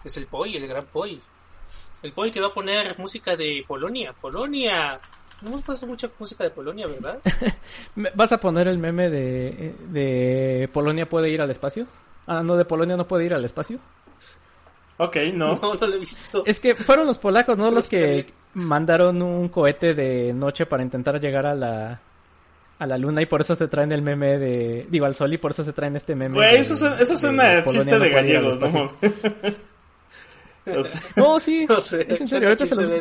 Es 0.04 0.18
el 0.18 0.26
Poi, 0.26 0.56
el 0.58 0.68
Gran 0.68 0.86
Poi. 0.88 1.22
El 2.02 2.12
Poi 2.12 2.32
que 2.32 2.42
va 2.42 2.48
a 2.48 2.54
poner 2.54 2.98
música 2.98 3.36
de 3.38 3.64
Polonia. 3.68 4.14
Polonia, 4.14 5.00
no 5.44 5.50
hemos 5.50 5.64
pasado 5.64 5.88
mucha 5.88 6.10
música 6.18 6.44
de 6.44 6.50
Polonia, 6.50 6.88
¿verdad? 6.88 7.20
¿Vas 8.16 8.32
a 8.32 8.40
poner 8.40 8.68
el 8.68 8.80
meme 8.80 9.10
de, 9.10 9.76
de 9.90 10.70
Polonia 10.72 11.08
puede 11.08 11.30
ir 11.30 11.42
al 11.42 11.52
espacio? 11.52 11.86
Ah, 12.26 12.42
no, 12.44 12.56
de 12.56 12.64
Polonia 12.66 12.96
no 12.96 13.08
puede 13.08 13.26
ir 13.26 13.34
al 13.34 13.44
espacio. 13.44 13.80
Ok, 14.98 15.18
no. 15.34 15.56
No, 15.62 15.76
no 15.76 15.88
lo 15.88 15.96
he 15.96 16.00
visto. 16.00 16.44
Es 16.46 16.60
que 16.60 16.76
fueron 16.76 17.06
los 17.06 17.18
polacos, 17.18 17.58
¿no? 17.58 17.70
Los 17.72 17.90
que 17.90 18.28
mandaron 18.54 19.22
un 19.22 19.50
cohete 19.50 19.94
de 19.94 20.34
noche 20.34 20.66
para 20.66 20.84
intentar 20.84 21.20
llegar 21.20 21.46
a 21.46 21.54
la, 21.54 22.00
a 22.80 22.88
la 22.88 22.98
luna 22.98 23.22
y 23.22 23.26
por 23.26 23.42
eso 23.42 23.56
se 23.56 23.68
traen 23.68 23.92
el 23.92 24.02
meme 24.02 24.38
de... 24.38 24.88
Digo, 24.90 25.06
al 25.06 25.16
sol 25.16 25.34
y 25.34 25.38
por 25.38 25.52
eso 25.52 25.64
se 25.64 25.74
traen 25.74 25.98
este 25.98 26.16
meme. 26.16 26.36
Güey, 26.36 26.58
eso, 26.58 26.74
eso 26.96 27.18
suena 27.18 27.66
chiste 27.66 28.00
de 28.00 28.10
gallegos, 28.10 28.60
¿no? 28.60 28.92
No, 31.16 31.40
sí, 31.40 31.68
es 31.70 31.94
en 31.94 32.28
serio. 32.28 32.50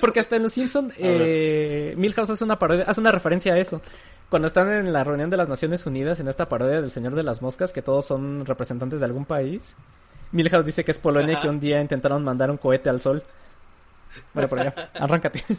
porque 0.01 0.20
hasta 0.20 0.37
en 0.37 0.44
Los 0.44 0.53
Simpsons, 0.53 0.94
eh, 0.98 1.94
Milhouse 1.96 2.31
hace 2.31 2.44
una 2.44 2.59
parodia, 2.59 2.85
hace 2.87 3.01
una 3.01 3.12
referencia 3.12 3.55
a 3.55 3.59
eso. 3.59 3.81
Cuando 4.29 4.48
están 4.48 4.70
en 4.70 4.92
la 4.92 5.05
reunión 5.05 5.31
de 5.31 5.37
las 5.37 5.48
Naciones 5.48 5.85
Unidas, 5.87 6.18
en 6.18 6.29
esta 6.29 6.48
parodia 6.48 6.81
del 6.81 6.90
Señor 6.90 7.14
de 7.14 7.22
las 7.22 7.42
Moscas, 7.42 7.72
que 7.72 7.83
todos 7.83 8.07
son 8.07 8.46
representantes 8.46 8.98
de 8.98 9.07
algún 9.07 9.27
país, 9.27 9.75
Milhouse 10.33 10.64
dice 10.64 10.85
que 10.85 10.92
es 10.92 10.98
Polonia 10.98 11.35
y 11.35 11.40
que 11.40 11.48
un 11.48 11.61
día 11.61 11.81
intentaron 11.81 12.25
mandar 12.25 12.51
un 12.51 12.57
cohete 12.57 12.88
al 12.88 13.01
sol. 13.01 13.22
Bueno, 14.33 14.48
por 14.48 14.61
allá, 14.61 14.90
arráncate. 14.94 15.44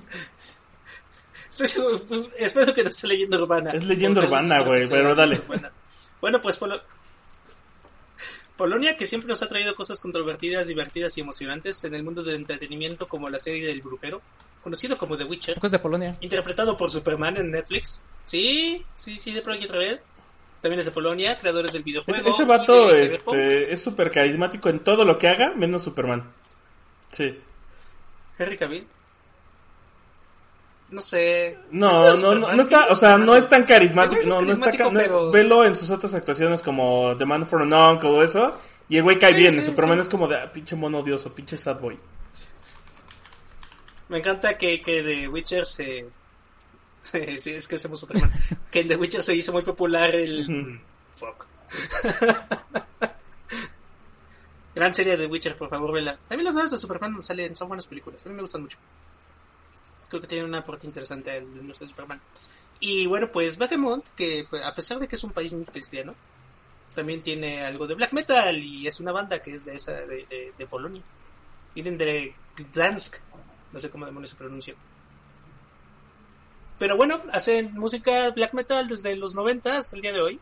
espero 2.38 2.74
que 2.74 2.84
no 2.84 2.92
sea 2.92 3.10
leyenda 3.10 3.38
urbana. 3.38 3.72
Es 3.72 3.84
leyenda 3.84 4.22
urbana, 4.22 4.62
güey, 4.62 4.88
pero 4.90 5.16
dale. 5.16 5.42
Bueno, 6.20 6.42
pues 6.42 6.60
Polonia, 8.58 8.96
que 8.96 9.06
siempre 9.06 9.28
nos 9.28 9.42
ha 9.42 9.50
traído 9.50 9.76
cosas 9.76 10.00
controvertidas, 10.00 10.68
divertidas 10.68 11.18
y 11.18 11.22
emocionantes 11.22 11.84
en 11.84 11.96
el 11.96 12.04
mundo 12.04 12.24
del 12.24 12.36
entretenimiento, 12.36 13.08
como 13.08 13.30
la 13.30 13.40
serie 13.40 13.66
del 13.66 13.82
brujero, 13.82 14.22
conocido 14.62 14.98
como 14.98 15.18
The 15.18 15.24
Witcher. 15.24 15.60
es 15.62 15.72
de 15.72 15.80
Polonia. 15.80 16.16
Interpretado 16.22 16.78
por 16.78 16.92
Superman 16.92 17.38
en 17.38 17.52
Netflix. 17.52 18.02
Sí, 18.24 18.86
sí, 18.94 19.18
sí, 19.18 19.34
de 19.34 19.42
Project 19.42 19.72
Red. 19.72 20.00
También 20.62 20.80
es 20.80 20.86
de 20.86 20.92
Polonia, 20.92 21.38
creadores 21.38 21.74
del 21.74 21.84
videojuego. 21.84 22.30
Ese, 22.30 22.46
vato 22.46 22.92
este, 22.92 23.74
es 23.74 23.82
súper 23.82 24.12
carismático 24.12 24.70
en 24.70 24.80
todo 24.80 25.04
lo 25.04 25.18
que 25.18 25.28
haga, 25.28 25.54
menos 25.56 25.84
Superman. 25.84 26.32
Sí. 27.12 27.38
Henry 28.38 28.58
Cavill. 28.58 28.88
No 30.94 31.02
sé. 31.02 31.58
No, 31.72 32.16
no, 32.16 32.36
no, 32.36 32.62
está, 32.62 32.86
o 32.86 32.96
sea, 32.96 33.18
no 33.18 33.36
es 33.36 33.50
tan 33.50 33.64
carismático. 33.64 34.22
No, 34.28 34.44
no 34.44 34.54
está 34.54 34.70
pero... 34.92 35.32
Velo 35.32 35.66
en 35.66 35.76
sus 35.76 35.90
otras 35.90 36.14
actuaciones 36.14 36.62
como 36.62 37.18
The 37.18 37.26
Man 37.26 37.48
for 37.48 37.64
an 37.64 37.74
Uncle 37.74 38.10
o 38.10 38.22
eso. 38.22 38.56
Y 38.88 38.98
el 38.98 39.04
güey 39.04 39.18
cae 39.18 39.34
bien. 39.34 39.66
Superman 39.66 40.02
es 40.02 40.08
como 40.08 40.28
de 40.28 40.38
ah, 40.38 40.52
pinche 40.52 40.76
mono 40.76 41.00
odioso, 41.00 41.34
pinche 41.34 41.58
sad 41.58 41.80
boy. 41.80 41.98
Me 44.10 44.20
encanta 44.20 44.56
que, 44.56 44.84
que 44.84 45.02
The 45.02 45.28
Witcher 45.30 45.66
se. 45.66 46.06
sí, 47.38 47.50
es 47.50 47.68
que 47.68 47.74
hacemos 47.74 48.00
Superman. 48.00 48.32
que 48.72 48.82
en 48.82 48.88
The 48.90 48.96
Witcher 48.96 49.24
se 49.24 49.36
hizo 49.36 49.52
muy 49.52 49.64
popular 49.64 50.16
el. 50.16 50.80
Fuck. 51.10 51.48
Gran 54.76 54.94
serie 54.94 55.18
de 55.18 55.26
Witcher, 55.26 55.58
por 55.58 55.70
favor, 55.70 55.92
vela. 55.92 56.20
También 56.28 56.46
las 56.46 56.54
nuevas 56.54 56.70
de 56.70 56.78
Superman 56.78 57.20
salen, 57.20 57.56
son 57.56 57.68
buenas 57.68 57.88
películas. 57.88 58.24
A 58.28 58.30
mí 58.30 58.36
me 58.36 58.42
gustan 58.42 58.62
mucho 58.62 58.78
creo 60.14 60.22
que 60.22 60.28
tiene 60.28 60.46
una 60.46 60.60
aporte 60.60 60.86
interesante 60.86 61.36
el 61.36 61.46
universo 61.46 61.84
de 61.84 61.90
Superman. 61.90 62.22
Y 62.80 63.08
bueno, 63.08 63.32
pues 63.32 63.58
Behemoth, 63.58 64.10
que 64.10 64.46
pues, 64.48 64.64
a 64.64 64.76
pesar 64.76 65.00
de 65.00 65.08
que 65.08 65.16
es 65.16 65.24
un 65.24 65.32
país 65.32 65.54
muy 65.54 65.66
cristiano, 65.66 66.14
también 66.94 67.24
tiene 67.24 67.66
algo 67.66 67.88
de 67.88 67.96
black 67.96 68.14
metal 68.14 68.56
y 68.58 68.86
es 68.88 69.00
una 69.00 69.12
banda 69.12 69.42
que 69.42 69.56
es 69.56 69.66
de 69.66 69.76
esa 69.76 69.94
de, 69.94 70.54
de, 70.56 70.68
Polonia. 70.68 71.02
Vienen 71.74 71.98
de 71.98 72.36
Gdansk, 72.56 73.18
no 73.72 73.80
sé 73.80 73.90
cómo 73.90 74.06
demonios 74.06 74.30
se 74.30 74.36
pronuncia. 74.36 74.76
Pero 76.78 76.96
bueno, 76.96 77.24
hacen 77.32 77.74
música 77.74 78.30
black 78.30 78.54
metal 78.54 78.88
desde 78.88 79.16
los 79.16 79.34
90 79.34 79.78
hasta 79.78 79.96
el 79.96 80.02
día 80.04 80.14
de 80.14 80.22
hoy. 80.22 80.40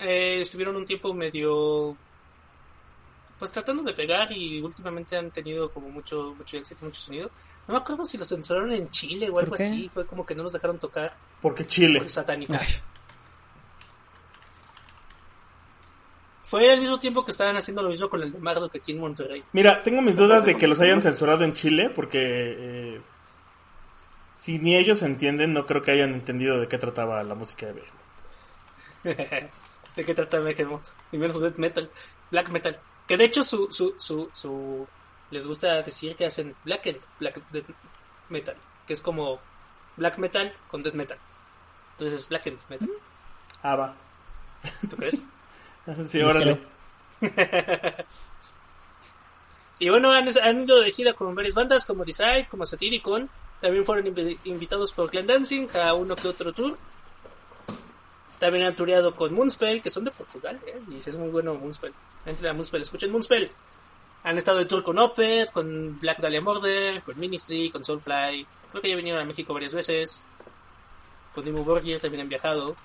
Eh, 0.00 0.40
estuvieron 0.42 0.76
un 0.76 0.84
tiempo 0.84 1.14
medio 1.14 1.96
pues 3.38 3.52
tratando 3.52 3.82
de 3.82 3.94
pegar 3.94 4.32
y 4.32 4.60
últimamente 4.60 5.16
han 5.16 5.30
tenido 5.30 5.70
como 5.70 5.88
mucho 5.88 6.34
mucho 6.36 6.56
éxito, 6.56 6.84
mucho 6.84 7.00
sonido. 7.00 7.30
No 7.66 7.74
me 7.74 7.80
acuerdo 7.80 8.04
si 8.04 8.18
los 8.18 8.28
censuraron 8.28 8.72
en 8.72 8.90
Chile 8.90 9.30
o 9.30 9.38
algo 9.38 9.54
así, 9.54 9.88
fue 9.92 10.06
como 10.06 10.26
que 10.26 10.34
no 10.34 10.42
los 10.42 10.52
dejaron 10.52 10.78
tocar. 10.78 11.16
Porque 11.40 11.66
Chile. 11.66 11.98
Porque 11.98 12.12
satánico. 12.12 12.54
Fue 16.42 16.72
al 16.72 16.78
mismo 16.78 16.98
tiempo 16.98 17.24
que 17.26 17.30
estaban 17.30 17.56
haciendo 17.56 17.82
lo 17.82 17.90
mismo 17.90 18.08
con 18.08 18.22
el 18.22 18.32
de 18.32 18.38
Mardo 18.38 18.70
que 18.70 18.78
aquí 18.78 18.92
en 18.92 19.00
Monterrey. 19.00 19.44
Mira, 19.52 19.82
tengo 19.82 20.00
mis 20.00 20.16
dudas 20.16 20.44
de 20.46 20.56
que 20.56 20.66
los 20.66 20.80
hayan 20.80 21.02
censurado 21.02 21.44
en 21.44 21.52
Chile 21.52 21.90
porque 21.94 22.18
eh, 22.22 23.00
si 24.40 24.58
ni 24.58 24.74
ellos 24.76 25.02
entienden, 25.02 25.52
no 25.52 25.66
creo 25.66 25.82
que 25.82 25.90
hayan 25.90 26.14
entendido 26.14 26.58
de 26.58 26.66
qué 26.66 26.78
trataba 26.78 27.22
la 27.22 27.34
música 27.34 27.66
de 27.66 27.72
Behemoth. 27.74 29.50
¿De 29.96 30.04
qué 30.04 30.14
trata 30.14 30.38
Behemoth? 30.38 30.88
Y 31.12 31.18
menos 31.18 31.40
death 31.40 31.58
metal, 31.58 31.90
black 32.30 32.48
metal. 32.48 32.80
Que 33.08 33.16
de 33.16 33.24
hecho 33.24 33.42
su, 33.42 33.72
su, 33.72 33.94
su, 33.98 34.28
su 34.32 34.86
les 35.30 35.46
gusta 35.46 35.82
decir 35.82 36.14
que 36.14 36.26
hacen 36.26 36.54
black, 36.64 36.96
black 37.18 37.40
metal, 38.28 38.56
que 38.86 38.92
es 38.92 39.02
como 39.02 39.40
black 39.96 40.18
metal 40.18 40.54
con 40.70 40.82
death 40.82 40.94
metal. 40.94 41.18
Entonces 41.92 42.20
es 42.20 42.28
black 42.28 42.46
and 42.46 42.60
metal. 42.68 42.90
Ava. 43.62 43.96
¿Tú 44.88 44.96
crees? 44.96 45.24
sí, 46.08 46.20
órale. 46.20 46.60
y 49.78 49.88
bueno, 49.88 50.12
han, 50.12 50.28
han, 50.42 50.62
ido 50.62 50.80
de 50.80 50.90
gira 50.90 51.14
con 51.14 51.34
varias 51.34 51.54
bandas 51.54 51.84
como 51.84 52.04
Decide, 52.04 52.46
como 52.48 52.64
Satyricon. 52.64 53.28
También 53.60 53.84
fueron 53.84 54.06
inv 54.06 54.38
invitados 54.44 54.92
por 54.92 55.10
Clan 55.10 55.26
Dancing 55.26 55.66
a 55.82 55.94
uno 55.94 56.14
que 56.14 56.28
otro 56.28 56.52
tour. 56.52 56.78
También 58.38 58.66
han 58.66 58.76
tureado 58.76 59.16
con 59.16 59.34
Moonspell, 59.34 59.82
que 59.82 59.90
son 59.90 60.04
de 60.04 60.10
Portugal, 60.12 60.60
¿eh? 60.66 60.80
y 60.90 60.98
es 60.98 61.16
muy 61.16 61.28
bueno 61.28 61.54
Moonspell. 61.54 61.92
Entre 62.24 62.48
a 62.48 62.52
Moonspell, 62.52 62.82
escuchen 62.82 63.10
Moonspell. 63.10 63.50
Han 64.24 64.36
estado 64.36 64.58
de 64.58 64.66
tour 64.66 64.82
con 64.82 64.98
Opeth, 64.98 65.52
con 65.52 65.98
Black 66.00 66.18
Dahlia 66.18 66.40
Murder, 66.40 67.02
con 67.02 67.18
Ministry, 67.18 67.70
con 67.70 67.84
Soulfly. 67.84 68.46
Creo 68.70 68.82
que 68.82 68.88
ya 68.88 68.96
vinieron 68.96 69.22
a 69.22 69.24
México 69.24 69.54
varias 69.54 69.74
veces. 69.74 70.22
Con 71.34 71.44
Dimo 71.44 71.64
Borgia 71.64 72.00
también 72.00 72.22
han 72.22 72.28
viajado. 72.28 72.76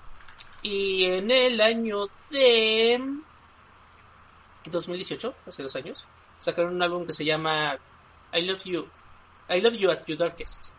Y 0.62 1.04
en 1.04 1.30
el 1.30 1.60
año 1.60 2.06
de 2.30 3.00
2018, 4.64 5.34
hace 5.46 5.62
dos 5.62 5.76
años, 5.76 6.06
sacaron 6.38 6.74
un 6.74 6.82
álbum 6.82 7.06
que 7.06 7.12
se 7.12 7.24
llama 7.24 7.78
I 8.32 8.42
Love 8.42 8.64
You. 8.64 8.88
I 9.50 9.60
Love 9.60 9.76
You 9.76 9.90
at 9.90 10.06
Your 10.06 10.16
Darkest. 10.16 10.70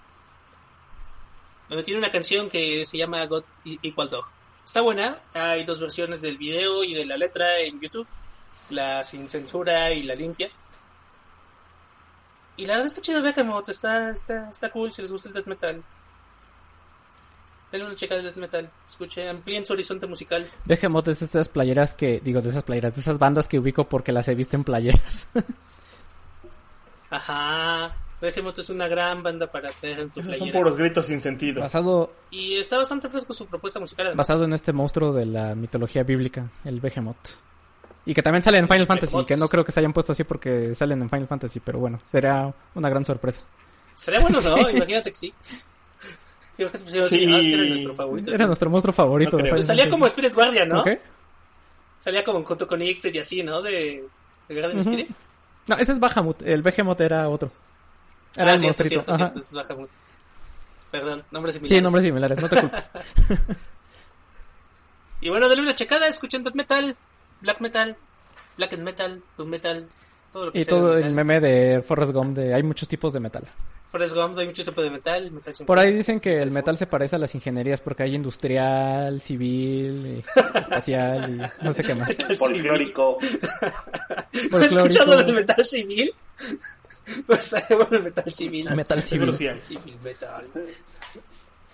Donde 1.70 1.84
tiene 1.84 2.00
una 2.00 2.12
canción 2.12 2.50
que 2.50 2.84
se 2.86 2.98
llama 2.98 3.26
God 3.26 3.44
Equal 3.84 4.10
Dog. 4.10 4.35
Está 4.66 4.82
buena, 4.82 5.20
hay 5.34 5.64
dos 5.64 5.80
versiones 5.80 6.22
del 6.22 6.38
video 6.38 6.84
y 6.84 6.96
de 6.96 7.06
la 7.06 7.18
letra 7.18 7.60
en 7.60 7.80
YouTube. 7.80 8.08
La 8.72 9.04
sin 9.04 9.30
censura 9.30 9.92
y 9.92 10.02
la 10.02 10.16
limpia. 10.16 10.50
Y 12.58 12.66
la 12.66 12.74
verdad 12.74 12.88
está 12.88 13.02
chido 13.02 13.22
Behemoth, 13.22 13.70
está, 13.70 14.10
está, 14.10 14.50
está 14.50 14.72
cool 14.72 14.92
si 14.92 15.04
les 15.04 15.12
gusta 15.12 15.30
el 15.30 15.36
death 15.36 15.46
metal. 15.46 15.84
Denle 17.72 17.86
una 17.86 17.96
checa 17.96 18.16
de 18.16 18.24
death 18.24 18.38
metal, 18.38 18.72
escuche, 18.88 19.30
amplíen 19.30 19.66
su 19.66 19.74
horizonte 19.74 20.08
musical. 20.08 20.50
Behemoth 20.66 21.10
es 21.10 21.20
de 21.20 21.26
esas 21.28 21.48
playeras 21.48 21.94
que, 21.94 22.20
digo, 22.24 22.42
de 22.42 22.50
esas 22.50 22.64
playeras, 22.64 22.96
de 22.96 23.02
esas 23.02 23.20
bandas 23.20 23.48
que 23.48 23.60
ubico 23.60 23.88
porque 23.88 24.12
las 24.12 24.28
he 24.30 24.36
visto 24.36 24.56
en 24.56 24.64
playeras. 24.64 25.28
Ajá, 27.12 27.96
Behemoth 28.22 28.60
es 28.60 28.70
una 28.70 28.88
gran 28.88 29.22
banda 29.24 29.52
para 29.52 29.70
tener 29.72 30.00
en 30.00 30.10
tu 30.10 30.20
Esos 30.22 30.30
playera. 30.38 30.52
son 30.54 30.62
puros 30.64 30.78
gritos 30.78 31.06
sin 31.06 31.22
sentido. 31.22 31.62
Basado, 31.62 32.14
Y 32.32 32.56
está 32.56 32.78
bastante 32.78 33.10
fresco 33.10 33.34
su 33.34 33.46
propuesta 33.46 33.80
musical. 33.80 34.08
además. 34.08 34.28
basado 34.28 34.46
en 34.46 34.54
este 34.54 34.72
monstruo 34.74 35.12
de 35.14 35.26
la 35.26 35.54
mitología 35.56 36.04
bíblica, 36.04 36.50
el 36.64 36.80
Behemoth. 36.80 37.18
Y 38.06 38.14
que 38.14 38.22
también 38.22 38.44
sale 38.44 38.58
en 38.60 38.68
Final 38.68 38.88
Fantasy, 38.88 39.12
Behemoths. 39.14 39.28
que 39.28 39.38
no 39.38 39.48
creo 39.50 39.66
que 39.66 39.72
se 39.72 39.80
hayan 39.80 39.92
puesto 39.94 40.12
así 40.12 40.24
porque 40.24 40.74
salen 40.76 41.02
en 41.02 41.10
Final 41.10 41.28
Fantasy, 41.28 41.60
pero 41.60 41.80
bueno, 41.80 42.00
sería 42.12 42.54
una 42.76 42.90
gran 42.90 43.04
sorpresa. 43.04 43.42
Sería 43.96 44.20
bueno, 44.20 44.40
¿no? 44.42 44.70
Imagínate 44.70 45.10
que 45.12 45.16
sí. 45.18 45.34
Digo 46.58 46.72
que 46.72 46.78
se 46.78 46.84
pusieron 46.86 47.08
así, 47.08 47.20
Sí. 47.20 47.26
ah, 47.34 47.38
es 47.40 47.46
que 47.48 47.54
era 47.54 47.64
nuestro 47.66 47.96
favorito. 47.96 48.34
Era 48.34 48.48
nuestro 48.48 48.70
monstruo 48.70 48.94
favorito 48.94 49.32
No 49.32 49.38
de 49.38 49.44
creo. 49.44 49.56
Final 49.56 49.58
Pues 49.58 49.66
salía 49.68 49.90
como. 49.90 50.06
Spirit 50.08 50.34
Guardian, 50.34 50.70
¿no? 50.70 50.82
¿Ok? 50.82 50.90
Salía 52.00 52.24
como 52.24 52.44
junto 52.46 52.68
con 52.68 52.82
Ygritte 52.82 53.14
y 53.16 53.20
así, 53.20 53.44
¿no? 53.44 53.62
De, 53.62 54.04
de 54.48 54.54
Guardian 54.56 54.80
Ujú. 54.80 54.90
Spirit. 54.90 55.10
No, 55.68 55.76
ese 55.78 55.92
es 55.92 56.00
Bahamut, 56.00 56.42
el 56.44 56.62
Behemoth 56.62 57.02
era 57.02 57.28
otro. 57.28 57.52
Era 58.36 58.52
ah, 58.52 58.54
el 58.54 58.60
cierto, 58.60 58.84
monstruito. 58.84 59.16
cierto, 59.16 59.18
cierto, 59.18 59.40
es 59.40 59.54
Bahamut. 59.54 59.90
Perdón, 60.92 61.24
nombres 61.32 61.56
similares. 61.56 61.78
Sí, 61.78 61.84
nombres 61.84 62.06
similares, 62.06 62.42
no 62.42 62.50
te 62.50 62.60
culpo. 62.60 62.78
Y 65.22 65.30
bueno, 65.30 65.50
dale 65.50 65.62
una 65.64 65.74
checada, 65.74 66.08
escuchen 66.08 66.44
death 66.44 66.54
metal, 66.54 66.96
black 67.42 67.60
metal, 67.60 67.96
black 68.58 68.74
and 68.74 68.84
metal, 68.84 69.24
doom 69.36 69.50
metal, 69.50 69.88
todo 70.32 70.46
lo 70.46 70.52
que 70.52 70.60
Y 70.60 70.66
todo 70.66 70.90
metal. 70.90 71.04
el 71.04 71.16
meme 71.16 71.40
de 71.40 71.82
Forrest 71.82 72.12
Gump 72.12 72.38
de 72.38 72.54
hay 72.54 72.62
muchos 72.62 72.88
tipos 72.88 73.12
de 73.12 73.20
metal. 73.20 73.44
Forrest 73.90 74.14
Gump, 74.14 74.38
hay 74.38 74.46
muchos 74.46 74.66
tipos 74.66 74.84
de 74.84 74.92
metal, 74.92 75.32
metal 75.32 75.54
Por 75.66 75.80
ahí 75.80 75.94
dicen 75.94 76.20
que 76.20 76.42
el 76.42 76.52
metal 76.52 76.78
se 76.78 76.86
parece 76.86 77.16
a 77.16 77.20
las 77.20 77.34
ingenierías 77.34 77.82
porque 77.82 78.04
hay 78.04 78.14
industrial, 78.14 79.22
civil, 79.22 80.06
y 80.06 80.40
espacial 80.60 81.32
y 81.32 81.66
no 81.66 81.74
sé 81.74 81.82
qué 81.82 81.96
más. 81.96 82.10
Metal. 82.10 82.38
Folclórico. 82.38 83.18
¿No 84.52 84.58
has 84.58 84.66
escuchado 84.66 85.18
del 85.24 85.34
metal 85.34 85.66
civil? 85.66 86.14
Pues 87.26 87.46
sale 87.46 87.66
bueno 87.76 87.98
el 87.98 88.04
metal 88.04 88.32
civil. 88.32 88.74
Metal 88.76 89.02
civil. 89.02 89.58
Civil 89.58 89.98
metal. 90.04 90.48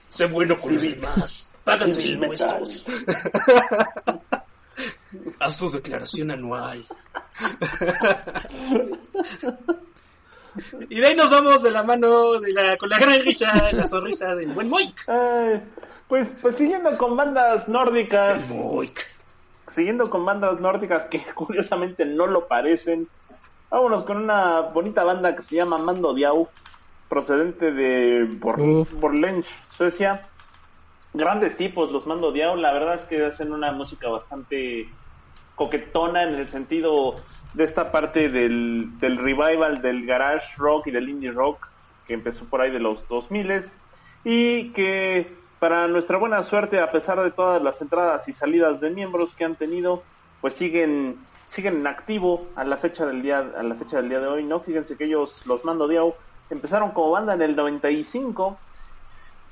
Sé 0.10 0.26
bueno 0.26 0.60
con 0.60 0.76
los 0.76 0.84
demás. 0.84 1.54
Paga 1.64 1.86
tus 1.86 2.10
impuestos. 2.10 2.86
Haz 5.40 5.58
tu 5.58 5.70
declaración 5.70 6.32
anual. 6.32 6.86
Y 10.90 11.00
de 11.00 11.08
ahí 11.08 11.16
nos 11.16 11.32
vamos 11.32 11.64
de 11.64 11.72
la 11.72 11.84
mano 11.84 12.40
de 12.40 12.52
la, 12.52 12.78
con 12.78 12.90
la 12.90 12.98
gran 13.00 13.22
risa, 13.22 13.72
la 13.72 13.86
sonrisa 13.86 14.36
del 14.36 14.50
buen 14.50 14.70
Moik. 14.70 15.06
Pues, 16.08 16.28
pues 16.42 16.58
siguiendo 16.58 16.98
con 16.98 17.16
bandas 17.16 17.70
nórdicas, 17.70 18.46
Moik. 18.50 19.08
siguiendo 19.68 20.10
con 20.10 20.26
bandas 20.26 20.60
nórdicas 20.60 21.06
que 21.06 21.24
curiosamente 21.34 22.06
no 22.06 22.28
lo 22.28 22.48
parecen, 22.48 23.08
vámonos 23.72 24.04
con 24.04 24.18
una 24.18 24.60
bonita 24.62 25.04
banda 25.04 25.36
que 25.36 25.42
se 25.42 25.56
llama 25.56 25.78
Mando 25.78 26.14
Diau, 26.14 26.50
procedente 27.10 27.72
de 27.72 28.26
Bor 28.26 28.60
Uf. 28.60 28.94
Borlench, 28.94 29.48
Suecia. 29.70 30.28
Grandes 31.14 31.58
tipos 31.58 31.92
los 31.92 32.06
Mando 32.06 32.32
Diau, 32.32 32.56
la 32.58 32.74
verdad 32.74 32.96
es 32.96 33.04
que 33.06 33.26
hacen 33.26 33.52
una 33.52 33.72
música 33.72 34.10
bastante 34.10 34.90
coquetona 35.56 36.24
en 36.24 36.36
el 36.36 36.50
sentido 36.50 37.16
de 37.54 37.64
esta 37.64 37.92
parte 37.92 38.30
del, 38.30 39.00
del 39.00 39.18
revival 39.18 39.82
del 39.82 40.06
garage 40.06 40.54
rock 40.58 40.88
y 40.88 40.92
del 40.92 41.10
indie 41.10 41.32
rock 41.32 41.68
que 42.08 42.14
empezó 42.14 42.46
por 42.46 42.62
ahí 42.62 42.72
de 42.72 42.80
los 42.80 43.08
2000 43.08 43.64
y 44.24 44.70
que 44.72 45.34
para 45.60 45.88
nuestra 45.88 46.18
buena 46.18 46.44
suerte 46.44 46.80
a 46.80 46.92
pesar 46.92 47.22
de 47.22 47.32
todas 47.32 47.62
las 47.62 47.82
entradas 47.82 48.28
y 48.28 48.34
salidas 48.34 48.80
de 48.80 48.90
miembros 48.90 49.36
que 49.36 49.44
han 49.44 49.56
tenido 49.56 50.02
pues 50.40 50.54
siguen 50.54 51.18
siguen 51.52 51.78
en 51.78 51.88
activo 51.88 52.54
a 52.58 52.64
la 52.66 52.78
fecha 52.78 53.06
del 53.06 53.22
día 53.22 53.40
a 53.40 53.64
la 53.64 53.76
fecha 53.76 53.98
del 53.98 54.10
día 54.10 54.20
de 54.22 54.28
hoy 54.28 54.46
no 54.46 54.62
fíjense 54.62 54.98
que 54.98 55.06
ellos 55.06 55.42
los 55.46 55.66
mando 55.66 55.88
Diao 55.88 56.18
empezaron 56.50 56.92
como 56.94 57.12
banda 57.12 57.34
en 57.36 57.42
el 57.44 57.56
95 57.56 58.66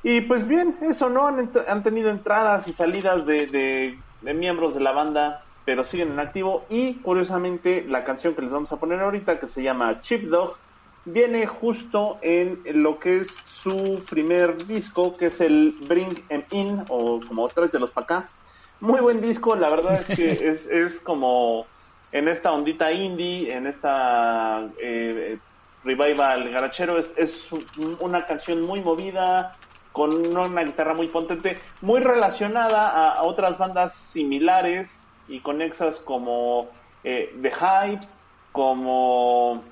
y 0.02 0.22
pues 0.22 0.48
bien, 0.48 0.78
eso, 0.82 1.10
¿no? 1.10 1.28
Han, 1.28 1.52
han 1.68 1.84
tenido 1.84 2.10
entradas 2.10 2.68
y 2.68 2.74
salidas 2.74 3.26
de, 3.26 3.48
de- 3.48 4.06
de 4.22 4.34
miembros 4.34 4.74
de 4.74 4.82
la 4.82 4.92
banda, 4.92 5.42
pero 5.64 5.84
siguen 5.84 6.12
en 6.12 6.20
activo. 6.20 6.68
Y 6.70 7.02
curiosamente, 7.02 7.86
la 7.88 8.04
canción 8.04 8.36
que 8.36 8.42
les 8.44 8.52
vamos 8.52 8.72
a 8.72 8.80
poner 8.80 9.00
ahorita, 9.02 9.40
que 9.40 9.48
se 9.48 9.64
llama 9.64 10.02
Chip 10.02 10.30
Dog, 10.30 10.58
viene 11.04 11.48
justo 11.48 12.20
en 12.22 12.62
lo 12.84 13.00
que 13.00 13.18
es 13.20 13.44
su 13.46 14.08
primer 14.10 14.66
disco, 14.68 15.18
que 15.18 15.28
es 15.28 15.42
el 15.42 15.78
Bring 15.82 16.26
Em 16.30 16.46
In, 16.52 16.84
o 16.88 17.26
como 17.26 17.52
tráetelos 17.52 17.92
para 17.92 18.04
acá. 18.06 18.32
Muy 18.80 19.02
buen 19.02 19.22
disco, 19.22 19.56
la 19.56 19.70
verdad 19.70 20.00
es 20.00 20.12
que 20.12 20.32
es, 20.50 20.66
es 20.66 21.00
como 21.02 21.72
en 22.12 22.28
esta 22.28 22.52
ondita 22.52 22.92
indie, 22.92 23.54
en 23.54 23.68
esta 23.68 24.68
eh, 24.82 25.38
revival 25.84 26.50
garachero, 26.50 26.98
es, 26.98 27.12
es 27.16 27.48
un- 27.52 27.98
una 28.00 28.26
canción 28.26 28.62
muy 28.62 28.82
movida, 28.82 29.56
con 29.92 30.14
una 30.38 30.64
guitarra 30.64 30.94
muy 30.94 31.08
potente, 31.08 31.58
muy 31.82 32.00
relacionada 32.02 32.90
a, 32.90 33.14
a 33.14 33.24
otras 33.24 33.58
bandas 33.58 33.94
similares 33.96 35.00
y 35.28 35.40
conexas 35.40 36.00
como 36.00 36.68
eh, 37.04 37.36
The 37.42 37.52
Hypes, 37.52 38.08
como 38.52 39.64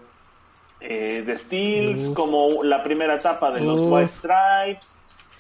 eh, 0.80 1.24
The 1.26 1.38
Steels, 1.38 2.10
como 2.16 2.64
la 2.64 2.84
primera 2.84 3.16
etapa 3.16 3.52
de 3.52 3.62
los. 3.62 3.80
White 3.82 4.12
Stripes, 4.12 4.88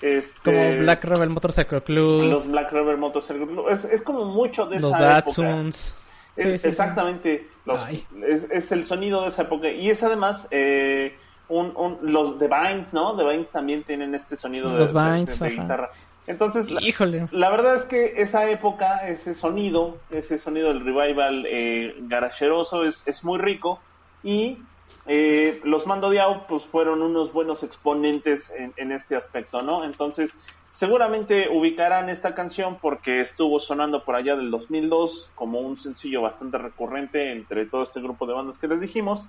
este, 0.01 0.31
Como 0.43 0.77
Black 0.83 1.03
Rebel 1.05 1.29
Motorcycle 1.29 1.81
Club, 1.81 2.23
los 2.31 2.47
Black 2.47 2.71
River 2.71 2.97
Motorcycle 2.97 3.47
Club. 3.47 3.69
Es, 3.69 3.83
es 3.85 4.01
como 4.03 4.25
mucho 4.25 4.65
de 4.67 4.79
los 4.79 4.93
esa. 4.93 4.99
Datsuns. 5.03 5.95
Sí, 6.37 6.57
sí. 6.57 6.67
exactamente. 6.67 7.47
Los- 7.65 7.83
es, 7.89 8.05
es 8.49 8.71
el 8.71 8.85
sonido 8.85 9.23
de 9.23 9.29
esa 9.29 9.43
época. 9.43 9.69
Y 9.69 9.89
es 9.89 10.01
además 10.03 10.47
eh, 10.51 11.15
un, 11.49 11.73
un- 11.75 11.99
los 12.01 12.37
The 12.39 12.47
Vines, 12.47 12.93
¿no? 12.93 13.15
The 13.17 13.23
Vines 13.25 13.49
también 13.51 13.83
tienen 13.83 14.15
este 14.15 14.37
sonido 14.37 14.69
de, 14.71 14.79
Los 14.79 14.93
de- 14.93 14.99
Vines, 15.01 15.39
de- 15.39 15.47
de 15.47 15.53
ajá. 15.53 15.61
guitarra. 15.63 15.89
Entonces, 16.27 16.69
la, 16.69 16.81
Híjole. 16.83 17.27
la 17.31 17.49
verdad 17.49 17.77
es 17.77 17.83
que 17.83 18.21
esa 18.21 18.49
época, 18.49 19.07
ese 19.07 19.33
sonido, 19.33 19.97
ese 20.09 20.37
sonido 20.39 20.67
del 20.67 20.83
revival 20.83 21.45
eh, 21.47 21.95
garacheroso 22.01 22.83
es, 22.83 23.01
es 23.07 23.23
muy 23.23 23.39
rico. 23.39 23.79
Y 24.23 24.57
eh, 25.05 25.61
los 25.63 25.87
Mando 25.87 26.09
Diao 26.09 26.45
pues 26.47 26.63
fueron 26.65 27.01
unos 27.01 27.31
buenos 27.31 27.63
exponentes 27.63 28.51
en, 28.57 28.73
en 28.75 28.91
este 28.91 29.15
aspecto, 29.15 29.61
¿no? 29.61 29.85
Entonces, 29.85 30.33
seguramente 30.77 31.49
ubicarán 31.49 32.07
esta 32.09 32.35
canción 32.35 32.77
porque 32.79 33.21
estuvo 33.21 33.59
sonando 33.59 34.05
por 34.05 34.15
allá 34.15 34.35
del 34.35 34.51
2002 34.51 35.31
como 35.33 35.59
un 35.59 35.75
sencillo 35.75 36.21
bastante 36.21 36.59
recurrente 36.59 37.31
entre 37.31 37.65
todo 37.65 37.81
este 37.81 37.99
grupo 37.99 38.27
de 38.27 38.33
bandas 38.33 38.59
que 38.59 38.67
les 38.67 38.79
dijimos. 38.79 39.25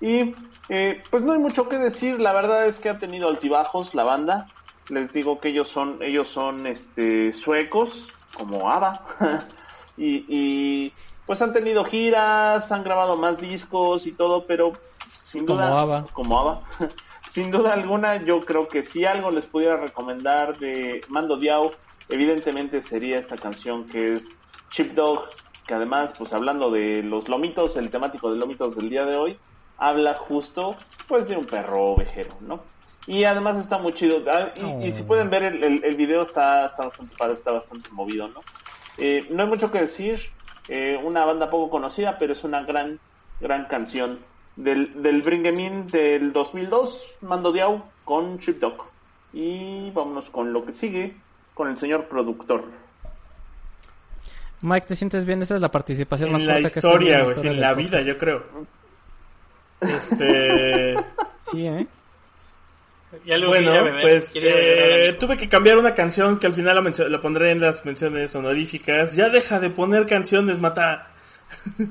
Y 0.00 0.32
eh, 0.68 1.02
pues 1.10 1.24
no 1.24 1.32
hay 1.32 1.40
mucho 1.40 1.68
que 1.68 1.78
decir, 1.78 2.20
la 2.20 2.32
verdad 2.32 2.66
es 2.66 2.78
que 2.78 2.88
ha 2.88 3.00
tenido 3.00 3.26
altibajos 3.26 3.96
la 3.96 4.04
banda. 4.04 4.46
Les 4.88 5.12
digo 5.12 5.40
que 5.40 5.48
ellos 5.48 5.68
son, 5.68 6.00
ellos 6.04 6.28
son 6.28 6.64
este 6.68 7.32
suecos, 7.32 8.06
como 8.36 8.70
ABBA. 8.70 9.04
y, 9.96 10.24
y, 10.28 10.92
pues 11.26 11.42
han 11.42 11.52
tenido 11.52 11.84
giras, 11.84 12.70
han 12.70 12.84
grabado 12.84 13.16
más 13.16 13.40
discos 13.40 14.06
y 14.06 14.12
todo, 14.12 14.46
pero 14.46 14.70
sin 15.24 15.44
Como 15.44 15.58
duda, 15.58 15.80
ABBA. 15.80 16.04
como 16.12 16.38
ABBA, 16.38 16.62
sin 17.36 17.50
duda 17.50 17.74
alguna, 17.74 18.24
yo 18.24 18.40
creo 18.40 18.66
que 18.66 18.82
si 18.82 19.04
algo 19.04 19.30
les 19.30 19.44
pudiera 19.44 19.76
recomendar 19.76 20.56
de 20.58 21.02
Mando 21.10 21.36
Diao, 21.36 21.70
evidentemente 22.08 22.82
sería 22.82 23.18
esta 23.18 23.36
canción 23.36 23.84
que 23.84 24.14
es 24.14 24.22
Chip 24.70 24.94
Dog, 24.94 25.28
que 25.66 25.74
además, 25.74 26.14
pues 26.16 26.32
hablando 26.32 26.70
de 26.70 27.02
los 27.02 27.28
lomitos, 27.28 27.76
el 27.76 27.90
temático 27.90 28.30
de 28.30 28.38
lomitos 28.38 28.74
del 28.74 28.88
día 28.88 29.04
de 29.04 29.16
hoy, 29.16 29.38
habla 29.76 30.14
justo, 30.14 30.76
pues, 31.08 31.28
de 31.28 31.36
un 31.36 31.44
perro 31.44 31.88
ovejero, 31.88 32.38
¿no? 32.40 32.60
Y 33.06 33.24
además 33.24 33.58
está 33.58 33.76
muy 33.76 33.92
chido. 33.92 34.22
Ah, 34.32 34.54
y, 34.82 34.94
si 34.94 35.02
pueden 35.02 35.28
ver 35.28 35.42
el, 35.42 35.84
el, 35.84 35.94
video, 35.94 36.22
está, 36.22 36.64
está, 36.64 36.86
bastante 36.86 37.32
está 37.34 37.52
bastante 37.52 37.90
movido, 37.90 38.28
¿no? 38.28 38.40
Eh, 38.96 39.28
no 39.28 39.42
hay 39.42 39.48
mucho 39.50 39.70
que 39.70 39.82
decir. 39.82 40.22
Eh, 40.68 40.98
una 41.04 41.26
banda 41.26 41.50
poco 41.50 41.68
conocida, 41.68 42.16
pero 42.18 42.32
es 42.32 42.44
una 42.44 42.62
gran, 42.62 42.98
gran 43.42 43.66
canción. 43.66 44.20
Del, 44.56 45.02
del 45.02 45.22
Bring 45.22 45.46
em 45.46 45.60
In 45.60 45.86
del 45.86 46.32
2002, 46.32 47.16
Mando 47.22 47.52
Diao 47.52 47.84
con 48.04 48.38
Chip 48.38 48.58
Dog. 48.58 48.84
Y 49.32 49.90
vámonos 49.90 50.30
con 50.30 50.52
lo 50.52 50.64
que 50.64 50.72
sigue, 50.72 51.14
con 51.54 51.68
el 51.68 51.76
señor 51.76 52.06
productor. 52.06 52.64
Mike, 54.62 54.86
¿te 54.86 54.96
sientes 54.96 55.24
bien? 55.24 55.42
Esa 55.42 55.56
es 55.56 55.60
la 55.60 55.70
participación 55.70 56.28
en 56.30 56.32
más 56.34 56.44
la 56.44 56.60
historia, 56.60 57.24
güey, 57.24 57.46
en 57.46 57.60
la 57.60 57.74
vida, 57.74 58.00
yo 58.00 58.16
creo. 58.18 58.42
Este... 59.78 60.94
sí, 61.42 61.66
¿eh? 61.66 61.86
bueno, 63.46 63.72
pues 64.00 64.32
eh, 64.34 65.14
tuve 65.18 65.36
que 65.36 65.48
cambiar 65.48 65.76
una 65.78 65.94
canción 65.94 66.38
que 66.38 66.46
al 66.46 66.54
final 66.54 66.82
la, 67.10 67.20
pondré 67.20 67.50
en 67.50 67.60
las 67.60 67.84
menciones 67.84 68.34
honoríficas. 68.34 69.14
Ya 69.14 69.28
deja 69.28 69.60
de 69.60 69.70
poner 69.70 70.06
canciones, 70.06 70.58
Mata. 70.58 71.08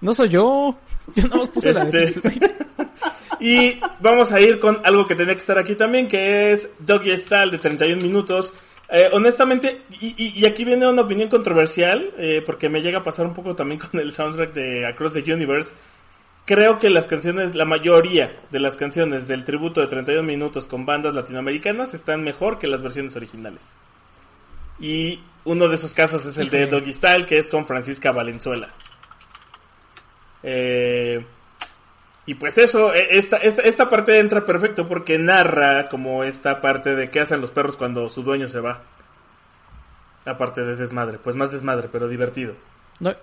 No 0.00 0.12
soy 0.12 0.28
yo. 0.28 0.76
Yo 1.14 1.28
no 1.28 1.46
puse 1.46 1.72
la 1.72 1.82
este, 1.82 2.14
Y 3.40 3.80
vamos 4.00 4.32
a 4.32 4.40
ir 4.40 4.58
con 4.58 4.80
algo 4.84 5.06
que 5.06 5.14
tenía 5.14 5.34
que 5.34 5.40
estar 5.40 5.58
aquí 5.58 5.74
también, 5.74 6.08
que 6.08 6.52
es 6.52 6.68
Doggy 6.78 7.16
Style 7.18 7.50
de 7.50 7.58
31 7.58 8.00
minutos. 8.00 8.52
Eh, 8.88 9.08
honestamente, 9.12 9.82
y, 10.00 10.46
aquí 10.46 10.64
viene 10.64 10.86
una 10.86 11.02
opinión 11.02 11.28
controversial, 11.28 12.12
eh, 12.16 12.42
porque 12.44 12.68
me 12.68 12.80
llega 12.80 12.98
a 12.98 13.02
pasar 13.02 13.26
un 13.26 13.34
poco 13.34 13.54
también 13.54 13.80
con 13.90 14.00
el 14.00 14.12
soundtrack 14.12 14.52
de 14.52 14.86
Across 14.86 15.14
the 15.14 15.32
Universe 15.32 15.74
creo 16.44 16.78
que 16.78 16.90
las 16.90 17.06
canciones, 17.06 17.54
la 17.54 17.64
mayoría 17.64 18.36
de 18.50 18.60
las 18.60 18.76
canciones 18.76 19.26
del 19.26 19.44
tributo 19.44 19.80
de 19.80 19.86
31 19.86 20.22
minutos 20.22 20.66
con 20.66 20.86
bandas 20.86 21.14
latinoamericanas 21.14 21.94
están 21.94 22.22
mejor 22.22 22.58
que 22.58 22.66
las 22.66 22.82
versiones 22.82 23.16
originales. 23.16 23.62
Y 24.78 25.20
uno 25.44 25.68
de 25.68 25.76
esos 25.76 25.94
casos 25.94 26.26
es 26.26 26.36
el 26.38 26.50
de 26.50 26.66
Doggy 26.66 26.92
Style, 26.92 27.26
que 27.26 27.38
es 27.38 27.48
con 27.48 27.66
Francisca 27.66 28.12
Valenzuela. 28.12 28.70
Eh, 30.44 31.24
y 32.26 32.34
pues 32.34 32.58
eso, 32.58 32.94
e, 32.94 33.16
esta, 33.18 33.38
esta, 33.38 33.62
esta 33.62 33.90
parte 33.90 34.18
entra 34.18 34.46
perfecto 34.46 34.86
porque 34.86 35.18
narra 35.18 35.88
como 35.88 36.22
esta 36.22 36.60
parte 36.60 36.94
de 36.94 37.10
qué 37.10 37.20
hacen 37.20 37.40
los 37.40 37.50
perros 37.50 37.76
cuando 37.76 38.08
su 38.08 38.22
dueño 38.22 38.48
se 38.48 38.60
va. 38.60 38.82
La 40.24 40.38
parte 40.38 40.62
de 40.62 40.76
desmadre, 40.76 41.18
pues 41.18 41.34
más 41.36 41.50
desmadre, 41.50 41.88
pero 41.90 42.08
divertido. 42.08 42.54
No, 43.00 43.14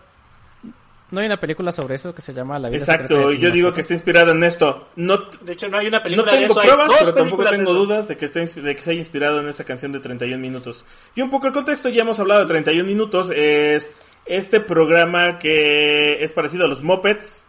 ¿No 1.11 1.19
hay 1.19 1.25
una 1.25 1.39
película 1.39 1.73
sobre 1.73 1.95
eso 1.95 2.15
que 2.15 2.21
se 2.21 2.33
llama 2.33 2.57
La 2.57 2.69
vida 2.69 2.79
Exacto, 2.79 3.33
yo 3.33 3.51
digo 3.51 3.73
que 3.73 3.81
está 3.81 3.93
inspirado 3.93 4.31
en 4.31 4.43
esto. 4.45 4.87
No, 4.95 5.17
de 5.41 5.51
hecho, 5.51 5.67
no 5.67 5.77
hay 5.77 5.87
una 5.87 6.01
película 6.01 6.31
no 6.31 6.37
tengo 6.37 6.53
de 6.53 6.61
pruebas, 6.61 6.89
pero 6.99 7.13
tampoco 7.13 7.43
tengo 7.49 7.73
dudas 7.73 8.07
de 8.07 8.15
que, 8.15 8.25
esté, 8.25 8.45
de 8.45 8.75
que 8.75 8.81
se 8.81 8.91
haya 8.91 8.99
inspirado 8.99 9.41
en 9.41 9.49
esta 9.49 9.65
canción 9.65 9.91
de 9.91 9.99
31 9.99 10.41
minutos. 10.41 10.85
Y 11.13 11.21
un 11.21 11.29
poco 11.29 11.47
el 11.47 11.53
contexto, 11.53 11.89
ya 11.89 12.03
hemos 12.03 12.17
hablado 12.21 12.41
de 12.41 12.47
31 12.47 12.87
minutos, 12.87 13.29
es 13.35 13.91
este 14.25 14.59
programa 14.59 15.39
que 15.39 16.23
es 16.23 16.31
parecido 16.31 16.65
a 16.65 16.67
los 16.67 16.83
Muppets, 16.83 17.43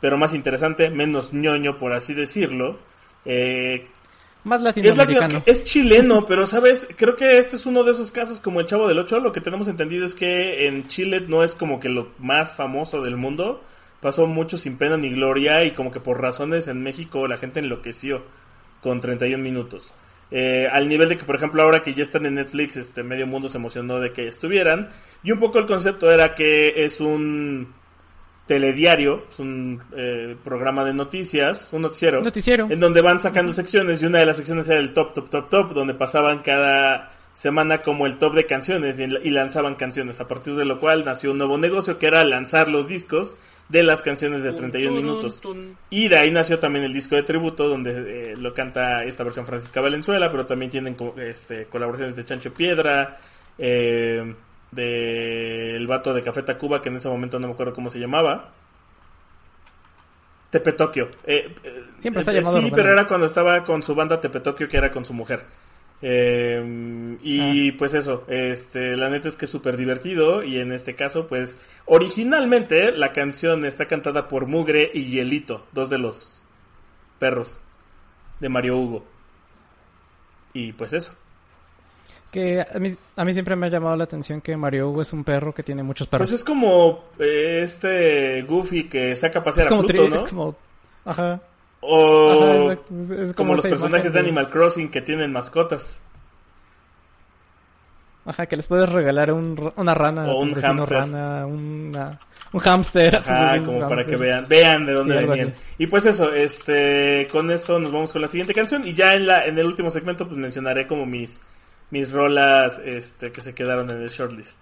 pero 0.00 0.18
más 0.18 0.34
interesante, 0.34 0.90
menos 0.90 1.32
ñoño, 1.32 1.78
por 1.78 1.92
así 1.92 2.14
decirlo. 2.14 2.78
Eh, 3.24 3.86
más 4.44 4.60
latinoamericano. 4.60 5.42
Es, 5.46 5.64
chileno, 5.64 6.26
pero 6.26 6.46
sabes, 6.46 6.86
creo 6.96 7.16
que 7.16 7.38
este 7.38 7.56
es 7.56 7.64
uno 7.64 7.82
de 7.82 7.92
esos 7.92 8.12
casos 8.12 8.40
como 8.40 8.60
el 8.60 8.66
Chavo 8.66 8.86
del 8.86 8.98
Ocho. 8.98 9.18
Lo 9.20 9.32
que 9.32 9.40
tenemos 9.40 9.68
entendido 9.68 10.04
es 10.04 10.14
que 10.14 10.66
en 10.66 10.86
Chile 10.88 11.22
no 11.26 11.42
es 11.42 11.54
como 11.54 11.80
que 11.80 11.88
lo 11.88 12.08
más 12.18 12.54
famoso 12.54 13.00
del 13.00 13.16
mundo. 13.16 13.62
Pasó 14.00 14.26
mucho 14.26 14.58
sin 14.58 14.76
pena 14.76 14.98
ni 14.98 15.08
gloria 15.08 15.64
y 15.64 15.70
como 15.70 15.90
que 15.90 16.00
por 16.00 16.20
razones 16.20 16.68
en 16.68 16.82
México 16.82 17.26
la 17.26 17.38
gente 17.38 17.60
enloqueció 17.60 18.22
con 18.82 19.00
31 19.00 19.42
minutos. 19.42 19.94
Eh, 20.36 20.68
al 20.68 20.88
nivel 20.88 21.08
de 21.08 21.16
que, 21.16 21.22
por 21.22 21.36
ejemplo, 21.36 21.62
ahora 21.62 21.80
que 21.80 21.94
ya 21.94 22.02
están 22.02 22.26
en 22.26 22.34
Netflix, 22.34 22.76
este 22.76 23.04
medio 23.04 23.24
mundo 23.24 23.48
se 23.48 23.56
emocionó 23.56 24.00
de 24.00 24.12
que 24.12 24.26
estuvieran. 24.26 24.88
Y 25.22 25.30
un 25.30 25.38
poco 25.38 25.60
el 25.60 25.66
concepto 25.66 26.10
era 26.10 26.34
que 26.34 26.84
es 26.84 27.00
un 27.00 27.72
telediario, 28.44 29.26
es 29.30 29.38
un 29.38 29.80
eh, 29.96 30.36
programa 30.42 30.84
de 30.84 30.92
noticias, 30.92 31.72
un 31.72 31.82
noticiero, 31.82 32.20
noticiero, 32.20 32.66
en 32.68 32.80
donde 32.80 33.00
van 33.00 33.22
sacando 33.22 33.52
secciones 33.52 34.02
y 34.02 34.06
una 34.06 34.18
de 34.18 34.26
las 34.26 34.36
secciones 34.36 34.68
era 34.68 34.80
el 34.80 34.92
top, 34.92 35.14
top, 35.14 35.30
top, 35.30 35.48
top, 35.48 35.72
donde 35.72 35.94
pasaban 35.94 36.40
cada 36.40 37.12
semana 37.34 37.82
como 37.82 38.06
el 38.06 38.18
top 38.18 38.34
de 38.34 38.46
canciones 38.46 38.98
y, 38.98 39.30
lanzaban 39.30 39.74
canciones, 39.74 40.20
a 40.20 40.28
partir 40.28 40.54
de 40.54 40.64
lo 40.64 40.78
cual 40.78 41.04
nació 41.04 41.32
un 41.32 41.38
nuevo 41.38 41.58
negocio 41.58 41.98
que 41.98 42.06
era 42.06 42.24
lanzar 42.24 42.68
los 42.68 42.86
discos 42.88 43.36
de 43.68 43.82
las 43.82 44.02
canciones 44.02 44.42
de 44.42 44.52
31 44.52 44.94
minutos. 44.94 45.42
Y 45.90 46.08
de 46.08 46.16
ahí 46.16 46.30
nació 46.30 46.58
también 46.58 46.84
el 46.84 46.92
disco 46.92 47.16
de 47.16 47.24
tributo 47.24 47.68
donde 47.68 48.32
eh, 48.32 48.36
lo 48.36 48.54
canta 48.54 49.04
esta 49.04 49.24
versión 49.24 49.46
Francisca 49.46 49.80
Valenzuela, 49.80 50.30
pero 50.30 50.46
también 50.46 50.70
tienen 50.70 50.96
este, 51.18 51.66
colaboraciones 51.66 52.16
de 52.16 52.24
Chancho 52.24 52.54
Piedra, 52.54 53.18
eh, 53.58 54.34
del 54.70 55.76
el 55.76 55.86
vato 55.86 56.14
de 56.14 56.22
Café 56.22 56.42
Tacuba, 56.42 56.80
que 56.80 56.88
en 56.88 56.96
ese 56.96 57.08
momento 57.08 57.38
no 57.38 57.48
me 57.48 57.52
acuerdo 57.54 57.72
cómo 57.72 57.90
se 57.90 57.98
llamaba. 57.98 58.52
Tepe 60.54 60.72
Tokio. 60.72 61.10
Eh, 61.24 61.52
eh, 61.64 61.84
Siempre 61.98 62.20
está 62.20 62.30
eh, 62.30 62.36
llamado. 62.36 62.60
Sí, 62.60 62.70
pero 62.72 62.92
era 62.92 63.08
cuando 63.08 63.26
estaba 63.26 63.64
con 63.64 63.82
su 63.82 63.92
banda 63.92 64.20
Tepe 64.20 64.38
Tokio, 64.38 64.68
que 64.68 64.76
era 64.76 64.92
con 64.92 65.04
su 65.04 65.12
mujer. 65.12 65.44
Y 66.02 67.70
ah. 67.70 67.74
pues 67.78 67.94
eso, 67.94 68.24
este, 68.28 68.96
la 68.96 69.08
neta 69.08 69.28
es 69.28 69.36
que 69.36 69.46
es 69.46 69.50
súper 69.50 69.76
divertido 69.76 70.42
y 70.42 70.58
en 70.58 70.72
este 70.72 70.94
caso, 70.94 71.26
pues 71.26 71.56
originalmente 71.86 72.92
la 72.92 73.12
canción 73.12 73.64
está 73.64 73.86
cantada 73.86 74.28
por 74.28 74.46
Mugre 74.46 74.90
y 74.92 75.04
Hielito, 75.04 75.66
dos 75.72 75.88
de 75.88 75.98
los 75.98 76.42
perros 77.18 77.58
de 78.40 78.48
Mario 78.48 78.78
Hugo. 78.78 79.04
Y 80.52 80.72
pues 80.72 80.92
eso. 80.92 81.14
Que 82.30 82.60
a 82.60 82.78
mí, 82.78 82.94
a 83.16 83.24
mí 83.24 83.32
siempre 83.32 83.56
me 83.56 83.66
ha 83.66 83.70
llamado 83.70 83.96
la 83.96 84.04
atención 84.04 84.40
que 84.40 84.56
Mario 84.56 84.88
Hugo 84.88 85.02
es 85.02 85.12
un 85.12 85.24
perro 85.24 85.54
que 85.54 85.62
tiene 85.62 85.82
muchos 85.82 86.06
perros. 86.06 86.28
Pues 86.28 86.40
es 86.40 86.44
como 86.44 87.04
eh, 87.18 87.60
este 87.62 88.42
Goofy 88.42 88.88
que 88.88 89.16
saca 89.16 89.38
a 89.38 89.42
pasear 89.42 89.68
a 89.68 89.78
Pluto, 89.78 90.08
¿no? 90.08 90.16
Es 90.16 90.24
como... 90.24 90.56
Ajá. 91.04 91.40
O 91.86 92.72
Es, 92.72 93.34
como, 93.34 93.54
los 93.54 93.66
personajes 93.66 94.12
de 94.12 94.18
Animal 94.18 94.48
Crossing 94.48 94.90
que 94.90 95.02
tienen 95.02 95.32
mascotas. 95.32 96.00
Ajá, 98.24 98.46
que 98.46 98.56
les 98.56 98.66
puedes 98.66 98.88
regalar 98.88 99.32
un, 99.32 99.72
una 99.76 99.94
rana. 99.94 100.24
O 100.26 100.40
un 100.40 100.54
hamster. 100.54 100.98
Rana, 100.98 101.46
una, 101.46 102.18
un 102.52 102.60
hamster. 102.60 103.16
Ajá, 103.16 103.62
como 103.62 103.86
para 103.86 104.04
que 104.04 104.16
vean, 104.16 104.46
vean 104.48 104.86
de 104.86 104.92
dónde 104.92 105.26
venían. 105.26 105.54
Y 105.76 105.86
pues 105.86 106.06
eso, 106.06 106.32
este, 106.32 107.28
con 107.30 107.50
esto 107.50 107.78
nos 107.78 107.92
vamos 107.92 108.12
con 108.12 108.22
la 108.22 108.28
siguiente 108.28 108.54
canción. 108.54 108.86
Y 108.86 108.94
ya 108.94 109.14
en 109.14 109.26
la, 109.26 109.44
en 109.44 109.58
el 109.58 109.66
último 109.66 109.90
segmento, 109.90 110.26
pues 110.26 110.38
mencionaré 110.38 110.86
como 110.86 111.04
mis 111.04 111.38
mis 111.94 112.10
rolas 112.10 112.80
este, 112.84 113.30
que 113.30 113.40
se 113.40 113.54
quedaron 113.54 113.88
en 113.88 114.02
el 114.02 114.08
shortlist. 114.08 114.58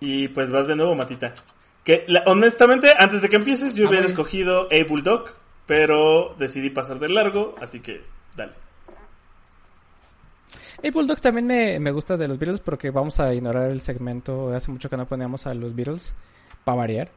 Y 0.00 0.28
pues 0.28 0.50
vas 0.50 0.66
de 0.66 0.74
nuevo, 0.74 0.94
Matita. 0.94 1.34
Que 1.84 2.06
honestamente, 2.26 2.92
antes 2.98 3.22
de 3.22 3.28
que 3.28 3.36
empieces, 3.36 3.74
yo 3.74 3.88
hubiera 3.88 4.06
escogido 4.06 4.68
A 4.70 4.88
Bulldog, 4.88 5.30
pero 5.66 6.34
decidí 6.38 6.70
pasar 6.70 6.98
de 6.98 7.08
largo, 7.08 7.54
así 7.60 7.80
que 7.80 8.02
dale. 8.36 8.52
A 10.84 10.90
Bulldog 10.90 11.20
también 11.20 11.46
me, 11.46 11.78
me, 11.78 11.92
gusta 11.92 12.16
de 12.16 12.28
los 12.28 12.38
Beatles 12.38 12.60
porque 12.60 12.90
vamos 12.90 13.20
a 13.20 13.32
ignorar 13.32 13.70
el 13.70 13.80
segmento. 13.80 14.52
Hace 14.54 14.70
mucho 14.70 14.90
que 14.90 14.96
no 14.96 15.06
poníamos 15.06 15.46
a 15.46 15.54
los 15.54 15.74
Beatles, 15.74 16.12
para 16.64 16.78
variar. 16.78 17.10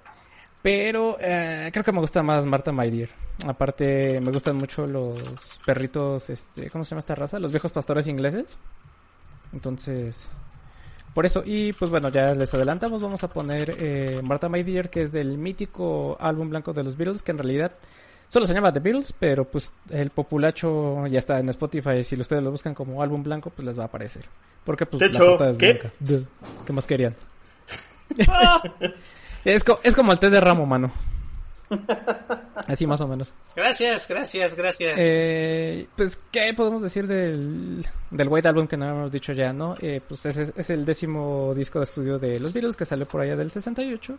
Pero 0.61 1.17
eh, 1.19 1.69
creo 1.71 1.83
que 1.83 1.91
me 1.91 1.99
gusta 1.99 2.23
más 2.23 2.43
Marta 2.45 2.71
My 2.71 2.89
Dear. 2.89 3.09
Aparte, 3.45 4.19
me 4.19 4.31
gustan 4.31 4.55
mucho 4.55 4.87
los 4.87 5.19
perritos, 5.63 6.29
este, 6.29 6.71
¿cómo 6.71 6.83
se 6.83 6.91
llama 6.91 7.01
esta 7.01 7.13
raza? 7.13 7.37
Los 7.37 7.51
viejos 7.51 7.71
pastores 7.71 8.07
ingleses. 8.07 8.57
Entonces, 9.53 10.27
por 11.15 11.25
eso. 11.25 11.43
Y 11.45 11.71
pues 11.73 11.89
bueno, 11.89 12.09
ya 12.09 12.35
les 12.35 12.53
adelantamos. 12.53 13.01
Vamos 13.01 13.23
a 13.23 13.29
poner 13.29 13.77
eh, 13.79 14.19
Marta 14.21 14.49
My 14.49 14.61
Dear, 14.63 14.89
que 14.89 15.01
es 15.01 15.13
del 15.13 15.37
mítico 15.37 16.17
álbum 16.19 16.49
blanco 16.49 16.73
de 16.73 16.83
los 16.83 16.97
Beatles, 16.97 17.23
que 17.23 17.31
en 17.31 17.37
realidad 17.37 17.71
solo 18.27 18.45
se 18.45 18.53
llama 18.53 18.73
The 18.73 18.81
Beatles, 18.81 19.13
pero 19.17 19.45
pues 19.45 19.71
el 19.89 20.09
populacho 20.09 21.07
ya 21.07 21.19
está 21.19 21.39
en 21.39 21.47
Spotify. 21.47 22.03
Si 22.03 22.19
ustedes 22.19 22.43
lo 22.43 22.51
buscan 22.51 22.73
como 22.73 23.01
álbum 23.01 23.23
blanco, 23.23 23.49
pues 23.49 23.65
les 23.65 23.79
va 23.79 23.83
a 23.83 23.85
aparecer. 23.87 24.25
Porque 24.65 24.85
pues 24.85 24.99
la 25.01 25.49
es 25.49 25.57
blanca. 25.57 25.91
¿Qué 26.65 26.73
más 26.73 26.85
querían? 26.85 27.15
Es, 29.45 29.63
es 29.83 29.95
como 29.95 30.11
el 30.11 30.17
té 30.17 30.31
de 30.31 30.41
ramo, 30.41 30.65
mano. 30.65 30.91
Así 32.67 32.85
más 32.87 33.01
o 33.01 33.07
menos. 33.07 33.33
Gracias, 33.55 34.07
gracias, 34.07 34.55
gracias. 34.55 34.93
Eh, 34.97 35.87
pues, 35.95 36.17
¿qué 36.31 36.53
podemos 36.53 36.81
decir 36.81 37.07
del, 37.07 37.85
del 38.11 38.27
White 38.27 38.47
Album 38.47 38.67
que 38.67 38.77
no 38.77 38.89
hemos 38.89 39.11
dicho 39.11 39.33
ya, 39.33 39.53
no? 39.53 39.75
Eh, 39.79 40.01
pues 40.07 40.25
es, 40.25 40.37
es, 40.55 40.69
el 40.69 40.85
décimo 40.85 41.53
disco 41.55 41.79
de 41.79 41.83
estudio 41.83 42.19
de 42.19 42.39
los 42.39 42.53
Beatles 42.53 42.75
que 42.75 42.85
sale 42.85 43.05
por 43.05 43.21
allá 43.21 43.35
del 43.35 43.51
68. 43.51 44.17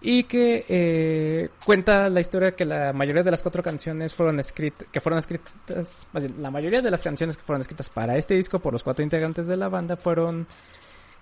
y 0.00 0.24
que 0.24 0.66
eh, 0.68 1.48
cuenta 1.64 2.10
la 2.10 2.20
historia 2.20 2.54
que 2.54 2.64
la 2.64 2.92
mayoría 2.92 3.22
de 3.22 3.30
las 3.30 3.42
cuatro 3.42 3.62
canciones 3.62 4.12
fueron 4.14 4.38
escritas, 4.38 4.86
que 4.92 5.00
fueron 5.00 5.18
escritas, 5.18 6.06
más 6.12 6.22
bien, 6.22 6.42
la 6.42 6.50
mayoría 6.50 6.82
de 6.82 6.90
las 6.90 7.02
canciones 7.02 7.36
que 7.36 7.42
fueron 7.42 7.62
escritas 7.62 7.88
para 7.88 8.16
este 8.18 8.34
disco 8.34 8.58
por 8.58 8.72
los 8.72 8.82
cuatro 8.82 9.02
integrantes 9.02 9.46
de 9.46 9.56
la 9.56 9.68
banda 9.68 9.96
fueron 9.96 10.46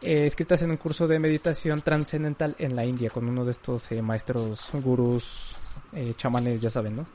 eh, 0.02 0.26
escritas 0.26 0.62
en 0.62 0.70
un 0.70 0.76
curso 0.76 1.06
de 1.06 1.18
meditación 1.18 1.80
trascendental 1.82 2.54
en 2.58 2.74
la 2.76 2.84
India 2.84 3.10
con 3.10 3.28
uno 3.28 3.44
de 3.44 3.52
estos 3.52 3.90
eh, 3.92 4.02
maestros, 4.02 4.68
gurús, 4.82 5.52
eh, 5.92 6.12
chamanes, 6.16 6.60
ya 6.60 6.70
saben, 6.70 6.96
¿no? 6.96 7.06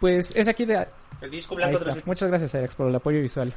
Pues 0.00 0.34
es 0.34 0.48
aquí 0.48 0.64
de... 0.64 0.86
El 1.20 1.30
disco 1.30 1.54
blanco 1.54 1.78
de 1.78 2.02
Muchas 2.06 2.28
gracias, 2.28 2.54
Alex, 2.54 2.74
por 2.74 2.88
el 2.88 2.94
apoyo 2.94 3.20
visual. 3.20 3.52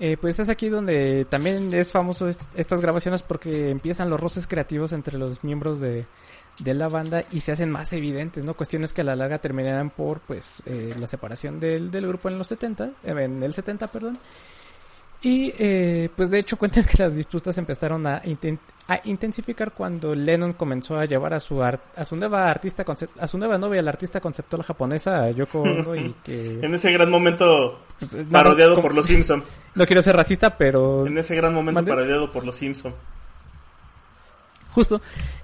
Eh, 0.00 0.16
pues 0.20 0.40
es 0.40 0.48
aquí 0.48 0.68
donde 0.68 1.24
también 1.30 1.72
es 1.72 1.92
famoso 1.92 2.26
es- 2.26 2.40
estas 2.56 2.80
grabaciones 2.80 3.22
porque 3.22 3.70
empiezan 3.70 4.10
los 4.10 4.18
roces 4.18 4.48
creativos 4.48 4.92
entre 4.92 5.16
los 5.18 5.44
miembros 5.44 5.78
de, 5.80 6.04
de 6.58 6.74
la 6.74 6.88
banda 6.88 7.22
y 7.30 7.38
se 7.40 7.52
hacen 7.52 7.70
más 7.70 7.92
evidentes, 7.92 8.42
¿no? 8.42 8.54
Cuestiones 8.54 8.92
que 8.92 9.02
a 9.02 9.04
la 9.04 9.14
larga 9.14 9.38
terminarán 9.38 9.90
por, 9.90 10.18
pues, 10.22 10.60
eh, 10.66 10.92
la 10.98 11.06
separación 11.06 11.60
del, 11.60 11.92
del 11.92 12.08
grupo 12.08 12.28
en 12.28 12.38
los 12.38 12.48
70, 12.48 12.86
eh, 12.86 12.92
en 13.04 13.40
el 13.44 13.54
70, 13.54 13.86
perdón. 13.86 14.18
Y, 15.24 15.54
eh, 15.58 16.10
pues, 16.14 16.30
de 16.30 16.38
hecho 16.38 16.56
cuentan 16.58 16.84
que 16.84 17.02
las 17.02 17.14
disputas 17.16 17.56
empezaron 17.58 18.06
a, 18.06 18.22
inten- 18.24 18.58
a 18.88 19.00
intensificar 19.04 19.72
cuando 19.72 20.14
Lennon 20.14 20.52
comenzó 20.52 20.98
a 20.98 21.06
llevar 21.06 21.32
a 21.32 21.40
su 21.40 21.62
a 21.62 21.78
su 22.04 22.14
nueva 22.14 22.50
artista 22.50 22.84
a 23.18 23.26
su 23.26 23.38
nueva 23.38 23.56
novia, 23.56 23.80
la 23.80 23.90
artista 23.90 24.20
conceptual 24.20 24.62
japonesa 24.62 25.30
Yoko 25.30 25.62
Ono 25.62 25.96
y 25.96 26.14
que 26.24 26.60
En 26.60 26.74
ese 26.74 26.92
gran 26.92 27.10
momento 27.10 27.80
pues, 27.98 28.12
nada, 28.14 28.26
parodiado 28.30 28.72
como- 28.74 28.82
por 28.82 28.94
los 28.94 29.06
Simpson. 29.06 29.42
no 29.74 29.86
quiero 29.86 30.02
ser 30.02 30.14
racista, 30.14 30.56
pero 30.58 31.06
En 31.06 31.16
ese 31.16 31.34
gran 31.34 31.54
momento 31.54 31.84
parodiado 31.86 32.30
por 32.30 32.44
los 32.44 32.54
Simpson. 32.56 32.92
Justo 34.74 35.00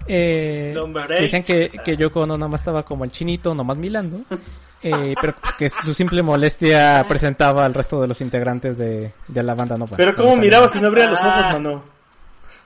eh, 0.07 0.75
decían 1.09 1.43
que, 1.43 1.71
que 1.85 1.97
Yoko 1.97 2.21
Ono 2.21 2.37
nada 2.37 2.51
más 2.51 2.61
estaba 2.61 2.83
como 2.83 3.05
el 3.05 3.13
chinito, 3.13 3.55
nomás 3.55 3.77
milando, 3.77 4.19
eh, 4.83 5.15
pero 5.21 5.35
pues, 5.41 5.55
que 5.55 5.71
su 5.71 5.95
simple 5.95 6.23
molestia 6.23 7.05
presentaba 7.09 7.65
al 7.65 7.75
resto 7.75 8.01
de 8.01 8.09
los 8.09 8.21
integrantes 8.21 8.77
de, 8.77 9.13
de 9.29 9.43
la 9.43 9.55
banda. 9.55 9.79
No, 9.79 9.87
Pero 9.97 10.15
cómo 10.17 10.37
miraba 10.37 10.69
si 10.69 10.81
no 10.81 10.89
abría 10.89 11.11
los 11.11 11.21
ojos, 11.21 11.33
Ah. 11.35 11.51
mano. 11.53 11.83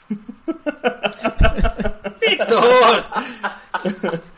¡Víctor! 2.21 3.05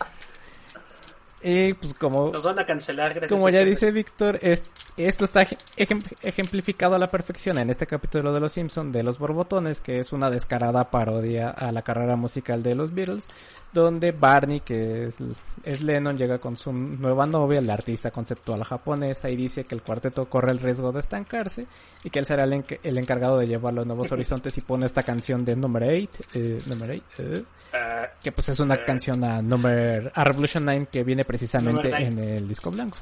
Eh, 1.49 1.75
pues 1.81 1.95
como, 1.95 2.31
Nos 2.33 2.43
van 2.43 2.59
a 2.59 2.67
cancelar 2.67 3.15
gracias 3.15 3.31
como 3.39 3.49
ya 3.51 3.65
dice 3.65 3.93
Víctor, 3.93 4.41
es- 4.43 4.73
esto 4.97 5.27
está 5.27 5.43
ejem- 5.77 6.03
ejemplificado 6.23 6.97
a 6.97 6.99
la 6.99 7.07
perfección 7.09 7.57
en 7.59 7.71
este 7.71 7.87
capítulo 7.87 8.33
de 8.33 8.41
Los 8.41 8.51
Simpson 8.51 8.91
de 8.91 9.05
Los 9.05 9.19
Borbotones, 9.21 9.81
que 9.81 10.01
es 10.01 10.13
una 10.13 10.29
descarada 10.29 10.91
parodia 10.91 11.51
a 11.51 11.71
la 11.71 11.83
carrera 11.83 12.17
musical 12.17 12.65
de 12.65 12.75
los 12.75 12.93
Beatles, 12.93 13.29
donde 13.73 14.11
Barney, 14.11 14.59
que 14.61 15.05
es, 15.07 15.19
es 15.63 15.83
Lennon, 15.85 16.17
llega 16.17 16.39
con 16.39 16.57
su 16.57 16.73
nueva 16.73 17.27
novia, 17.27 17.61
la 17.61 17.75
artista 17.75 18.11
conceptual 18.11 18.65
japonesa, 18.65 19.31
y 19.31 19.37
dice 19.37 19.63
que 19.63 19.77
el 19.77 19.83
cuarteto 19.83 20.29
corre 20.29 20.51
el 20.51 20.59
riesgo 20.59 20.91
de 20.91 20.99
estancarse 20.99 21.67
y 22.03 22.11
que 22.11 22.19
él 22.19 22.27
será 22.27 22.43
el, 22.43 22.55
enc- 22.55 22.81
el 22.83 22.99
encargado 22.99 23.39
de 23.39 23.47
llevarlo 23.47 23.83
a 23.83 23.85
nuevos 23.85 24.11
horizontes 24.11 24.59
y 24.59 24.63
pone 24.63 24.87
esta 24.87 25.05
canción 25.05 25.45
de 25.45 25.55
Number 25.55 25.85
8, 25.85 26.09
eh, 26.35 26.59
Number 26.67 26.91
8, 26.91 27.45
Ah, 27.75 28.07
que 28.23 28.33
pues 28.33 28.49
es 28.49 28.59
una 28.61 28.77
canción 28.77 29.23
a 29.25 29.43
Number 29.43 30.11
a 30.15 30.25
Revolution 30.25 30.65
9 30.65 30.87
que 30.91 31.03
viene 31.03 31.25
precisamente 31.39 31.89
en 32.07 32.19
el 32.19 32.49
disco 32.49 32.71
blanco. 32.71 32.97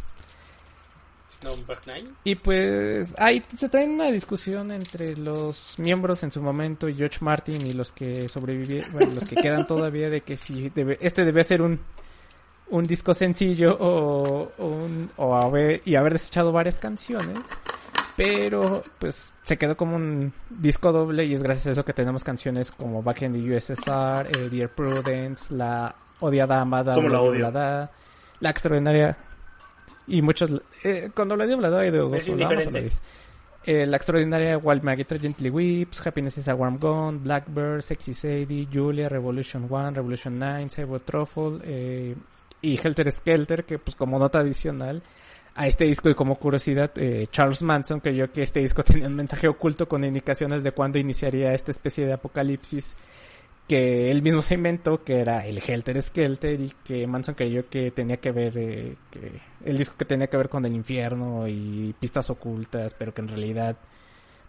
Y 2.24 2.36
pues 2.36 3.14
ahí 3.18 3.42
se 3.58 3.68
trae 3.68 3.86
una 3.86 4.10
discusión 4.10 4.72
entre 4.72 5.14
los 5.16 5.74
miembros 5.78 6.22
en 6.22 6.32
su 6.32 6.40
momento 6.42 6.88
y 6.88 6.94
George 6.94 7.18
Martin 7.20 7.66
y 7.66 7.74
los 7.74 7.92
que 7.92 8.28
sobrevivieron, 8.30 8.90
bueno, 8.92 9.12
los 9.14 9.28
que 9.28 9.36
quedan 9.36 9.66
todavía 9.66 10.08
de 10.08 10.22
que 10.22 10.36
si 10.38 10.70
debe, 10.70 10.96
este 11.00 11.24
debe 11.24 11.44
ser 11.44 11.60
un 11.62 11.80
un 12.70 12.82
disco 12.84 13.12
sencillo 13.12 13.76
o, 13.78 14.50
o, 14.56 14.66
un- 14.66 15.10
o 15.16 15.34
haber, 15.36 15.82
y 15.84 15.96
haber 15.96 16.14
desechado 16.14 16.50
varias 16.50 16.78
canciones. 16.78 17.38
Pero 18.16 18.82
pues 18.98 19.34
se 19.42 19.58
quedó 19.58 19.76
como 19.76 19.96
un 19.96 20.32
disco 20.48 20.90
doble 20.90 21.24
y 21.26 21.34
es 21.34 21.42
gracias 21.42 21.66
a 21.66 21.70
eso 21.72 21.84
que 21.84 21.92
tenemos 21.92 22.24
canciones 22.24 22.70
como 22.70 23.02
Back 23.02 23.20
in 23.22 23.32
the 23.34 23.54
USSR, 23.56 24.28
eh, 24.34 24.48
Dear 24.50 24.70
Prudence, 24.70 25.52
La 25.54 25.94
Odiada 26.20 26.60
Amada, 26.62 26.94
¿Cómo 26.94 27.08
la 27.10 27.20
odio? 27.20 27.40
La 28.40 28.50
Extraordinaria 28.50 29.16
y 30.06 30.22
muchos... 30.22 30.50
Eh, 30.82 31.10
cuando 31.14 31.36
Bla, 31.36 31.46
Bla, 31.46 31.80
hay 31.80 31.90
de 31.90 31.98
dos. 31.98 32.30
Eh, 33.66 33.86
la 33.86 33.96
extraordinaria 33.96 34.58
Wild 34.58 34.82
Gently 35.20 35.48
Weeps, 35.48 36.06
Happiness 36.06 36.36
is 36.36 36.48
a 36.48 36.54
Warm 36.54 36.78
Gone, 36.78 37.20
Blackbird, 37.20 37.80
Sexy 37.80 38.12
Sadie, 38.12 38.68
Julia, 38.70 39.08
Revolution 39.08 39.66
1, 39.70 39.92
Revolution 39.92 40.38
9, 40.38 40.68
Cyber 40.68 41.00
Truffle 41.00 41.60
eh, 41.64 42.14
y 42.60 42.78
Helter 42.78 43.10
Skelter, 43.10 43.64
que 43.64 43.78
pues 43.78 43.96
como 43.96 44.18
nota 44.18 44.40
adicional 44.40 45.02
a 45.54 45.66
este 45.66 45.86
disco 45.86 46.10
y 46.10 46.14
como 46.14 46.34
curiosidad, 46.34 46.90
eh, 46.96 47.26
Charles 47.30 47.62
Manson 47.62 48.00
creyó 48.00 48.30
que 48.30 48.42
este 48.42 48.60
disco 48.60 48.82
tenía 48.84 49.06
un 49.06 49.14
mensaje 49.14 49.48
oculto 49.48 49.88
con 49.88 50.04
indicaciones 50.04 50.62
de 50.62 50.72
cuándo 50.72 50.98
iniciaría 50.98 51.54
esta 51.54 51.70
especie 51.70 52.04
de 52.04 52.12
apocalipsis 52.12 52.94
que 53.68 54.10
él 54.10 54.22
mismo 54.22 54.42
se 54.42 54.54
inventó, 54.54 55.02
que 55.02 55.20
era 55.20 55.46
el 55.46 55.62
Helter 55.66 56.00
Skelter 56.02 56.60
y 56.60 56.72
que 56.84 57.06
Manson 57.06 57.34
creyó 57.34 57.68
que 57.68 57.90
tenía 57.90 58.18
que 58.18 58.30
ver, 58.30 58.58
eh, 58.58 58.96
que 59.10 59.40
el 59.64 59.78
disco 59.78 59.96
que 59.96 60.04
tenía 60.04 60.26
que 60.26 60.36
ver 60.36 60.48
con 60.48 60.64
el 60.66 60.74
infierno 60.74 61.48
y 61.48 61.94
pistas 61.98 62.28
ocultas, 62.28 62.94
pero 62.94 63.14
que 63.14 63.22
en 63.22 63.28
realidad, 63.28 63.76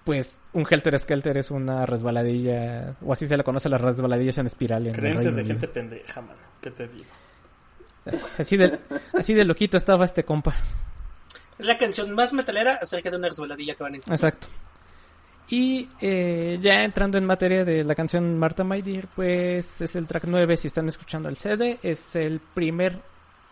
pues, 0.03 0.37
un 0.51 0.65
Helter 0.69 0.99
Skelter 0.99 1.37
es 1.37 1.49
una 1.49 1.85
resbaladilla, 1.85 2.95
o 3.01 3.13
así 3.13 3.27
se 3.27 3.37
le 3.37 3.43
conoce 3.43 3.69
las 3.69 3.79
resbaladillas 3.79 4.37
en 4.37 4.47
espiral. 4.47 4.83
En 4.83 4.95
el 4.95 4.99
Creencias 4.99 5.33
Reino 5.33 5.35
de 5.35 5.41
Unido. 5.43 5.59
gente 5.59 5.67
pendeja, 5.67 6.21
mano. 6.21 6.39
¿Qué 6.61 6.71
te 6.71 6.87
digo? 6.87 7.05
Así 8.37 8.57
de, 8.57 8.79
así 9.13 9.33
de 9.33 9.45
loquito 9.45 9.77
estaba 9.77 10.05
este 10.05 10.23
compa. 10.23 10.53
Es 11.57 11.65
la 11.65 11.77
canción 11.77 12.13
más 12.13 12.33
metalera 12.33 12.75
acerca 12.81 13.09
de 13.09 13.17
una 13.17 13.29
resbaladilla 13.29 13.75
que 13.75 13.83
van 13.83 13.93
a 13.93 13.95
encontrar. 13.97 14.31
Exacto. 14.31 14.47
Y 15.49 15.87
eh, 16.01 16.57
ya 16.61 16.83
entrando 16.83 17.17
en 17.17 17.25
materia 17.25 17.63
de 17.63 17.83
la 17.83 17.93
canción 17.93 18.37
Marta 18.37 18.63
My 18.63 18.81
Dear, 18.81 19.07
pues 19.15 19.79
es 19.81 19.95
el 19.95 20.07
track 20.07 20.23
9 20.27 20.57
si 20.57 20.67
están 20.67 20.87
escuchando 20.87 21.29
el 21.29 21.37
CD, 21.37 21.77
es 21.83 22.15
el 22.15 22.39
primer 22.39 22.99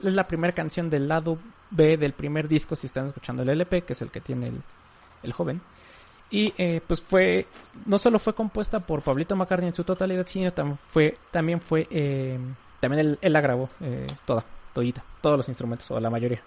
es 0.02 0.14
la 0.14 0.28
primera 0.28 0.54
canción 0.54 0.90
del 0.90 1.08
lado 1.08 1.38
B 1.70 1.98
del 1.98 2.14
primer 2.14 2.48
disco 2.48 2.76
si 2.76 2.88
están 2.88 3.08
escuchando 3.08 3.44
el 3.44 3.50
LP, 3.50 3.84
que 3.84 3.94
es 3.94 4.02
el 4.02 4.10
que 4.10 4.22
tiene 4.22 4.48
el, 4.48 4.62
el 5.22 5.34
joven. 5.34 5.62
Y 6.32 6.52
eh, 6.58 6.82
pues 6.86 7.02
fue 7.04 7.46
no 7.86 8.00
solo 8.00 8.18
fue 8.18 8.34
compuesta 8.34 8.80
por 8.80 9.04
Pablito 9.04 9.36
McCartney 9.36 9.70
en 9.70 9.76
su 9.76 9.84
totalidad, 9.84 10.26
sino 10.26 10.52
también 10.52 10.80
fue 10.88 11.18
también 11.30 11.62
fue 11.62 11.88
eh, 11.92 12.40
también 12.80 13.00
él, 13.06 13.20
él 13.22 13.34
la 13.34 13.42
grabó 13.42 13.70
eh, 13.82 14.08
toda, 14.26 14.44
todita, 14.74 15.04
todos 15.22 15.38
los 15.38 15.48
instrumentos 15.48 15.90
o 15.92 16.00
la 16.00 16.10
mayoría. 16.10 16.42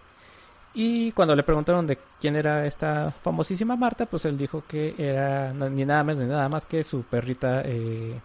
Y 0.79 1.11
cuando 1.13 1.35
le 1.35 1.43
preguntaron 1.43 1.87
de 1.87 1.99
quién 2.21 2.37
era 2.37 2.67
esta 2.67 3.11
famosísima 3.11 3.77
Marta, 3.77 4.05
pues 4.05 4.27
él 4.27 4.37
dijo 4.37 4.63
que 4.69 4.95
era 4.99 5.51
ni 5.55 5.87
nada 5.87 6.05
menos 6.05 6.23
ni 6.23 6.29
nada 6.29 6.51
más 6.51 6.67
que 6.67 6.85
su 6.85 7.03
perrita 7.03 7.63
eh, 7.63 8.21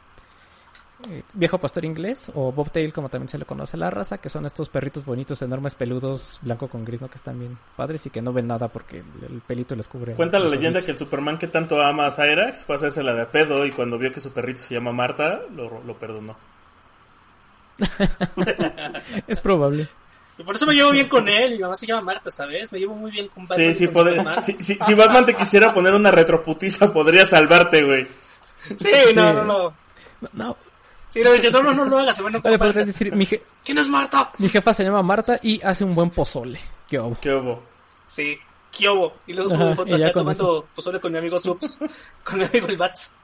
eh, 1.09 1.23
viejo 1.33 1.57
pastor 1.59 1.85
inglés 1.85 2.29
o 2.35 2.51
bobtail 2.51 2.91
como 2.91 3.07
también 3.07 3.29
se 3.29 3.37
le 3.37 3.45
conoce 3.45 3.77
a 3.77 3.79
la 3.79 3.89
raza, 3.89 4.17
que 4.17 4.27
son 4.27 4.45
estos 4.45 4.67
perritos 4.67 5.05
bonitos, 5.05 5.41
enormes, 5.41 5.75
peludos, 5.75 6.39
blanco 6.41 6.67
con 6.67 6.83
gris, 6.83 6.99
¿no? 6.99 7.09
que 7.09 7.15
están 7.15 7.39
bien 7.39 7.57
padres 7.77 8.05
y 8.05 8.09
que 8.09 8.21
no 8.21 8.33
ven 8.33 8.47
nada 8.47 8.67
porque 8.67 8.97
el, 8.97 9.31
el 9.31 9.39
pelito 9.39 9.73
les 9.73 9.87
cubre. 9.87 10.15
Cuenta 10.15 10.37
la 10.37 10.49
leyenda 10.49 10.81
que 10.81 10.91
el 10.91 10.97
Superman 10.97 11.37
que 11.37 11.47
tanto 11.47 11.81
ama 11.81 12.07
a 12.07 12.11
Cyrax 12.11 12.65
fue 12.65 12.75
a 12.75 12.79
hacerse 12.79 13.01
la 13.01 13.13
de 13.13 13.27
pedo 13.27 13.65
y 13.65 13.71
cuando 13.71 13.97
vio 13.97 14.11
que 14.11 14.19
su 14.19 14.33
perrito 14.33 14.59
se 14.59 14.73
llama 14.73 14.91
Marta, 14.91 15.39
lo, 15.55 15.81
lo 15.85 15.97
perdonó. 15.97 16.35
Es 19.27 19.39
probable. 19.39 19.87
Y 20.37 20.43
por 20.43 20.55
eso 20.55 20.65
me 20.65 20.73
llevo 20.73 20.91
bien 20.91 21.07
con 21.07 21.27
él. 21.29 21.53
Mi 21.53 21.59
mamá 21.59 21.75
se 21.75 21.85
llama 21.85 22.01
Marta, 22.01 22.31
¿sabes? 22.31 22.71
Me 22.73 22.79
llevo 22.79 22.95
muy 22.95 23.11
bien 23.11 23.27
con 23.27 23.45
Batman. 23.47 23.67
Sí, 23.73 23.75
sí, 23.75 23.85
con 23.85 23.93
poder- 23.93 24.15
Superman. 24.17 24.43
si, 24.43 24.53
si- 24.63 24.77
si 24.83 24.93
Batman 24.93 25.25
te 25.25 25.35
quisiera 25.35 25.73
poner 25.73 25.93
una 25.93 26.09
retroputiza, 26.11 26.91
podría 26.91 27.25
salvarte, 27.25 27.83
güey. 27.83 28.07
Sí, 28.77 28.91
no, 29.15 29.33
no, 29.33 29.43
no. 29.43 29.63
No, 30.21 30.29
no, 30.33 30.57
Sí, 31.09 31.19
no, 31.19 31.25
me 31.29 31.35
decía, 31.35 31.49
no, 31.51 31.61
no, 31.61 31.73
no, 31.73 31.83
no 31.85 31.97
hagas, 31.99 32.21
bueno, 32.21 32.39
vale, 32.41 32.57
compadre. 32.57 32.73
podrías 32.73 32.87
decir, 32.87 33.13
mi, 33.15 33.25
je- 33.25 33.41
¿Quién 33.65 33.77
es 33.79 33.87
Marta? 33.89 34.31
mi 34.37 34.47
jefa 34.47 34.73
se 34.73 34.83
llama 34.83 35.01
Marta 35.03 35.39
y 35.43 35.61
hace 35.61 35.83
un 35.83 35.93
buen 35.93 36.09
pozole. 36.09 36.59
¿Qué 36.87 36.97
hubo? 36.99 37.17
¿Qué 37.19 37.33
hubo? 37.33 37.63
Sí, 38.05 38.37
Kyobo. 38.71 39.13
Y 39.27 39.33
luego 39.33 39.49
subo 39.49 39.73
foto 39.75 39.95
acá 39.95 40.05
con 40.13 40.23
tomando 40.23 40.67
pozole 40.73 40.99
con 41.01 41.11
mi 41.11 41.17
amigo 41.17 41.37
Subs, 41.37 41.79
con 42.23 42.39
mi 42.39 42.45
amigo 42.45 42.67
el 42.67 42.77
Bats. 42.77 43.15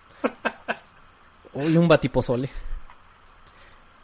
Uy, 1.54 1.78
un 1.78 1.88
batipozole. 1.88 2.50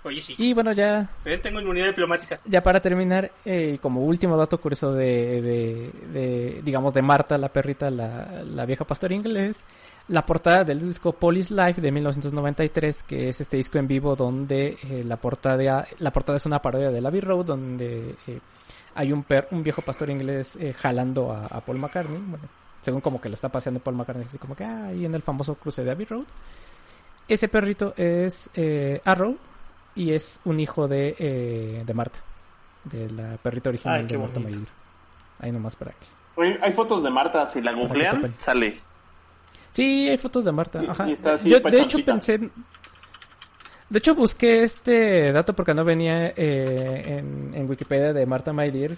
Oye, 0.03 0.19
sí. 0.19 0.35
Y 0.37 0.53
bueno, 0.53 0.73
ya 0.73 1.09
Ven, 1.23 1.41
tengo 1.41 1.61
inmunidad 1.61 1.87
diplomática. 1.87 2.39
Ya 2.45 2.61
para 2.61 2.81
terminar, 2.81 3.31
eh, 3.45 3.77
como 3.81 4.01
último 4.01 4.35
dato 4.35 4.59
curioso 4.59 4.91
de, 4.91 5.41
de, 5.41 5.91
de, 6.11 6.61
digamos, 6.63 6.93
de 6.93 7.01
Marta, 7.01 7.37
la 7.37 7.49
perrita, 7.49 7.89
la, 7.89 8.43
la 8.43 8.65
vieja 8.65 8.85
pastora 8.85 9.15
inglés, 9.15 9.63
la 10.09 10.25
portada 10.25 10.63
del 10.63 10.79
disco 10.79 11.13
Police 11.13 11.53
Life 11.53 11.79
de 11.79 11.91
1993, 11.91 13.03
que 13.03 13.29
es 13.29 13.39
este 13.39 13.57
disco 13.57 13.77
en 13.77 13.87
vivo 13.87 14.15
donde 14.15 14.77
eh, 14.83 15.03
la 15.05 15.17
portada 15.17 15.87
la 15.99 16.11
portada 16.11 16.37
es 16.37 16.45
una 16.45 16.61
parodia 16.61 16.91
de 16.91 17.05
Abbey 17.05 17.21
Road, 17.21 17.45
donde 17.45 18.15
eh, 18.27 18.39
hay 18.95 19.11
un 19.11 19.23
per, 19.23 19.47
un 19.51 19.63
viejo 19.63 19.81
pastor 19.81 20.09
inglés 20.09 20.55
eh, 20.59 20.73
jalando 20.73 21.31
a, 21.31 21.47
a 21.47 21.61
Paul 21.61 21.79
McCartney, 21.79 22.19
bueno, 22.19 22.49
según 22.81 23.01
como 23.01 23.21
que 23.21 23.29
lo 23.29 23.35
está 23.35 23.49
paseando 23.49 23.79
Paul 23.79 23.95
McCartney, 23.95 24.25
así 24.25 24.37
como 24.37 24.55
que 24.55 24.65
ah, 24.65 24.87
ahí 24.87 25.05
en 25.05 25.15
el 25.15 25.21
famoso 25.21 25.55
cruce 25.55 25.83
de 25.83 25.91
Abbey 25.91 26.05
Road. 26.05 26.25
Ese 27.27 27.47
perrito 27.47 27.93
es 27.95 28.49
eh, 28.53 28.99
Arrow, 29.05 29.37
y 29.95 30.13
es 30.13 30.39
un 30.45 30.59
hijo 30.59 30.87
de, 30.87 31.15
eh, 31.17 31.83
de 31.85 31.93
Marta, 31.93 32.19
de 32.83 33.09
la 33.09 33.37
perrita 33.37 33.69
original 33.69 34.01
Ay, 34.01 34.07
de 34.07 34.17
Marta. 34.17 34.39
Mayur. 34.39 34.67
Ahí 35.39 35.51
nomás 35.51 35.75
para 35.75 35.91
que. 35.91 36.05
Oye, 36.35 36.57
hay 36.61 36.73
fotos 36.73 37.03
de 37.03 37.11
Marta, 37.11 37.45
si 37.47 37.61
la 37.61 37.73
googlean, 37.73 38.33
sale. 38.39 38.79
Sí, 39.71 40.07
hay 40.09 40.17
fotos 40.17 40.45
de 40.45 40.51
Marta. 40.51 40.81
Ajá. 40.87 41.09
y 41.09 41.13
está 41.13 41.35
así, 41.35 41.49
Yo, 41.49 41.59
de 41.59 41.81
hecho, 41.81 42.03
pensé. 42.03 42.37
De 43.89 43.99
hecho, 43.99 44.15
busqué 44.15 44.63
este 44.63 45.31
dato 45.31 45.53
porque 45.53 45.73
no 45.73 45.83
venía 45.83 46.29
eh, 46.29 47.19
en, 47.19 47.51
en 47.53 47.69
Wikipedia 47.69 48.13
de 48.13 48.25
Marta 48.25 48.51
My 48.51 48.71
Dear, 48.71 48.97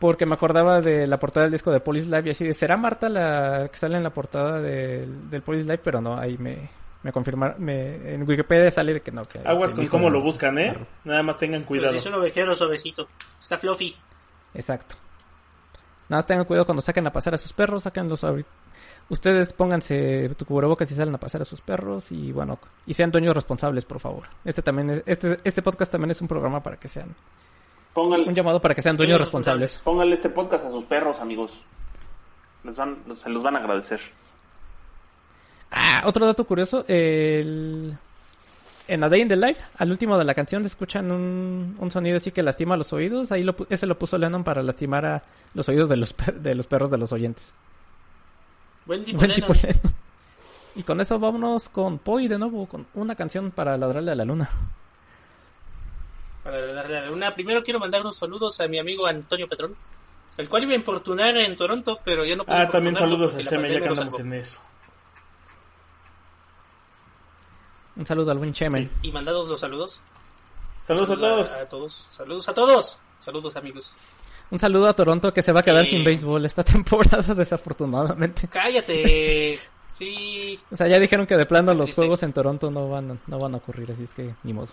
Porque 0.00 0.26
me 0.26 0.34
acordaba 0.34 0.80
de 0.80 1.06
la 1.06 1.18
portada 1.20 1.44
del 1.44 1.52
disco 1.52 1.70
de 1.70 1.78
Police 1.78 2.06
Live 2.06 2.22
y 2.26 2.30
así 2.30 2.44
de, 2.44 2.54
¿será 2.54 2.76
Marta 2.76 3.08
la 3.08 3.68
que 3.70 3.78
sale 3.78 3.96
en 3.96 4.02
la 4.02 4.10
portada 4.10 4.60
del, 4.60 5.30
del 5.30 5.42
Police 5.42 5.64
Live? 5.64 5.80
Pero 5.84 6.00
no, 6.00 6.16
ahí 6.18 6.36
me, 6.38 6.68
me 7.04 7.12
confirmaron. 7.12 7.62
Me, 7.62 8.14
en 8.14 8.28
Wikipedia 8.28 8.70
sale 8.72 8.94
de 8.94 9.00
que 9.02 9.12
no. 9.12 9.24
Que 9.26 9.38
Aguas 9.44 9.72
con 9.74 9.86
cómo 9.86 10.10
lo 10.10 10.20
buscan, 10.20 10.58
¿eh? 10.58 10.72
Marro. 10.72 10.86
Nada 11.04 11.22
más 11.22 11.38
tengan 11.38 11.62
cuidado. 11.62 11.92
si 11.92 11.98
es 11.98 12.06
un 12.06 12.14
ovejero 12.14 12.52
suavecito. 12.56 13.06
Está 13.40 13.56
fluffy. 13.58 13.94
Exacto. 14.54 14.96
Nada, 16.08 16.24
tengan 16.26 16.44
cuidado 16.44 16.66
cuando 16.66 16.82
saquen 16.82 17.06
a 17.06 17.12
pasar 17.12 17.34
a 17.34 17.38
sus 17.38 17.52
perros, 17.52 17.84
sáquenlos 17.84 18.24
ahorita. 18.24 18.48
Ustedes 19.10 19.52
pónganse 19.52 20.30
tu 20.30 20.46
cubrebocas 20.46 20.90
y 20.90 20.94
salen 20.94 21.14
a 21.14 21.18
pasar 21.18 21.42
a 21.42 21.44
sus 21.44 21.60
perros 21.60 22.10
y 22.10 22.32
bueno, 22.32 22.58
y 22.86 22.94
sean 22.94 23.10
dueños 23.10 23.34
responsables, 23.34 23.84
por 23.84 24.00
favor. 24.00 24.24
Este 24.44 24.62
también 24.62 24.90
es- 24.90 25.02
este 25.06 25.38
este 25.44 25.60
podcast 25.62 25.92
también 25.92 26.10
es 26.10 26.20
un 26.22 26.28
programa 26.28 26.62
para 26.62 26.76
que 26.78 26.88
sean 26.88 27.14
Póngale, 27.92 28.26
un 28.26 28.34
llamado 28.34 28.60
para 28.62 28.74
que 28.74 28.80
sean 28.80 28.96
dueños 28.96 29.20
responsables. 29.20 29.82
póngale 29.84 30.14
este 30.14 30.30
podcast 30.30 30.64
a 30.64 30.70
sus 30.70 30.84
perros, 30.86 31.20
amigos. 31.20 31.52
Les 32.64 32.74
van, 32.76 32.96
se 33.14 33.28
los 33.28 33.42
van 33.42 33.56
a 33.56 33.58
agradecer. 33.58 34.00
Ah, 35.76 36.02
otro 36.06 36.24
dato 36.24 36.44
curioso, 36.44 36.84
el 36.86 37.96
en 38.86 39.02
A 39.02 39.08
Day 39.08 39.22
in 39.22 39.28
the 39.28 39.36
Life, 39.36 39.60
al 39.78 39.90
último 39.90 40.16
de 40.18 40.24
la 40.24 40.34
canción 40.34 40.64
escuchan 40.66 41.10
un, 41.10 41.74
un 41.78 41.90
sonido 41.90 42.18
así 42.18 42.30
que 42.30 42.42
lastima 42.42 42.76
los 42.76 42.92
oídos, 42.92 43.32
ahí 43.32 43.42
lo, 43.42 43.56
ese 43.70 43.86
lo 43.86 43.98
puso 43.98 44.16
Lennon 44.18 44.44
para 44.44 44.62
lastimar 44.62 45.04
a 45.06 45.22
los 45.54 45.68
oídos 45.68 45.88
de 45.88 45.96
los 45.96 46.12
per- 46.12 46.34
de 46.40 46.54
los 46.54 46.66
perros 46.66 46.90
de 46.90 46.98
los 46.98 47.10
oyentes. 47.12 47.52
Buen 48.86 49.02
tipo, 49.02 49.18
Buen 49.18 49.30
Lennon. 49.30 49.52
tipo 49.52 49.66
Lennon. 49.66 49.94
Y 50.76 50.82
con 50.82 51.00
eso 51.00 51.18
vámonos 51.18 51.68
con 51.70 51.98
Poi 51.98 52.28
de 52.28 52.38
nuevo, 52.38 52.66
con 52.66 52.86
una 52.94 53.14
canción 53.14 53.50
para 53.50 53.76
ladrarle 53.78 54.12
a 54.12 54.14
la 54.16 54.24
luna. 54.24 54.50
Para 56.42 56.66
darle 56.74 56.98
a 56.98 57.00
la 57.02 57.06
luna. 57.08 57.34
Primero 57.34 57.62
quiero 57.62 57.80
mandar 57.80 58.02
unos 58.02 58.16
saludos 58.18 58.60
a 58.60 58.68
mi 58.68 58.78
amigo 58.78 59.06
Antonio 59.06 59.48
Petrón, 59.48 59.74
el 60.36 60.48
cual 60.48 60.64
iba 60.64 60.72
a 60.72 60.76
importunar 60.76 61.36
en 61.38 61.56
Toronto, 61.56 62.00
pero 62.04 62.24
ya 62.24 62.36
no 62.36 62.44
pude 62.44 62.56
Ah, 62.56 62.68
también 62.68 62.96
saludos 62.96 63.34
a 63.34 63.42
Seme, 63.42 63.72
ya 63.72 63.80
que 63.80 63.88
andamos 63.88 64.20
en 64.20 64.32
eso. 64.34 64.58
Un 67.96 68.06
saludo 68.06 68.30
al 68.32 68.38
buen 68.38 68.52
Chemen. 68.52 68.90
Sí, 69.02 69.08
y 69.08 69.12
mandados 69.12 69.48
los 69.48 69.60
saludos. 69.60 70.00
Saludos 70.86 71.10
a 71.10 71.16
todos. 71.16 71.52
A, 71.52 71.68
todos. 71.68 72.08
Saludos 72.10 72.48
a 72.48 72.54
todos. 72.54 72.98
Saludos, 73.20 73.56
amigos. 73.56 73.94
Un 74.50 74.58
saludo 74.58 74.86
a 74.88 74.92
Toronto 74.92 75.32
que 75.32 75.42
se 75.42 75.52
va 75.52 75.60
a 75.60 75.62
quedar 75.62 75.84
Eh. 75.84 75.90
sin 75.90 76.04
béisbol 76.04 76.44
esta 76.44 76.62
temporada, 76.64 77.34
desafortunadamente. 77.34 78.48
Cállate. 78.48 79.58
sí. 79.86 80.58
O 80.70 80.76
sea, 80.76 80.86
ya 80.88 80.98
dijeron 80.98 81.26
que 81.26 81.36
de 81.36 81.46
plano 81.46 81.72
los 81.72 81.86
triste. 81.86 82.00
juegos 82.02 82.22
en 82.22 82.32
Toronto 82.32 82.70
no 82.70 82.88
van, 82.90 83.20
no 83.26 83.38
van 83.38 83.54
a 83.54 83.56
ocurrir, 83.58 83.90
así 83.92 84.02
es 84.04 84.12
que 84.12 84.34
ni 84.42 84.52
modo. 84.52 84.68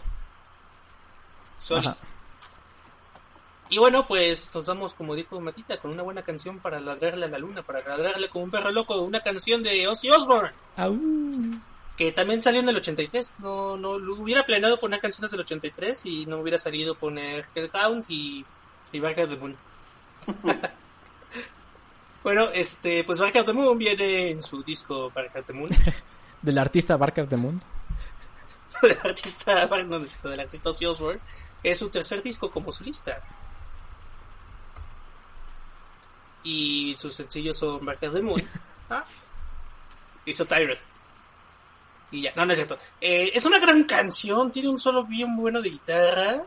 Sorry. 1.57 1.87
Ajá. 1.87 1.97
Y 3.69 3.77
bueno, 3.77 4.05
pues 4.05 4.53
nos 4.53 4.65
vamos, 4.65 4.93
como 4.93 5.15
dijo 5.15 5.39
Matita, 5.39 5.77
con 5.77 5.91
una 5.91 6.03
buena 6.03 6.23
canción 6.23 6.59
para 6.59 6.81
ladrarle 6.81 7.25
a 7.27 7.29
la 7.29 7.37
luna, 7.37 7.63
para 7.63 7.79
ladrarle 7.87 8.27
como 8.27 8.43
un 8.43 8.51
perro 8.51 8.69
loco, 8.71 8.97
una 8.99 9.21
canción 9.21 9.63
de 9.63 9.87
Ozzy 9.87 10.09
Osbourne, 10.09 10.51
Au. 10.75 10.99
Que 12.01 12.11
también 12.11 12.41
salió 12.41 12.61
en 12.61 12.67
el 12.67 12.77
83. 12.77 13.35
No, 13.37 13.77
no, 13.77 13.99
lo 13.99 14.15
hubiera 14.15 14.43
planeado 14.43 14.79
poner 14.79 14.99
canciones 14.99 15.29
del 15.29 15.41
83 15.41 16.03
y 16.07 16.25
no 16.25 16.37
hubiera 16.37 16.57
salido 16.57 16.95
poner 16.95 17.45
Hellhound 17.53 18.05
y, 18.09 18.43
y 18.91 18.99
Bark 18.99 19.19
of 19.19 19.29
the 19.29 19.35
Moon. 19.35 19.55
bueno, 22.23 22.49
este, 22.55 23.03
pues 23.03 23.19
Bark 23.19 23.35
of 23.35 23.45
the 23.45 23.53
Moon 23.53 23.77
viene 23.77 24.31
en 24.31 24.41
su 24.41 24.63
disco 24.63 25.11
Bark 25.11 25.35
of 25.35 25.45
the 25.45 25.53
Moon, 25.53 25.69
Del 26.41 26.57
artista 26.57 26.97
Bark 26.97 27.19
of 27.19 27.29
the 27.29 27.37
Moon. 27.37 27.61
del 28.81 28.97
artista, 29.03 29.67
no, 29.67 29.99
no 29.99 29.99
del 29.99 30.39
artista 30.39 30.69
Ozzy 30.69 30.87
Osbourne. 30.87 31.21
Es 31.61 31.77
su 31.77 31.91
tercer 31.91 32.23
disco 32.23 32.49
como 32.49 32.71
solista. 32.71 33.21
Y 36.43 36.95
sus 36.97 37.13
sencillos 37.13 37.59
son 37.59 37.85
Bark 37.85 38.01
of 38.01 38.13
the 38.15 38.23
Moon. 38.23 38.43
Ah. 38.89 39.05
Hizo 40.25 40.45
Tyrant. 40.45 40.79
Y 42.11 42.21
ya, 42.23 42.33
no, 42.35 42.45
no 42.45 42.51
es 42.51 42.57
cierto. 42.57 42.77
Eh, 42.99 43.31
es 43.33 43.45
una 43.45 43.59
gran 43.59 43.83
canción, 43.85 44.51
tiene 44.51 44.69
un 44.69 44.77
solo 44.79 45.05
bien 45.05 45.35
bueno 45.37 45.61
de 45.61 45.69
guitarra. 45.69 46.43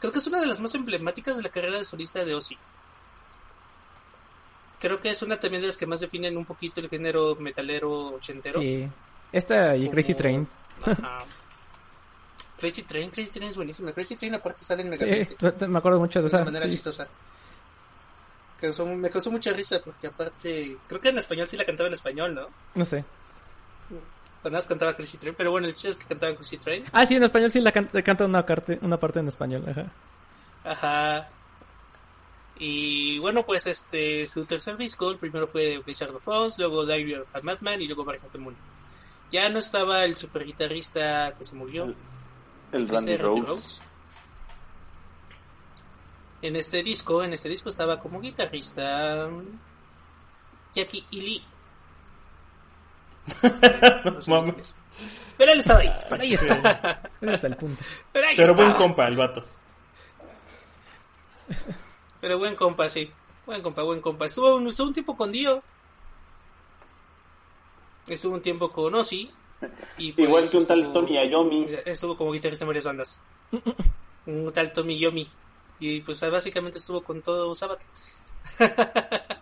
Creo 0.00 0.12
que 0.12 0.18
es 0.18 0.26
una 0.26 0.40
de 0.40 0.46
las 0.46 0.60
más 0.60 0.74
emblemáticas 0.74 1.36
de 1.36 1.42
la 1.42 1.48
carrera 1.48 1.78
de 1.78 1.84
solista 1.84 2.24
de 2.24 2.34
Ozzy. 2.34 2.58
Creo 4.80 5.00
que 5.00 5.10
es 5.10 5.22
una 5.22 5.40
también 5.40 5.62
de 5.62 5.68
las 5.68 5.78
que 5.78 5.86
más 5.86 6.00
definen 6.00 6.36
un 6.36 6.44
poquito 6.44 6.80
el 6.80 6.88
género 6.90 7.34
metalero 7.36 8.14
ochentero. 8.16 8.60
Sí. 8.60 8.88
Esta 9.32 9.74
y 9.76 9.80
Como- 9.80 9.92
Crazy 9.92 10.14
Train. 10.14 10.46
Ajá. 10.84 11.24
Crazy 12.58 12.82
Train, 12.82 13.10
Crazy 13.10 13.30
Train 13.30 13.50
es 13.50 13.56
buenísima. 13.56 13.92
Crazy 13.92 14.16
Train 14.16 14.34
aparte 14.34 14.62
sale 14.64 14.82
en 14.82 14.92
Sí, 14.92 15.04
Megamente 15.04 15.68
me 15.68 15.78
acuerdo 15.78 15.98
mucho 16.00 16.18
de 16.20 16.22
de 16.24 16.28
esa. 16.28 16.36
una 16.38 16.44
manera 16.46 16.64
sí. 16.66 16.72
chistosa. 16.72 17.06
Causó- 18.60 18.86
me 18.86 19.10
causó 19.10 19.30
mucha 19.30 19.52
risa 19.52 19.80
porque 19.84 20.06
aparte, 20.06 20.76
creo 20.88 21.00
que 21.00 21.08
en 21.10 21.18
español 21.18 21.46
sí 21.48 21.56
la 21.56 21.64
cantaba 21.66 21.86
en 21.88 21.92
español, 21.94 22.34
¿no? 22.34 22.48
No 22.74 22.84
sé. 22.84 23.04
Cuando 24.42 24.58
más 24.58 24.66
cantaba 24.66 24.94
Crazy 24.94 25.18
Train, 25.18 25.34
pero 25.36 25.50
bueno, 25.50 25.66
el 25.66 25.74
chiste 25.74 25.90
es 25.90 25.96
que 25.96 26.04
cantaba 26.06 26.34
Crazy 26.34 26.56
Train. 26.58 26.84
Ah, 26.92 27.04
sí, 27.06 27.16
en 27.16 27.22
español 27.24 27.50
sí 27.50 27.60
la 27.60 27.72
can- 27.72 27.88
canta 28.04 28.24
una, 28.26 28.44
parte 28.46 28.78
una 28.82 28.96
parte 28.98 29.18
en 29.20 29.28
español. 29.28 29.64
Ajá. 29.68 29.86
Ajá. 30.64 31.28
Y 32.58 33.18
bueno, 33.18 33.44
pues 33.44 33.66
este, 33.66 34.26
su 34.26 34.44
tercer 34.46 34.76
disco, 34.76 35.10
el 35.10 35.18
primero 35.18 35.46
fue 35.46 35.78
Blizzard 35.78 36.14
of 36.14 36.26
Oz, 36.28 36.58
luego 36.58 36.86
Diary 36.86 37.16
of 37.16 37.26
a 37.34 37.40
Madman 37.42 37.82
y 37.82 37.86
luego 37.86 38.04
Bark 38.04 38.24
of 38.24 38.32
the 38.32 38.38
Moon. 38.38 38.56
Ya 39.30 39.48
no 39.48 39.58
estaba 39.58 40.04
el 40.04 40.16
super 40.16 40.44
guitarrista 40.46 41.34
que 41.36 41.44
se 41.44 41.54
murió. 41.56 41.84
El 42.72 42.84
triste 42.84 42.92
Randy 42.94 43.16
Randy 43.16 43.40
Rhodes. 43.42 43.82
En 46.42 46.54
este 46.56 46.82
disco, 46.82 47.22
en 47.24 47.32
este 47.32 47.48
disco 47.48 47.68
estaba 47.68 47.98
como 47.98 48.20
guitarrista 48.20 49.26
um, 49.26 49.42
Jackie 50.74 51.04
y 51.10 51.20
Lee. 51.20 51.44
No 54.04 54.20
sé 54.20 54.30
mames. 54.30 54.52
quién 54.52 54.60
es. 54.60 54.74
Pero 55.38 55.52
él 55.52 55.58
estaba 55.60 55.80
ahí. 55.80 55.92
Por 56.08 56.20
ahí 56.20 56.34
está. 56.34 57.02
Ese 57.20 57.34
es 57.34 57.44
el 57.44 57.56
punto. 57.56 57.82
Pero 58.12 58.26
ahí 58.28 58.36
Pero 58.36 58.54
buen 58.54 58.72
compa, 58.72 59.06
el 59.06 59.16
vato. 59.16 59.44
Pero 62.20 62.38
buen 62.38 62.54
compa, 62.56 62.88
sí. 62.88 63.10
Buen 63.44 63.62
compa, 63.62 63.82
buen 63.82 64.00
compa. 64.00 64.26
Estuvo, 64.26 64.56
un- 64.56 64.66
estuvo 64.66 64.88
un 64.88 64.92
tiempo 64.94 65.16
con 65.16 65.30
Dio. 65.30 65.62
Estuvo 68.08 68.34
un 68.34 68.42
tiempo 68.42 68.70
con 68.72 68.94
Ozzy. 68.94 69.30
Y 69.98 70.12
pues 70.12 70.28
Igual 70.28 70.48
que 70.50 70.56
un 70.56 70.66
tal 70.66 70.80
estuvo- 70.80 70.92
Tony 71.06 71.28
Iommi. 71.28 71.66
Estuvo 71.84 72.16
como 72.16 72.32
guitarrista 72.32 72.64
en 72.64 72.68
varias 72.68 72.84
bandas. 72.84 73.22
un 74.26 74.52
tal 74.52 74.72
Tommy 74.72 74.98
Yomi. 74.98 75.30
Y 75.80 76.00
pues 76.00 76.20
básicamente 76.30 76.78
estuvo 76.78 77.02
con 77.02 77.20
todo 77.22 77.54
Sabbath. 77.54 77.82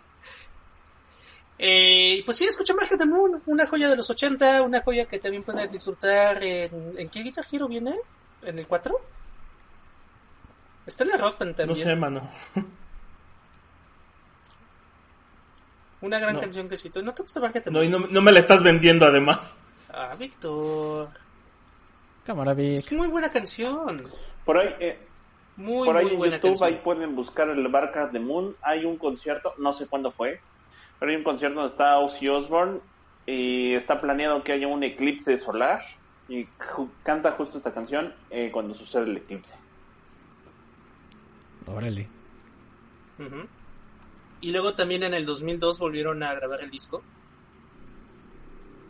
eh, 1.57 2.21
pues 2.25 2.37
sí, 2.37 2.43
escucha 2.45 2.73
Market 2.73 2.99
the 2.99 3.05
Moon, 3.05 3.41
una 3.45 3.65
joya 3.67 3.87
de 3.89 3.95
los 3.95 4.09
80, 4.09 4.63
una 4.63 4.81
joya 4.81 5.05
que 5.05 5.19
también 5.19 5.43
pueden 5.43 5.69
disfrutar 5.69 6.43
en... 6.43 6.93
¿En 6.97 7.09
qué 7.09 7.21
Guitar 7.23 7.45
Hero 7.51 7.67
viene? 7.67 7.95
¿En 8.43 8.59
el 8.59 8.67
4? 8.67 8.95
Está 10.85 11.03
en 11.03 11.09
la 11.11 11.17
Rock 11.17 11.39
Band 11.39 11.51
No 11.51 11.57
también. 11.57 11.83
sé, 11.87 11.95
mano. 11.95 12.29
Una 16.01 16.19
gran 16.19 16.35
No. 16.35 16.41
canción 16.41 16.67
que 16.69 16.77
cito. 16.77 17.01
¿No 17.01 17.13
te 17.13 17.23
gusta 17.23 17.39
Market 17.39 17.63
the 17.63 17.71
No, 17.71 17.81
y 17.83 17.87
Moon? 17.89 18.03
no, 18.03 18.07
no 18.09 18.21
me 18.21 18.31
la 18.31 18.39
estás 18.39 18.61
vendiendo 18.61 19.05
además. 19.05 19.55
Ah, 19.89 20.15
Víctor. 20.19 21.09
Cámara, 22.25 22.53
Vic. 22.53 22.75
Es 22.77 22.91
muy 22.91 23.07
buena 23.07 23.29
canción. 23.31 24.11
Por 24.43 24.57
ahí, 24.57 24.75
eh, 24.79 24.99
Muy, 25.55 25.85
por 25.87 25.95
ahí 25.97 26.05
muy 26.15 26.27
en 26.27 26.33
YouTube 26.35 26.41
canción. 26.51 26.69
ahí 26.69 26.81
pueden 26.83 27.15
buscar 27.15 27.49
el 27.49 27.67
Barca 27.69 28.07
de 28.07 28.19
Moon. 28.19 28.55
Hay 28.61 28.83
un 28.85 28.97
concierto, 28.97 29.53
no 29.57 29.73
sé 29.73 29.87
cuándo 29.87 30.11
fue, 30.11 30.39
pero 30.99 31.11
hay 31.11 31.17
un 31.17 31.23
concierto 31.23 31.59
donde 31.59 31.71
está 31.71 31.97
Ozzy 31.99 32.27
Osbourne 32.29 32.79
y 33.25 33.73
está 33.73 33.99
planeado 34.01 34.43
que 34.43 34.51
haya 34.53 34.67
un 34.67 34.83
eclipse 34.83 35.37
solar 35.37 35.81
y 36.27 36.45
ju- 36.75 36.89
canta 37.03 37.31
justo 37.33 37.57
esta 37.57 37.73
canción 37.73 38.13
eh, 38.29 38.49
cuando 38.51 38.73
sucede 38.75 39.03
el 39.03 39.17
eclipse. 39.17 39.53
Órale. 41.67 42.07
Y 44.41 44.51
luego 44.51 44.73
también 44.75 45.03
en 45.03 45.13
el 45.13 45.25
2002 45.25 45.79
volvieron 45.79 46.21
a 46.23 46.33
grabar 46.35 46.61
el 46.61 46.69
disco. 46.69 47.01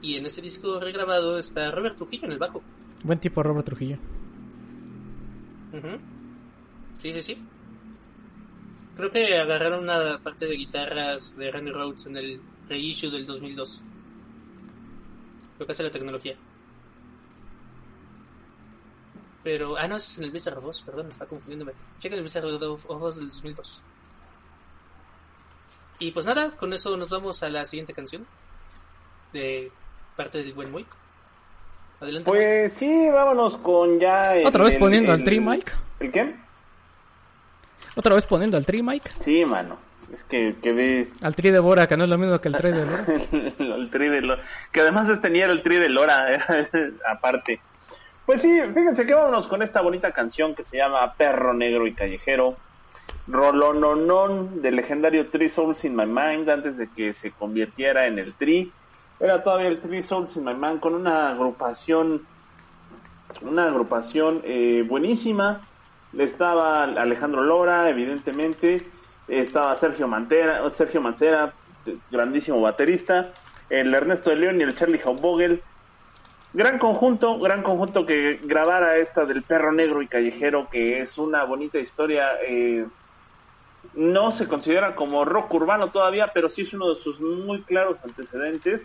Y 0.01 0.15
en 0.15 0.25
ese 0.25 0.41
disco 0.41 0.79
regrabado 0.79 1.37
está 1.39 1.71
Robert 1.71 1.95
Trujillo 1.95 2.25
en 2.25 2.33
el 2.33 2.37
bajo. 2.39 2.61
Buen 3.03 3.19
tipo 3.19 3.41
Robert 3.43 3.65
Trujillo. 3.65 3.97
Ujú. 5.71 5.97
Sí, 6.99 7.13
sí, 7.13 7.21
sí. 7.21 7.37
Creo 8.95 9.11
que 9.11 9.37
agarraron 9.37 9.83
una 9.83 10.19
parte 10.23 10.47
de 10.47 10.55
guitarras 10.55 11.35
de 11.35 11.51
Randy 11.51 11.71
Rhodes 11.71 12.05
en 12.05 12.17
el 12.17 12.41
reissue 12.69 13.11
del 13.11 13.25
2002. 13.25 13.83
Lo 15.59 15.65
que 15.65 15.71
hace 15.71 15.83
la 15.83 15.91
tecnología. 15.91 16.35
Pero, 19.43 19.77
ah, 19.77 19.87
no, 19.87 19.97
ese 19.97 20.11
es 20.11 20.17
en 20.17 20.23
el 20.23 20.31
Blizzard 20.31 20.61
2, 20.61 20.81
perdón, 20.81 21.05
me 21.05 21.11
está 21.11 21.25
confundiéndome. 21.25 21.73
Chequen 21.99 22.17
el 22.17 22.23
Blizzard 22.23 22.43
2 22.43 23.17
del 23.17 23.27
2002. 23.27 23.83
Y 25.99 26.11
pues 26.11 26.25
nada, 26.25 26.51
con 26.51 26.73
eso 26.73 26.95
nos 26.97 27.09
vamos 27.09 27.43
a 27.43 27.49
la 27.49 27.65
siguiente 27.65 27.93
canción. 27.93 28.25
De 29.33 29.71
parte 30.15 30.39
del 30.39 30.53
buen 30.53 30.71
Moik. 30.71 30.87
Adelante. 31.99 32.29
Pues 32.29 32.73
sí, 32.73 33.07
vámonos 33.09 33.57
con 33.57 33.99
ya. 33.99 34.33
¿Otra 34.45 34.63
vez 34.63 34.77
poniendo 34.77 35.11
al 35.11 35.23
tri, 35.23 35.39
Mike? 35.39 35.71
¿El 35.99 36.11
qué? 36.11 36.44
¿Otra 37.95 38.15
vez 38.15 38.25
poniendo 38.25 38.57
al 38.57 38.65
tri, 38.65 38.83
Mike? 38.83 39.09
Sí, 39.23 39.45
mano. 39.45 39.77
Es 40.13 40.23
que, 40.25 40.55
que 40.61 40.71
ves... 40.73 41.09
Al 41.21 41.35
tri 41.35 41.49
de 41.49 41.59
Bora, 41.59 41.87
que 41.87 41.97
no 41.97 42.03
es 42.03 42.09
lo 42.09 42.17
mismo 42.17 42.39
que 42.39 42.49
el 42.49 42.55
tri 42.55 42.71
de 42.71 42.85
Lora. 42.85 43.05
el 43.75 43.89
tri 43.89 44.07
de 44.09 44.21
Lora. 44.21 44.43
Que 44.71 44.81
además 44.81 45.21
tenía 45.21 45.45
el 45.45 45.63
tri 45.63 45.77
de 45.77 45.89
Lora, 45.89 46.27
aparte. 47.09 47.59
Pues 48.25 48.41
sí, 48.41 48.59
fíjense 48.73 49.05
que 49.05 49.13
vámonos 49.13 49.47
con 49.47 49.61
esta 49.61 49.81
bonita 49.81 50.11
canción 50.11 50.55
que 50.55 50.63
se 50.63 50.77
llama 50.77 51.13
Perro 51.13 51.53
Negro 51.53 51.85
y 51.87 51.93
Callejero. 51.93 52.57
Rolononon 53.27 54.61
del 54.61 54.75
legendario 54.75 55.29
Three 55.29 55.49
Souls 55.49 55.83
in 55.83 55.95
My 55.95 56.05
Mind 56.05 56.49
antes 56.49 56.77
de 56.77 56.87
que 56.87 57.13
se 57.13 57.31
convirtiera 57.31 58.07
en 58.07 58.19
el 58.19 58.33
Tri. 58.33 58.71
Era 59.19 59.43
todavía 59.43 59.69
el 59.69 59.79
Three 59.79 60.03
Souls 60.03 60.35
in 60.37 60.43
My 60.43 60.53
Mind 60.53 60.79
con 60.79 60.93
una 60.93 61.29
agrupación, 61.29 62.23
una 63.41 63.65
agrupación 63.65 64.41
eh, 64.43 64.83
buenísima. 64.87 65.61
Estaba 66.17 66.83
Alejandro 66.83 67.43
Lora, 67.43 67.89
evidentemente. 67.89 68.85
Estaba 69.27 69.75
Sergio 69.75 70.07
Mantera, 70.07 70.67
Sergio 70.69 71.01
Mancera, 71.01 71.53
grandísimo 72.11 72.61
baterista. 72.61 73.31
El 73.69 73.93
Ernesto 73.93 74.29
de 74.29 74.35
León 74.35 74.59
y 74.59 74.63
el 74.63 74.75
Charlie 74.75 75.01
Haubogel 75.03 75.61
gran 76.55 76.79
conjunto, 76.79 77.37
gran 77.39 77.63
conjunto 77.63 78.05
que 78.05 78.39
grabara 78.43 78.95
esta 78.95 79.25
del 79.25 79.43
perro 79.43 79.73
negro 79.73 80.01
y 80.01 80.07
callejero, 80.07 80.69
que 80.69 81.01
es 81.01 81.17
una 81.17 81.43
bonita 81.43 81.79
historia. 81.79 82.29
Eh, 82.47 82.87
no 83.93 84.31
se 84.31 84.47
considera 84.47 84.95
como 84.95 85.25
rock 85.25 85.53
urbano 85.53 85.91
todavía, 85.91 86.31
pero 86.33 86.49
sí 86.49 86.61
es 86.61 86.73
uno 86.73 86.93
de 86.93 87.01
sus 87.01 87.19
muy 87.19 87.61
claros 87.63 87.97
antecedentes. 88.03 88.81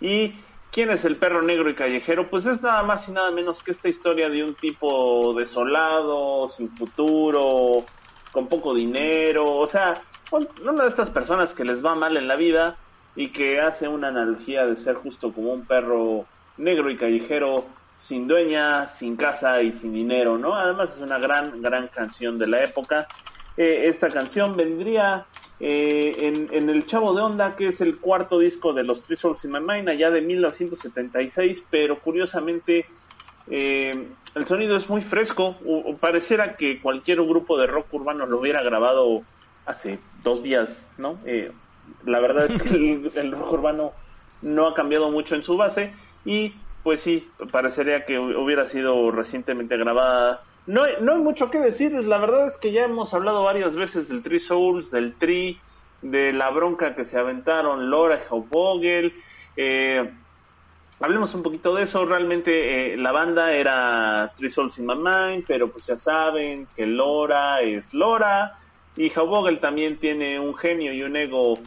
¿Y 0.00 0.34
quién 0.72 0.90
es 0.90 1.04
el 1.04 1.16
perro 1.16 1.42
negro 1.42 1.70
y 1.70 1.74
callejero? 1.74 2.28
Pues 2.28 2.46
es 2.46 2.62
nada 2.62 2.82
más 2.82 3.08
y 3.08 3.12
nada 3.12 3.30
menos 3.30 3.62
que 3.62 3.72
esta 3.72 3.88
historia 3.88 4.28
de 4.28 4.42
un 4.42 4.54
tipo 4.54 5.34
desolado, 5.34 6.48
sin 6.48 6.70
futuro, 6.70 7.84
con 8.32 8.48
poco 8.48 8.74
dinero, 8.74 9.50
o 9.50 9.66
sea, 9.66 9.94
una 10.30 10.82
de 10.82 10.88
estas 10.88 11.10
personas 11.10 11.54
que 11.54 11.64
les 11.64 11.84
va 11.84 11.94
mal 11.94 12.16
en 12.16 12.28
la 12.28 12.36
vida 12.36 12.76
y 13.16 13.30
que 13.30 13.60
hace 13.60 13.88
una 13.88 14.08
analogía 14.08 14.66
de 14.66 14.76
ser 14.76 14.96
justo 14.96 15.32
como 15.32 15.52
un 15.52 15.66
perro 15.66 16.26
negro 16.56 16.90
y 16.90 16.96
callejero 16.96 17.66
sin 17.96 18.28
dueña, 18.28 18.86
sin 18.86 19.16
casa 19.16 19.60
y 19.62 19.72
sin 19.72 19.92
dinero, 19.92 20.38
¿no? 20.38 20.54
Además 20.54 20.90
es 20.94 21.00
una 21.00 21.18
gran, 21.18 21.60
gran 21.60 21.88
canción 21.88 22.38
de 22.38 22.46
la 22.46 22.62
época. 22.62 23.08
Eh, 23.56 23.86
esta 23.86 24.08
canción 24.08 24.56
vendría 24.56 25.26
eh, 25.60 26.14
en, 26.20 26.48
en, 26.52 26.70
El 26.70 26.86
Chavo 26.86 27.14
de 27.14 27.22
Onda, 27.22 27.56
que 27.56 27.68
es 27.68 27.80
el 27.80 27.98
cuarto 27.98 28.38
disco 28.38 28.72
de 28.72 28.84
los 28.84 29.02
Three 29.02 29.16
Souls 29.16 29.44
in 29.44 29.52
My 29.52 29.60
Mind, 29.60 29.88
allá 29.88 30.10
de 30.10 30.20
1976, 30.20 31.62
pero 31.70 31.98
curiosamente 31.98 32.86
eh, 33.50 34.08
el 34.34 34.46
sonido 34.46 34.76
es 34.76 34.88
muy 34.88 35.02
fresco, 35.02 35.56
o, 35.66 35.96
pareciera 35.96 36.56
que 36.56 36.80
cualquier 36.80 37.22
grupo 37.22 37.58
de 37.58 37.66
rock 37.66 37.92
urbano 37.92 38.26
lo 38.26 38.38
hubiera 38.38 38.62
grabado 38.62 39.22
hace 39.66 39.98
dos 40.22 40.42
días, 40.42 40.86
¿no? 40.96 41.18
la 42.04 42.20
verdad 42.20 42.50
es 42.50 42.62
que 42.62 43.10
el, 43.20 43.32
rock 43.32 43.52
urbano 43.52 43.92
no 44.42 44.66
ha 44.66 44.74
cambiado 44.74 45.10
mucho 45.10 45.34
en 45.34 45.42
su 45.42 45.56
base 45.56 45.92
y 46.24 46.52
pues 46.82 47.00
sí, 47.00 47.28
parecería 47.50 48.06
que 48.06 48.18
hubiera 48.18 48.66
sido 48.66 49.10
recientemente 49.10 49.76
grabada. 49.76 50.40
No, 50.68 50.82
no 51.00 51.14
hay 51.14 51.18
mucho 51.18 51.50
que 51.50 51.58
decir, 51.58 51.94
la 51.94 52.18
verdad 52.18 52.48
es 52.48 52.58
que 52.58 52.72
ya 52.72 52.84
hemos 52.84 53.14
hablado 53.14 53.42
varias 53.42 53.74
veces 53.74 54.06
del 54.06 54.22
Tree 54.22 54.38
Souls, 54.38 54.90
del 54.90 55.14
Tree, 55.14 55.58
de 56.02 56.30
la 56.34 56.50
bronca 56.50 56.94
que 56.94 57.06
se 57.06 57.18
aventaron 57.18 57.90
Laura 57.90 58.20
y 58.22 58.34
Vogel. 58.50 59.14
Eh, 59.56 60.12
hablemos 61.00 61.34
un 61.34 61.42
poquito 61.42 61.74
de 61.74 61.84
eso. 61.84 62.04
Realmente 62.04 62.92
eh, 62.92 62.96
la 62.98 63.12
banda 63.12 63.50
era 63.54 64.30
Three 64.36 64.50
Souls 64.50 64.78
in 64.78 64.84
My 64.84 64.94
Mind, 64.94 65.44
pero 65.48 65.70
pues 65.70 65.86
ya 65.86 65.96
saben 65.96 66.66
que 66.76 66.86
Laura 66.86 67.62
es 67.62 67.94
Laura. 67.94 68.58
Y 68.94 69.08
Vogel 69.08 69.60
también 69.60 69.98
tiene 69.98 70.38
un 70.38 70.54
genio 70.54 70.92
y 70.92 71.02
un 71.02 71.16
ego 71.16 71.58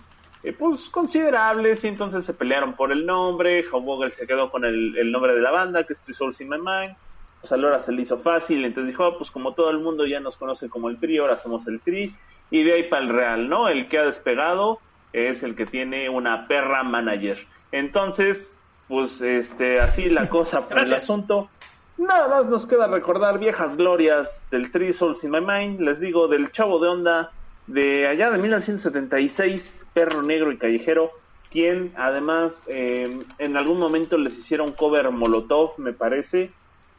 eh, 0.43 0.53
pues 0.53 0.89
considerables. 0.89 1.83
Y 1.83 1.87
entonces 1.87 2.23
se 2.23 2.35
pelearon 2.35 2.75
por 2.75 2.91
el 2.91 3.03
nombre, 3.07 3.65
Vogel 3.67 4.11
se 4.11 4.27
quedó 4.27 4.51
con 4.51 4.63
el, 4.63 5.11
nombre 5.11 5.33
de 5.33 5.41
la 5.41 5.49
banda 5.49 5.85
que 5.85 5.93
es 5.93 6.01
Three 6.01 6.13
Souls 6.13 6.39
in 6.39 6.49
My 6.49 6.57
Mind, 6.57 6.95
pues 7.41 7.51
a 7.51 7.57
Laura 7.57 7.79
se 7.79 7.91
le 7.91 8.03
hizo 8.03 8.19
fácil, 8.19 8.63
entonces 8.63 8.91
dijo, 8.91 9.03
ah, 9.03 9.17
pues 9.17 9.31
como 9.31 9.53
todo 9.53 9.71
el 9.71 9.79
mundo 9.79 10.05
ya 10.05 10.19
nos 10.19 10.37
conoce 10.37 10.69
como 10.69 10.89
el 10.89 10.99
Tri, 10.99 11.17
ahora 11.17 11.37
somos 11.37 11.67
el 11.67 11.81
Tri, 11.81 12.13
y 12.51 12.63
de 12.63 12.73
ahí 12.73 12.83
para 12.83 13.03
el 13.03 13.09
Real, 13.09 13.49
¿no? 13.49 13.67
El 13.67 13.87
que 13.87 13.97
ha 13.97 14.05
despegado 14.05 14.79
es 15.11 15.43
el 15.43 15.55
que 15.55 15.65
tiene 15.65 16.09
una 16.09 16.47
perra 16.47 16.83
manager. 16.83 17.39
Entonces, 17.71 18.47
pues 18.87 19.21
este, 19.21 19.79
así 19.79 20.09
la 20.09 20.29
cosa 20.29 20.67
por 20.67 20.79
el 20.79 20.93
asunto. 20.93 21.49
Nada 21.97 22.27
más 22.27 22.45
nos 22.47 22.65
queda 22.65 22.87
recordar 22.87 23.39
viejas 23.39 23.75
glorias 23.75 24.43
del 24.51 24.71
Three 24.71 24.93
Souls 24.93 25.23
in 25.23 25.31
My 25.31 25.41
Mind, 25.41 25.81
les 25.81 25.99
digo, 25.99 26.27
del 26.27 26.51
Chavo 26.51 26.79
de 26.79 26.89
Onda, 26.89 27.31
de 27.67 28.07
allá 28.07 28.31
de 28.31 28.37
1976, 28.37 29.85
Perro 29.93 30.21
Negro 30.21 30.51
y 30.51 30.57
Callejero, 30.57 31.11
quien 31.51 31.93
además 31.95 32.63
eh, 32.67 33.23
en 33.37 33.57
algún 33.57 33.77
momento 33.77 34.17
les 34.17 34.33
hicieron 34.37 34.71
cover 34.71 35.11
Molotov, 35.11 35.73
me 35.77 35.93
parece, 35.93 36.51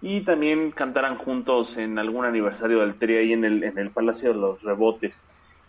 y 0.02 0.22
también 0.22 0.72
cantaran 0.72 1.16
juntos 1.16 1.76
en 1.76 1.98
algún 1.98 2.24
aniversario 2.24 2.80
del 2.80 2.96
Tri 2.96 3.16
ahí 3.16 3.32
en 3.32 3.44
el, 3.44 3.62
en 3.62 3.78
el 3.78 3.90
Palacio 3.90 4.34
de 4.34 4.40
los 4.40 4.62
Rebotes. 4.62 5.14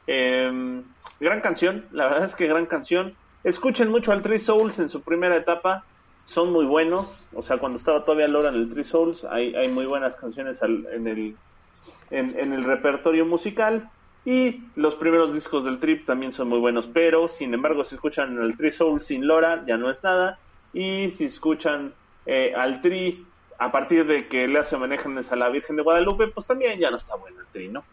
Em, 0.08 0.84
gran 1.20 1.40
canción, 1.40 1.86
la 1.92 2.08
verdad 2.08 2.26
es 2.26 2.36
que 2.36 2.48
gran 2.48 2.66
canción. 2.66 3.14
Escuchen 3.44 3.90
mucho 3.90 4.12
al 4.12 4.24
Three 4.24 4.40
Souls 4.40 4.80
en 4.80 4.90
su 4.90 5.02
primera 5.02 5.38
etapa, 5.38 5.84
son 6.26 6.52
muy 6.52 6.66
buenos. 6.66 7.24
O 7.34 7.44
sea, 7.44 7.58
cuando 7.58 7.78
estaba 7.78 8.04
todavía 8.04 8.28
Laura 8.28 8.50
en 8.50 8.56
el 8.56 8.70
Three 8.70 8.86
Souls, 8.86 9.24
hay, 9.26 9.54
hay 9.56 9.70
muy 9.70 9.86
buenas 9.86 10.16
canciones 10.16 10.60
en, 10.64 11.08
el, 11.08 11.36
en 12.10 12.54
el 12.54 12.64
repertorio 12.64 13.26
musical. 13.26 13.90
Y 14.26 14.62
los 14.76 14.96
primeros 14.96 15.34
discos 15.34 15.66
del 15.66 15.80
Trip 15.80 16.06
también 16.06 16.32
son 16.32 16.48
muy 16.48 16.60
buenos, 16.60 16.88
pero 16.94 17.28
sin 17.28 17.54
embargo, 17.54 17.84
si 17.84 17.96
escuchan 17.96 18.42
el 18.42 18.56
Tri 18.56 18.72
Soul 18.72 19.04
sin 19.04 19.28
Lora, 19.28 19.64
ya 19.68 19.78
no 19.78 19.90
es 19.90 20.02
nada. 20.02 20.40
Y 20.74 21.10
si 21.12 21.26
escuchan 21.26 21.94
eh, 22.26 22.54
al 22.56 22.82
Tri 22.82 23.26
a 23.58 23.72
partir 23.72 24.06
de 24.06 24.28
que 24.28 24.47
le 24.47 24.60
hace 24.60 24.76
homenajes 24.76 25.32
a 25.32 25.36
la 25.36 25.49
Virgen 25.49 25.76
de 25.76 25.84
Guadalupe, 25.84 26.28
pues 26.28 26.47
también 26.47 26.80
ya 26.80 26.91
no 26.91 26.97
está 26.97 27.16
bueno 27.16 27.39
el 27.39 27.45
Tri, 27.47 27.70
¿no? 27.70 27.84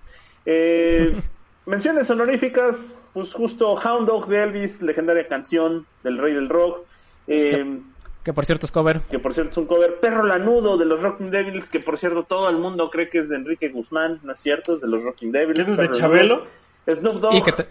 Eh, 0.46 1.20
menciones 1.66 2.10
honoríficas, 2.10 3.02
pues 3.12 3.32
justo 3.32 3.74
Hound 3.74 4.06
Dog 4.06 4.28
de 4.28 4.42
Elvis, 4.42 4.80
legendaria 4.82 5.28
canción 5.28 5.86
del 6.02 6.18
Rey 6.18 6.34
del 6.34 6.48
Rock. 6.48 6.86
Eh, 7.26 7.80
que 8.24 8.34
por 8.34 8.44
cierto 8.44 8.66
es 8.66 8.72
cover. 8.72 9.00
Que 9.10 9.18
por 9.18 9.32
cierto 9.32 9.52
es 9.52 9.56
un 9.56 9.66
cover. 9.66 9.98
Perro 9.98 10.24
Lanudo 10.24 10.76
de 10.76 10.84
los 10.84 11.00
Rocking 11.00 11.30
Devils, 11.30 11.68
que 11.68 11.80
por 11.80 11.98
cierto 11.98 12.24
todo 12.24 12.50
el 12.50 12.56
mundo 12.56 12.90
cree 12.90 13.08
que 13.08 13.20
es 13.20 13.28
de 13.28 13.36
Enrique 13.36 13.70
Guzmán, 13.70 14.20
¿no 14.22 14.32
es 14.32 14.40
cierto? 14.40 14.74
Es 14.74 14.80
de 14.80 14.88
los 14.88 15.02
Rocking 15.02 15.32
Devils. 15.32 15.60
¿Es 15.60 15.76
de 15.76 15.90
Chabelo? 15.90 16.46
Snoop 16.86 17.20
Dogg. 17.20 17.34
Y 17.34 17.42
que, 17.42 17.66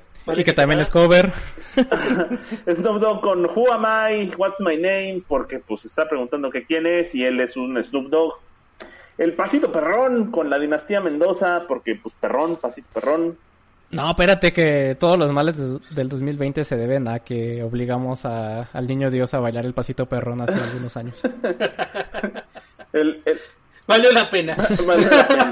también 0.56 0.80
es 0.80 0.90
cover. 0.90 1.32
Snoop 1.76 3.00
Dogg 3.00 3.22
con 3.22 3.46
Who 3.46 3.72
Am 3.72 3.86
I, 3.86 4.32
What's 4.36 4.60
My 4.60 4.76
Name, 4.76 5.22
porque 5.28 5.60
pues 5.60 5.86
está 5.86 6.08
preguntando 6.08 6.50
que 6.50 6.66
quién 6.66 6.86
es 6.86 7.14
y 7.16 7.26
él 7.26 7.40
es 7.40 7.56
un 7.58 7.82
Snoop 7.84 8.10
Dogg. 8.10 8.34
El 9.18 9.34
Pasito 9.34 9.72
Perrón 9.72 10.32
con 10.32 10.50
la 10.50 10.60
dinastía 10.60 11.02
Mendoza, 11.02 11.66
porque 11.68 11.96
pues 11.96 12.16
Perrón, 12.20 12.58
Pasito 12.58 12.88
Perrón. 12.94 13.38
No, 13.92 14.10
espérate 14.10 14.54
que 14.54 14.96
todos 15.00 15.18
los 15.18 15.32
males 15.32 15.58
del 15.96 16.10
2020 16.10 16.64
se 16.64 16.78
deben 16.78 17.08
a 17.08 17.20
que 17.20 17.64
obligamos 17.64 18.24
a, 18.24 18.64
al 18.72 18.88
niño 18.88 19.10
Dios 19.10 19.34
a 19.34 19.40
bailar 19.40 19.66
el 19.66 19.74
pasito 19.74 20.06
perrón 20.06 20.42
hace 20.42 20.54
algunos 20.54 20.96
años. 20.96 21.20
el, 22.94 23.24
Valió 23.90 24.12
la 24.12 24.30
pena. 24.30 24.56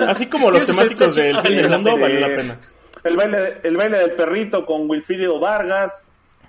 Así 0.07 0.27
como 0.27 0.51
los 0.51 0.63
temáticos 0.63 1.15
del 1.15 1.39
fin 1.39 1.55
del 1.55 1.69
mundo, 1.69 1.97
valió 1.97 2.19
la 2.19 2.27
pena. 2.27 2.59
El 3.07 3.15
baile, 3.15 3.59
el 3.63 3.77
baile 3.77 3.97
del 3.99 4.11
perrito 4.11 4.65
con 4.65 4.89
Wilfrido 4.89 5.39
Vargas. 5.39 6.03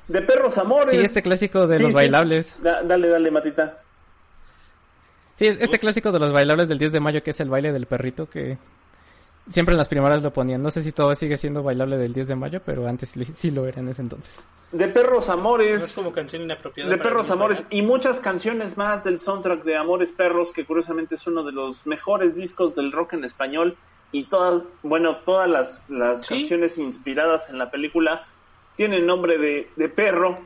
De 0.09 0.22
Perros 0.22 0.56
Amores. 0.59 0.90
Sí, 0.90 0.98
este 0.98 1.22
clásico 1.22 1.66
de 1.66 1.78
los 1.80 1.92
bailables. 1.92 2.56
dale, 2.62 3.09
dale, 3.09 3.30
Matita. 3.30 3.78
Sí, 5.36 5.46
este 5.46 5.78
clásico 5.78 6.11
de 6.11 6.18
los 6.18 6.32
bailables 6.32 6.68
del 6.68 6.78
10 6.78 6.92
de 6.92 7.00
mayo 7.00 7.22
que 7.22 7.30
es 7.30 7.40
el 7.40 7.48
baile 7.48 7.72
del 7.72 7.86
perrito 7.86 8.26
que 8.26 8.59
Siempre 9.50 9.72
en 9.72 9.78
las 9.78 9.88
primeras 9.88 10.22
lo 10.22 10.30
ponían. 10.30 10.62
No 10.62 10.70
sé 10.70 10.82
si 10.82 10.92
todo 10.92 11.14
sigue 11.14 11.36
siendo 11.36 11.62
bailable 11.62 11.96
del 11.96 12.12
10 12.12 12.28
de 12.28 12.34
mayo, 12.36 12.61
pero 12.64 12.86
antes 12.86 13.14
sí 13.36 13.50
lo 13.50 13.66
era 13.66 13.80
en 13.80 13.88
ese 13.88 14.02
entonces. 14.02 14.38
De 14.72 14.88
Perros 14.88 15.30
Amores. 15.30 15.82
es 15.82 15.94
como 15.94 16.12
canción 16.12 16.42
inapropiada. 16.42 16.90
De 16.90 16.98
Perros 16.98 17.30
Amores. 17.30 17.62
Y 17.70 17.80
muchas 17.80 18.18
canciones 18.20 18.76
más 18.76 19.02
del 19.04 19.20
soundtrack 19.20 19.64
de 19.64 19.76
Amores 19.76 20.12
Perros, 20.12 20.52
que 20.52 20.66
curiosamente 20.66 21.14
es 21.14 21.26
uno 21.26 21.42
de 21.44 21.52
los 21.52 21.86
mejores 21.86 22.34
discos 22.34 22.74
del 22.74 22.92
rock 22.92 23.14
en 23.14 23.24
español. 23.24 23.76
Y 24.11 24.24
todas, 24.24 24.64
bueno, 24.82 25.16
todas 25.16 25.48
las, 25.48 26.26
canciones 26.26 26.78
inspiradas 26.78 27.48
en 27.50 27.59
la 27.59 27.70
película 27.70 28.26
tienen 28.76 29.06
nombre 29.06 29.38
de, 29.38 29.70
de 29.76 29.88
perro 29.88 30.38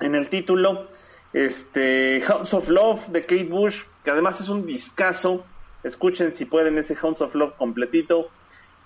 en 0.00 0.14
el 0.14 0.28
título. 0.28 0.86
Este, 1.32 2.20
House 2.22 2.54
of 2.54 2.68
Love 2.68 3.06
de 3.08 3.22
Kate 3.22 3.44
Bush, 3.44 3.82
que 4.04 4.10
además 4.10 4.40
es 4.40 4.48
un 4.48 4.64
discazo 4.64 5.44
Escuchen 5.86 6.34
si 6.34 6.44
pueden 6.44 6.78
ese 6.78 6.96
Hounds 7.00 7.20
of 7.20 7.34
Love 7.34 7.54
completito. 7.56 8.28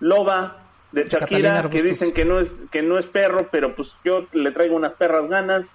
Loba 0.00 0.58
de 0.92 1.04
Shakira, 1.04 1.68
que 1.70 1.82
dicen 1.82 2.12
que 2.12 2.24
no 2.24 2.40
es 2.40 2.50
que 2.70 2.82
no 2.82 2.98
es 2.98 3.06
perro, 3.06 3.48
pero 3.50 3.74
pues 3.74 3.94
yo 4.04 4.26
le 4.32 4.50
traigo 4.52 4.76
unas 4.76 4.94
perras 4.94 5.28
ganas 5.28 5.66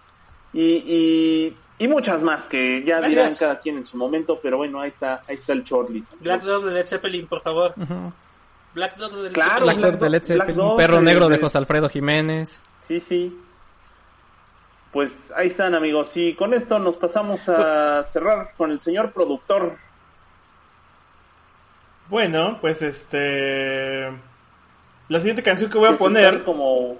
y, 0.54 0.62
y, 0.62 1.58
y 1.78 1.88
muchas 1.88 2.22
más 2.24 2.44
que 2.48 2.84
ya 2.86 3.00
Gracias. 3.00 3.14
dirán 3.14 3.36
cada 3.40 3.62
quien 3.62 3.78
en 3.78 3.86
su 3.86 3.98
momento, 3.98 4.40
pero 4.42 4.58
bueno, 4.58 4.80
ahí 4.82 4.90
está, 4.90 5.22
ahí 5.28 5.36
está 5.36 5.54
el 5.54 5.64
shortlist. 5.64 6.14
Black 6.22 6.42
Dog 6.44 6.66
de 6.66 6.74
Led 6.74 6.88
Zeppelin, 6.88 7.28
por 7.28 7.42
favor. 7.42 7.74
Black 8.74 8.96
Dog 8.98 9.14
de 9.14 9.24
Led 9.24 9.32
Claro. 9.34 9.52
Zeppelin. 9.66 9.66
Black 9.66 9.92
Dog 9.92 10.00
de 10.00 10.10
Led 10.10 10.20
Black 10.22 10.24
Zeppelin, 10.26 10.56
Dog 10.58 10.78
Perro 10.78 10.96
de- 10.98 11.02
Negro 11.04 11.30
de 11.30 11.38
José 11.40 11.58
Alfredo 11.58 11.90
Jiménez. 11.90 12.60
Sí, 12.88 13.00
sí. 13.00 13.38
Pues 14.94 15.32
ahí 15.36 15.48
están 15.48 15.76
amigos. 15.76 16.16
Y 16.16 16.36
con 16.36 16.54
esto 16.54 16.80
nos 16.80 16.96
pasamos 16.96 17.50
a 17.50 18.04
cerrar 18.06 18.54
con 18.56 18.72
el 18.72 18.80
señor 18.80 19.12
productor. 19.12 19.76
Bueno, 22.10 22.58
pues 22.62 22.82
este... 22.82 24.12
La 25.10 25.20
siguiente 25.20 25.44
canción 25.44 25.70
que 25.70 25.78
voy 25.78 25.90
a 25.90 25.98
poner... 25.98 26.44
como... 26.44 26.98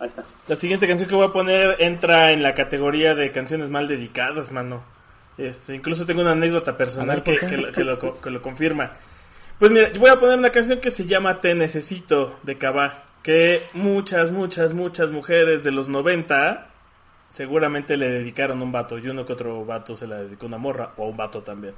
Ahí 0.00 0.08
está. 0.08 0.22
La 0.46 0.56
siguiente 0.56 0.86
canción 0.86 1.08
que 1.08 1.14
voy 1.14 1.26
a 1.26 1.32
poner 1.32 1.76
entra 1.80 2.30
en 2.32 2.42
la 2.42 2.54
categoría 2.54 3.14
de 3.14 3.30
canciones 3.32 3.68
mal 3.70 3.88
dedicadas, 3.88 4.52
mano. 4.52 4.84
Este, 5.36 5.74
incluso 5.74 6.04
tengo 6.06 6.20
una 6.22 6.32
anécdota 6.32 6.76
personal 6.76 7.22
ver, 7.24 7.40
que, 7.40 7.46
que 7.46 7.56
lo, 7.56 7.72
que, 7.72 7.84
lo, 7.84 7.98
co- 7.98 8.20
que 8.20 8.30
lo 8.30 8.42
confirma. 8.42 8.92
Pues 9.58 9.70
mira, 9.72 9.90
yo 9.92 10.00
voy 10.00 10.10
a 10.10 10.18
poner 10.20 10.38
una 10.38 10.50
canción 10.50 10.80
que 10.80 10.90
se 10.90 11.06
llama 11.06 11.40
Te 11.40 11.54
Necesito 11.54 12.38
de 12.44 12.58
Cabá, 12.58 13.04
que 13.22 13.62
muchas, 13.72 14.30
muchas, 14.30 14.72
muchas 14.72 15.10
mujeres 15.10 15.64
de 15.64 15.72
los 15.72 15.88
90 15.88 16.66
seguramente 17.30 17.96
le 17.96 18.08
dedicaron 18.08 18.62
un 18.62 18.72
vato, 18.72 18.98
y 18.98 19.08
uno 19.08 19.24
que 19.26 19.32
otro 19.32 19.64
vato 19.64 19.96
se 19.96 20.06
la 20.06 20.16
dedicó 20.22 20.46
una 20.46 20.58
morra, 20.58 20.92
o 20.96 21.08
un 21.08 21.16
vato 21.16 21.42
también. 21.42 21.74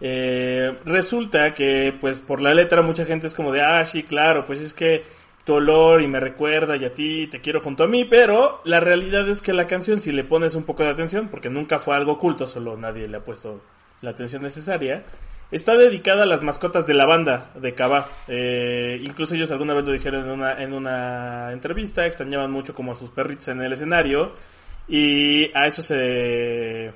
Eh, 0.00 0.76
resulta 0.84 1.54
que, 1.54 1.94
pues, 2.00 2.20
por 2.20 2.40
la 2.40 2.54
letra 2.54 2.82
mucha 2.82 3.04
gente 3.04 3.26
es 3.26 3.34
como 3.34 3.52
de, 3.52 3.62
ah, 3.62 3.84
sí, 3.84 4.02
claro, 4.02 4.44
pues 4.44 4.60
es 4.60 4.74
que 4.74 5.04
tu 5.44 5.54
olor 5.54 6.02
y 6.02 6.06
me 6.06 6.20
recuerda 6.20 6.76
y 6.76 6.84
a 6.84 6.94
ti 6.94 7.26
te 7.26 7.40
quiero 7.40 7.60
junto 7.60 7.84
a 7.84 7.88
mí, 7.88 8.04
pero 8.04 8.60
la 8.64 8.80
realidad 8.80 9.28
es 9.28 9.42
que 9.42 9.52
la 9.52 9.66
canción, 9.66 9.98
si 10.00 10.12
le 10.12 10.24
pones 10.24 10.54
un 10.54 10.62
poco 10.62 10.84
de 10.84 10.90
atención, 10.90 11.28
porque 11.28 11.50
nunca 11.50 11.80
fue 11.80 11.96
algo 11.96 12.12
oculto, 12.12 12.46
solo 12.46 12.76
nadie 12.76 13.08
le 13.08 13.16
ha 13.16 13.24
puesto 13.24 13.60
la 14.02 14.10
atención 14.10 14.42
necesaria, 14.42 15.04
está 15.50 15.76
dedicada 15.76 16.22
a 16.22 16.26
las 16.26 16.42
mascotas 16.42 16.86
de 16.86 16.94
la 16.94 17.06
banda 17.06 17.50
de 17.54 17.74
Cabá. 17.74 18.06
Eh, 18.28 19.00
incluso 19.02 19.34
ellos 19.34 19.50
alguna 19.50 19.74
vez 19.74 19.84
lo 19.84 19.92
dijeron 19.92 20.24
en 20.24 20.30
una, 20.30 20.62
en 20.62 20.72
una 20.72 21.52
entrevista, 21.52 22.06
extrañaban 22.06 22.50
mucho 22.50 22.74
como 22.74 22.92
a 22.92 22.94
sus 22.94 23.10
perritos 23.10 23.48
en 23.48 23.60
el 23.62 23.72
escenario, 23.72 24.32
y 24.88 25.50
a 25.54 25.66
eso 25.66 25.82
se 25.82 26.92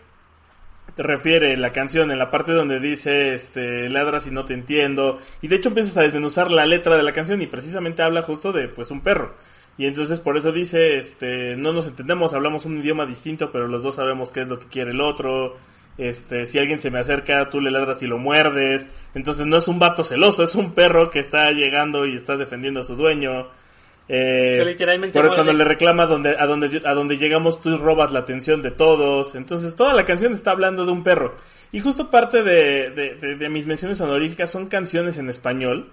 refiere 0.96 1.56
la 1.56 1.72
canción 1.72 2.10
en 2.10 2.18
la 2.18 2.30
parte 2.30 2.52
donde 2.52 2.80
dice 2.80 3.34
este 3.34 3.88
ladras 3.90 4.26
y 4.26 4.30
no 4.30 4.44
te 4.44 4.54
entiendo 4.54 5.18
y 5.42 5.48
de 5.48 5.56
hecho 5.56 5.68
empiezas 5.68 5.96
a 5.98 6.02
desmenuzar 6.02 6.50
la 6.50 6.66
letra 6.66 6.96
de 6.96 7.02
la 7.02 7.12
canción 7.12 7.42
y 7.42 7.46
precisamente 7.46 8.02
habla 8.02 8.22
justo 8.22 8.52
de 8.52 8.68
pues 8.68 8.90
un 8.90 9.02
perro. 9.02 9.34
Y 9.78 9.84
entonces 9.86 10.20
por 10.20 10.38
eso 10.38 10.52
dice 10.52 10.96
este 10.96 11.56
no 11.56 11.72
nos 11.72 11.86
entendemos 11.86 12.32
hablamos 12.32 12.64
un 12.64 12.78
idioma 12.78 13.04
distinto 13.04 13.52
pero 13.52 13.68
los 13.68 13.82
dos 13.82 13.96
sabemos 13.96 14.32
qué 14.32 14.42
es 14.42 14.48
lo 14.48 14.58
que 14.58 14.66
quiere 14.66 14.92
el 14.92 15.00
otro. 15.00 15.56
Este 15.98 16.46
si 16.46 16.58
alguien 16.58 16.80
se 16.80 16.90
me 16.90 16.98
acerca 16.98 17.50
tú 17.50 17.60
le 17.60 17.70
ladras 17.70 18.02
y 18.02 18.06
lo 18.06 18.18
muerdes 18.18 18.88
entonces 19.14 19.46
no 19.46 19.58
es 19.58 19.68
un 19.68 19.78
vato 19.78 20.04
celoso 20.04 20.44
es 20.44 20.54
un 20.54 20.72
perro 20.72 21.10
que 21.10 21.20
está 21.20 21.50
llegando 21.52 22.06
y 22.06 22.16
está 22.16 22.36
defendiendo 22.36 22.80
a 22.80 22.84
su 22.84 22.96
dueño 22.96 23.48
eh, 24.08 24.56
Que 24.60 24.64
literalmente 24.64 25.20
por- 25.20 25.34
cuando 25.34 25.52
le 25.52 25.64
reclama 25.64 26.06
donde, 26.06 26.36
a, 26.38 26.46
donde, 26.46 26.80
a 26.84 26.94
donde 26.94 27.16
llegamos, 27.18 27.60
tú 27.60 27.76
robas 27.76 28.12
la 28.12 28.20
atención 28.20 28.62
de 28.62 28.70
todos. 28.70 29.34
Entonces, 29.34 29.74
toda 29.76 29.92
la 29.94 30.04
canción 30.04 30.32
está 30.32 30.52
hablando 30.52 30.84
de 30.86 30.92
un 30.92 31.02
perro. 31.02 31.34
Y 31.72 31.80
justo 31.80 32.10
parte 32.10 32.42
de, 32.42 32.90
de, 32.90 33.14
de- 33.16 33.36
de 33.36 33.48
mis 33.48 33.66
menciones 33.66 34.00
honoríficas 34.00 34.50
son 34.50 34.66
canciones 34.66 35.16
en 35.18 35.28
español 35.30 35.90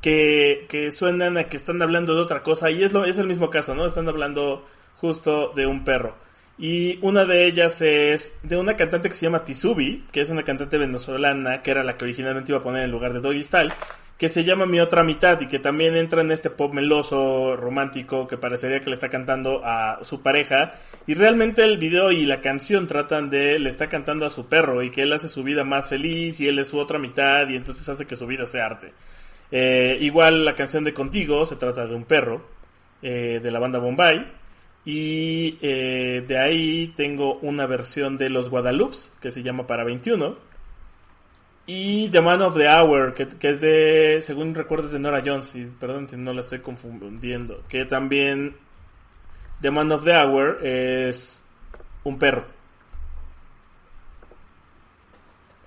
que, 0.00 0.66
que 0.68 0.90
suenan 0.90 1.36
a 1.36 1.44
que 1.44 1.56
están 1.56 1.80
hablando 1.82 2.14
de 2.14 2.22
otra 2.22 2.42
cosa. 2.42 2.70
Y 2.70 2.82
es, 2.82 2.92
lo, 2.92 3.04
es 3.04 3.18
el 3.18 3.26
mismo 3.26 3.50
caso, 3.50 3.74
¿no? 3.74 3.86
Están 3.86 4.08
hablando 4.08 4.66
justo 4.96 5.52
de 5.54 5.66
un 5.66 5.84
perro. 5.84 6.14
Y 6.58 6.98
una 7.02 7.24
de 7.24 7.46
ellas 7.46 7.80
es 7.80 8.36
de 8.42 8.56
una 8.58 8.76
cantante 8.76 9.08
que 9.08 9.14
se 9.14 9.24
llama 9.26 9.44
Tisubi, 9.44 10.04
que 10.12 10.20
es 10.20 10.28
una 10.28 10.42
cantante 10.42 10.76
venezolana, 10.76 11.62
que 11.62 11.70
era 11.70 11.82
la 11.82 11.96
que 11.96 12.04
originalmente 12.04 12.52
iba 12.52 12.58
a 12.58 12.62
poner 12.62 12.84
en 12.84 12.90
lugar 12.90 13.14
de 13.14 13.20
Doggy 13.20 13.42
Style, 13.44 13.72
que 14.20 14.28
se 14.28 14.44
llama 14.44 14.66
Mi 14.66 14.80
Otra 14.80 15.02
Mitad 15.02 15.40
y 15.40 15.48
que 15.48 15.58
también 15.58 15.96
entra 15.96 16.20
en 16.20 16.30
este 16.30 16.50
pop 16.50 16.74
meloso, 16.74 17.56
romántico, 17.56 18.28
que 18.28 18.36
parecería 18.36 18.78
que 18.78 18.90
le 18.90 18.94
está 18.94 19.08
cantando 19.08 19.62
a 19.64 20.00
su 20.02 20.20
pareja. 20.20 20.74
Y 21.06 21.14
realmente 21.14 21.64
el 21.64 21.78
video 21.78 22.12
y 22.12 22.26
la 22.26 22.42
canción 22.42 22.86
tratan 22.86 23.30
de, 23.30 23.58
le 23.58 23.70
está 23.70 23.88
cantando 23.88 24.26
a 24.26 24.30
su 24.30 24.46
perro 24.46 24.82
y 24.82 24.90
que 24.90 25.04
él 25.04 25.12
hace 25.14 25.30
su 25.30 25.42
vida 25.42 25.64
más 25.64 25.88
feliz 25.88 26.38
y 26.38 26.48
él 26.48 26.58
es 26.58 26.68
su 26.68 26.76
otra 26.76 26.98
mitad 26.98 27.48
y 27.48 27.56
entonces 27.56 27.88
hace 27.88 28.06
que 28.06 28.14
su 28.14 28.26
vida 28.26 28.44
sea 28.44 28.66
arte. 28.66 28.92
Eh, 29.50 29.96
igual 30.02 30.44
la 30.44 30.54
canción 30.54 30.84
de 30.84 30.92
Contigo 30.92 31.46
se 31.46 31.56
trata 31.56 31.86
de 31.86 31.94
un 31.94 32.04
perro, 32.04 32.44
eh, 33.00 33.40
de 33.42 33.50
la 33.50 33.58
banda 33.58 33.78
Bombay. 33.78 34.32
Y 34.84 35.56
eh, 35.62 36.22
de 36.28 36.38
ahí 36.38 36.92
tengo 36.94 37.38
una 37.38 37.64
versión 37.64 38.18
de 38.18 38.28
los 38.28 38.50
Guadalupes 38.50 39.12
que 39.18 39.30
se 39.30 39.42
llama 39.42 39.66
Para 39.66 39.82
21. 39.84 40.49
Y 41.72 42.08
The 42.08 42.20
Man 42.20 42.42
of 42.42 42.56
the 42.56 42.68
Hour, 42.68 43.14
que, 43.14 43.28
que 43.28 43.50
es 43.50 43.60
de, 43.60 44.18
según 44.22 44.56
recuerdo, 44.56 44.86
es 44.86 44.92
de 44.92 44.98
Nora 44.98 45.22
Jones. 45.24 45.54
Y 45.54 45.66
perdón 45.66 46.08
si 46.08 46.16
no 46.16 46.32
la 46.32 46.40
estoy 46.40 46.58
confundiendo. 46.58 47.62
Que 47.68 47.84
también 47.84 48.56
The 49.60 49.70
Man 49.70 49.92
of 49.92 50.02
the 50.02 50.16
Hour 50.16 50.66
es 50.66 51.40
un 52.02 52.18
perro. 52.18 52.44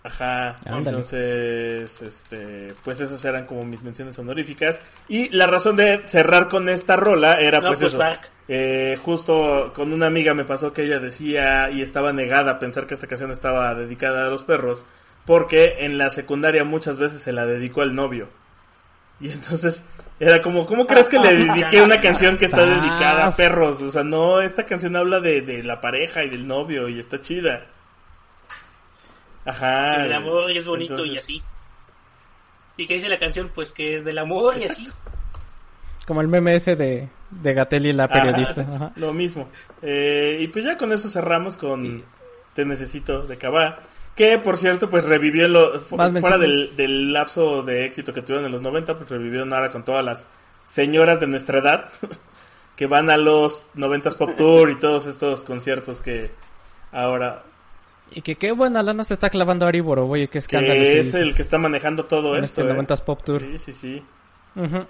Ajá, 0.03 0.57
Ándale. 0.65 0.89
entonces, 0.89 2.01
este, 2.01 2.73
pues 2.83 2.99
esas 2.99 3.23
eran 3.23 3.45
como 3.45 3.63
mis 3.63 3.81
menciones 3.81 4.19
honoríficas. 4.19 4.81
Y 5.07 5.29
la 5.29 5.47
razón 5.47 5.77
de 5.77 6.01
cerrar 6.05 6.49
con 6.49 6.67
esta 6.67 6.97
rola 6.97 7.39
era 7.39 7.61
No, 7.61 7.69
pues, 7.69 7.79
pues, 7.79 7.93
eso. 7.93 8.03
Eh, 8.49 8.97
justo 9.01 9.71
con 9.73 9.93
una 9.93 10.07
amiga 10.07 10.33
me 10.33 10.43
pasó 10.43 10.73
que 10.73 10.83
ella 10.83 10.99
decía 10.99 11.69
y 11.71 11.81
estaba 11.81 12.11
negada 12.11 12.51
a 12.51 12.59
pensar 12.59 12.85
que 12.85 12.95
esta 12.95 13.07
canción 13.07 13.31
estaba 13.31 13.73
dedicada 13.73 14.27
a 14.27 14.29
los 14.29 14.43
perros, 14.43 14.83
porque 15.25 15.85
en 15.85 15.97
la 15.97 16.11
secundaria 16.11 16.63
muchas 16.63 16.97
veces 16.97 17.21
se 17.21 17.33
la 17.33 17.45
dedicó 17.45 17.81
al 17.81 17.95
novio. 17.95 18.29
Y 19.19 19.31
entonces 19.31 19.83
era 20.19 20.41
como, 20.41 20.65
¿cómo 20.65 20.85
crees 20.85 21.07
que 21.07 21.19
le 21.19 21.35
dediqué 21.35 21.81
una 21.81 21.99
canción 22.01 22.37
que 22.37 22.45
está 22.45 22.65
dedicada 22.65 23.27
a 23.27 23.31
perros? 23.35 23.81
O 23.81 23.91
sea, 23.91 24.03
no, 24.03 24.41
esta 24.41 24.65
canción 24.65 24.95
habla 24.95 25.19
de, 25.19 25.41
de 25.41 25.63
la 25.63 25.81
pareja 25.81 26.23
y 26.23 26.29
del 26.29 26.47
novio 26.47 26.89
y 26.89 26.99
está 26.99 27.21
chida. 27.21 27.67
Ajá. 29.45 30.05
el 30.05 30.13
amor 30.13 30.49
es 30.51 30.67
bonito 30.67 31.05
y 31.05 31.17
así. 31.17 31.43
¿Y 32.77 32.87
qué 32.87 32.95
dice 32.95 33.09
la 33.09 33.19
canción? 33.19 33.51
Pues 33.53 33.71
que 33.71 33.95
es 33.95 34.03
del 34.03 34.17
amor 34.19 34.57
y 34.57 34.63
así. 34.63 34.89
Como 36.07 36.21
el 36.21 36.27
meme 36.27 36.55
ese 36.55 36.75
de, 36.75 37.07
de 37.29 37.53
Gatelli, 37.53 37.93
la 37.93 38.07
periodista. 38.07 38.61
Ajá. 38.61 38.91
Lo 38.95 39.13
mismo. 39.13 39.49
Eh, 39.81 40.37
y 40.39 40.47
pues 40.47 40.65
ya 40.65 40.75
con 40.77 40.91
eso 40.91 41.07
cerramos 41.07 41.55
con 41.55 42.03
Te 42.53 42.65
Necesito 42.65 43.25
de 43.25 43.37
Cabá. 43.37 43.79
Que 44.15 44.37
por 44.37 44.57
cierto, 44.57 44.89
pues 44.89 45.05
revivió 45.05 45.47
lo, 45.47 45.79
fu- 45.79 45.97
Más 45.97 46.11
fuera 46.21 46.37
del, 46.37 46.75
del 46.75 47.11
lapso 47.13 47.63
de 47.63 47.85
éxito 47.85 48.13
que 48.13 48.21
tuvieron 48.21 48.45
en 48.45 48.51
los 48.51 48.61
90, 48.61 48.97
pues 48.97 49.09
revivieron 49.09 49.51
ahora 49.53 49.71
con 49.71 49.83
todas 49.83 50.05
las 50.05 50.27
señoras 50.65 51.19
de 51.19 51.27
nuestra 51.27 51.59
edad 51.59 51.89
que 52.75 52.85
van 52.85 53.09
a 53.09 53.17
los 53.17 53.65
90s 53.75 54.15
Pop 54.15 54.35
Tour 54.35 54.69
y 54.69 54.75
todos 54.75 55.07
estos 55.07 55.43
conciertos 55.43 55.99
que 56.01 56.29
ahora 56.91 57.43
Y 58.11 58.21
que 58.21 58.35
qué 58.35 58.51
buena 58.51 58.83
lana 58.83 59.03
se 59.03 59.15
está 59.15 59.29
clavando 59.31 59.65
Ari 59.65 59.79
Boroboy, 59.81 60.27
qué 60.27 60.37
escándalo. 60.37 60.73
que 60.75 60.99
es 60.99 61.13
el 61.15 61.33
que 61.33 61.41
está 61.41 61.57
manejando 61.57 62.05
todo 62.05 62.37
En 62.37 62.43
esto. 62.43 62.61
este 62.61 62.73
¿eh? 62.73 62.77
90s 62.77 63.01
Pop 63.01 63.23
Tour. 63.23 63.41
Sí, 63.41 63.57
sí, 63.57 63.73
sí. 63.73 64.03
Ujú. 64.55 64.85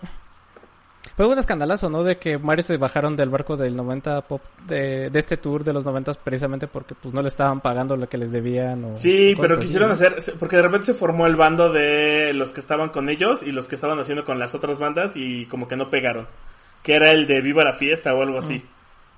Fue 1.18 1.28
un 1.28 1.38
escandalazo, 1.38 1.90
¿no? 1.90 2.04
De 2.04 2.18
que 2.18 2.38
Mario 2.38 2.64
se 2.64 2.78
bajaron 2.78 3.16
del 3.16 3.30
barco 3.30 3.56
del 3.58 3.76
90 3.76 4.22
pop, 4.22 4.42
de, 4.66 5.10
de 5.10 5.20
este 5.20 5.38
tour 5.38 5.64
de 5.64 5.74
los 5.74 5.86
90 5.86 6.14
precisamente 6.14 6.66
porque 6.68 6.96
pues 6.96 7.14
no 7.14 7.22
le 7.22 7.28
estaban 7.28 7.62
pagando 7.62 7.96
lo 7.98 8.08
que 8.10 8.18
les 8.18 8.32
debían 8.32 8.86
o 8.86 8.96
Sí, 8.96 9.36
pero 9.40 9.60
quisieron 9.60 9.92
hacer, 9.92 10.16
porque 10.40 10.56
de 10.56 10.62
repente 10.64 10.88
se 10.88 10.94
formó 10.94 11.28
el 11.28 11.36
bando 11.36 11.72
de 11.72 12.32
los 12.34 12.52
que 12.52 12.62
estaban 12.62 12.90
con 12.90 13.10
ellos 13.10 13.44
y 13.44 13.52
los 13.52 13.68
que 13.68 13.76
estaban 13.76 14.00
haciendo 14.00 14.24
con 14.24 14.40
las 14.40 14.56
otras 14.56 14.80
bandas 14.80 15.12
y 15.16 15.46
como 15.48 15.68
que 15.68 15.76
no 15.76 15.90
pegaron. 15.90 16.28
Que 16.82 16.96
era 16.96 17.12
el 17.12 17.28
de 17.28 17.42
Viva 17.42 17.64
la 17.64 17.74
Fiesta 17.74 18.14
o 18.16 18.22
algo 18.24 18.40
así. 18.40 18.66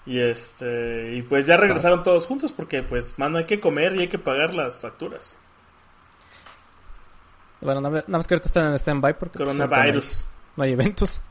Y 0.08 0.20
este, 0.20 1.16
y 1.16 1.22
pues 1.22 1.46
ya 1.48 1.56
regresaron 1.58 2.04
todos 2.04 2.26
juntos 2.26 2.52
porque 2.52 2.84
pues, 2.84 3.14
mano, 3.18 3.38
hay 3.38 3.46
que 3.46 3.60
comer 3.60 3.96
y 3.96 4.02
hay 4.02 4.08
que 4.08 4.20
pagar 4.20 4.54
las 4.54 4.78
facturas. 4.78 5.38
Bueno, 7.62 7.82
nada 7.82 8.04
más- 8.08 8.28
que 8.28 8.34
ahorita 8.34 8.48
están 8.48 8.68
en 8.68 8.76
stand-by 8.76 9.18
porque 9.18 9.38
pues, 9.40 9.48
Coronavirus. 9.58 10.26
No 10.58 10.64
hay 10.64 10.74
eventos. 10.74 11.22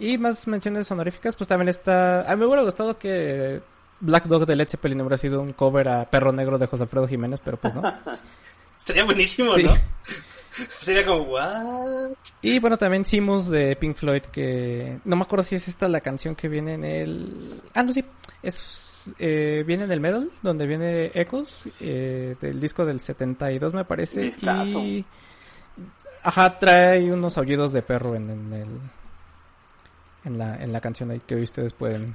Y 0.00 0.18
más 0.18 0.48
menciones 0.48 0.90
honoríficas, 0.90 1.36
pues 1.36 1.46
también 1.46 1.68
está... 1.68 2.22
A 2.22 2.34
mí 2.34 2.40
me 2.40 2.46
hubiera 2.46 2.62
gustado 2.62 2.98
que 2.98 3.60
Black 4.00 4.24
Dog 4.24 4.46
de 4.46 4.56
Led 4.56 4.68
Zeppelin 4.68 5.00
hubiera 5.02 5.16
sido 5.16 5.40
un 5.40 5.52
cover 5.52 5.88
a 5.88 6.10
Perro 6.10 6.32
Negro 6.32 6.58
de 6.58 6.66
José 6.66 6.84
Alfredo 6.84 7.06
Jiménez, 7.06 7.40
pero 7.44 7.58
pues 7.58 7.74
no. 7.74 7.82
Estaría 8.78 9.04
buenísimo, 9.04 9.54
Sí. 9.54 9.62
¿no? 9.62 9.74
Sería 10.50 11.06
como, 11.06 11.22
¿what? 11.24 12.12
Y 12.42 12.58
bueno, 12.58 12.76
también 12.76 13.04
Simus 13.04 13.48
de 13.50 13.76
Pink 13.76 13.94
Floyd, 13.94 14.22
que 14.22 14.98
no 15.04 15.14
me 15.16 15.22
acuerdo 15.22 15.44
si 15.44 15.54
es 15.54 15.68
esta 15.68 15.88
la 15.88 16.00
canción 16.00 16.34
que 16.34 16.48
viene 16.48 16.74
en 16.74 16.84
el... 16.84 17.62
Ah, 17.74 17.82
no, 17.84 17.92
sí. 17.92 18.04
Es 18.42 18.90
eh, 19.18 19.62
viene 19.66 19.86
del 19.86 20.00
Medal, 20.00 20.30
donde 20.42 20.66
viene 20.66 21.10
Echoes, 21.14 21.68
eh, 21.80 22.36
del 22.40 22.60
disco 22.60 22.84
del 22.84 23.00
72 23.00 23.72
me 23.74 23.84
parece. 23.84 24.32
Y... 24.42 25.04
Ajá, 26.22 26.58
trae 26.58 27.10
unos 27.12 27.38
aullidos 27.38 27.72
de 27.72 27.82
perro 27.82 28.14
en, 28.14 28.30
en 28.30 28.52
el... 28.52 28.68
En 30.24 30.38
la, 30.38 30.62
en 30.62 30.72
la 30.72 30.80
canción 30.80 31.10
ahí 31.10 31.20
que 31.26 31.34
hoy 31.34 31.42
ustedes 31.42 31.72
pueden 31.72 32.14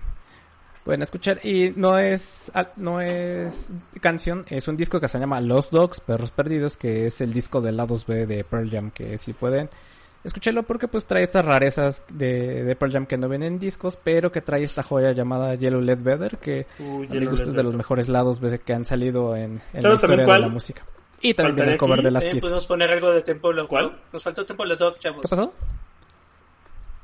pueden 0.84 1.02
escuchar 1.02 1.44
y 1.44 1.74
no 1.76 1.98
es 1.98 2.52
no 2.76 3.02
es 3.02 3.74
canción 4.02 4.46
es 4.48 4.68
un 4.68 4.78
disco 4.78 5.00
que 5.00 5.08
se 5.08 5.18
llama 5.18 5.42
Los 5.42 5.72
Dogs 5.72 6.00
Perros 6.00 6.30
Perdidos 6.30 6.78
que 6.78 7.08
es 7.08 7.22
el 7.22 7.34
disco 7.34 7.60
del 7.62 7.78
lado 7.78 7.98
B 8.08 8.28
de 8.28 8.44
Pearl 8.44 8.70
Jam 8.70 8.92
que 8.92 9.18
si 9.18 9.34
pueden 9.34 9.68
escúchenlo 10.24 10.62
porque 10.62 10.88
pues 10.88 11.06
trae 11.06 11.24
estas 11.24 11.44
rarezas 11.44 12.04
de, 12.10 12.64
de 12.64 12.76
Pearl 12.76 12.94
Jam 12.94 13.06
que 13.08 13.18
no 13.18 13.28
vienen 13.28 13.54
en 13.54 13.60
discos 13.60 13.98
pero 14.04 14.32
que 14.32 14.42
trae 14.42 14.62
esta 14.62 14.84
joya 14.84 15.12
llamada 15.12 15.56
Yellow 15.56 15.82
Led 15.82 16.04
Better 16.04 16.38
que 16.38 16.68
Uh, 16.78 17.04
a 17.10 17.16
mi 17.16 17.26
gusto 17.26 17.50
es 17.50 17.56
de 17.56 17.64
los 17.64 17.74
mejores 17.74 18.08
lados 18.08 18.40
B 18.40 18.60
que 18.60 18.74
han 18.74 18.86
salido 18.86 19.36
en, 19.36 19.44
en 19.44 19.62
la 19.74 19.82
¿Sabes 19.82 20.02
también 20.02 20.20
historia 20.20 20.34
de 20.36 20.40
la 20.42 20.50
música 20.50 20.84
y 21.22 21.34
también 21.34 21.70
el 21.70 21.78
cover 21.78 22.00
aquí. 22.00 22.06
de 22.06 22.12
las 22.12 22.24
Kiss 22.26 22.42
podemos 22.42 22.68
poner 22.68 22.92
algo 22.92 23.12
de. 23.12 23.24
¿Cuál? 23.68 24.00
Nos 24.14 24.22
faltó 24.22 24.46
Tempo 24.46 24.66
Dog, 24.66 25.00
chavos. 25.00 25.22
¿qué 25.24 25.28
pasó? 25.28 25.54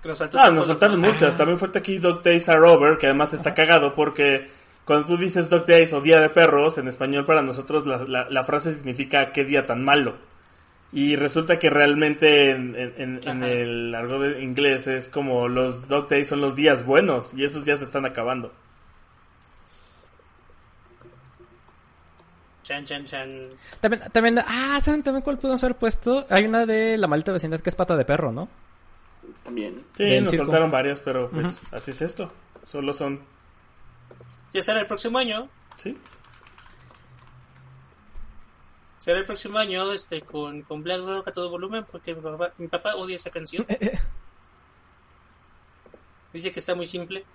Que 0.01 0.09
nos 0.09 0.21
Ah, 0.21 0.27
nos 0.49 0.53
Loco. 0.53 0.67
faltaron 0.67 0.99
muchas. 0.99 1.37
También 1.37 1.59
falta 1.59 1.79
aquí 1.79 1.97
Dog 1.99 2.23
Days 2.23 2.49
Are 2.49 2.61
Over, 2.67 2.97
que 2.97 3.05
además 3.07 3.33
está 3.33 3.53
cagado 3.53 3.93
porque 3.93 4.49
cuando 4.85 5.05
tú 5.07 5.17
dices 5.17 5.49
Dog 5.49 5.65
Days 5.65 5.93
o 5.93 6.01
Día 6.01 6.19
de 6.19 6.29
Perros, 6.29 6.77
en 6.79 6.87
español 6.87 7.23
para 7.25 7.41
nosotros 7.43 7.85
la, 7.85 7.97
la- 8.05 8.27
la 8.29 8.43
frase 8.43 8.73
significa 8.73 9.31
qué 9.31 9.43
día 9.45 9.65
tan 9.67 9.83
malo. 9.83 10.15
Y 10.93 11.15
resulta 11.15 11.57
que 11.59 11.69
realmente 11.69 12.49
en, 12.51 12.75
el 13.43 13.95
argot 13.95 14.21
de 14.21 14.41
inglés 14.43 14.87
es 14.87 15.07
como 15.07 15.47
los 15.47 15.87
Dog 15.87 16.09
Days 16.09 16.27
son 16.27 16.41
los 16.41 16.55
días 16.55 16.83
buenos 16.85 17.31
y 17.33 17.43
esos 17.45 17.63
días 17.63 17.79
se 17.79 17.85
están 17.85 18.05
acabando. 18.05 18.51
Chan, 22.63 22.85
chan, 22.85 23.05
chan. 23.05 23.29
También, 23.79 24.03
también, 24.11 24.39
ah, 24.39 24.79
¿saben 24.83 25.01
también 25.03 25.23
cuál 25.23 25.37
pudimos 25.37 25.63
haber 25.63 25.77
puesto? 25.77 26.25
Hay 26.29 26.45
una 26.45 26.65
de 26.65 26.97
la 26.97 27.07
maldita 27.07 27.31
vecindad 27.31 27.59
que 27.59 27.69
es 27.69 27.75
pata 27.75 27.95
de 27.95 28.05
perro, 28.05 28.31
¿no? 28.31 28.47
También. 29.43 29.83
Sí, 29.97 30.03
Del 30.03 30.23
nos 30.23 30.31
circo. 30.31 30.45
soltaron 30.45 30.71
varias, 30.71 30.99
pero 30.99 31.29
pues 31.29 31.61
así 31.73 31.91
es 31.91 32.01
esto. 32.01 32.31
Solo 32.71 32.93
son, 32.93 33.19
Ya 34.53 34.61
será 34.61 34.79
el 34.81 34.87
próximo 34.87 35.17
año. 35.17 35.49
sí. 35.77 35.97
Será 38.99 39.17
el 39.17 39.25
próximo 39.25 39.57
año 39.57 39.91
este 39.93 40.21
con, 40.21 40.61
con 40.61 40.83
Black 40.83 40.99
Dog 40.99 41.27
a 41.27 41.31
todo 41.31 41.49
volumen 41.49 41.83
porque 41.91 42.13
mi 42.13 42.21
papá, 42.21 42.53
mi 42.59 42.67
papá 42.67 42.95
odia 42.97 43.15
esa 43.15 43.31
canción. 43.31 43.65
Dice 46.33 46.51
que 46.51 46.59
está 46.59 46.75
muy 46.75 46.85
simple. 46.85 47.25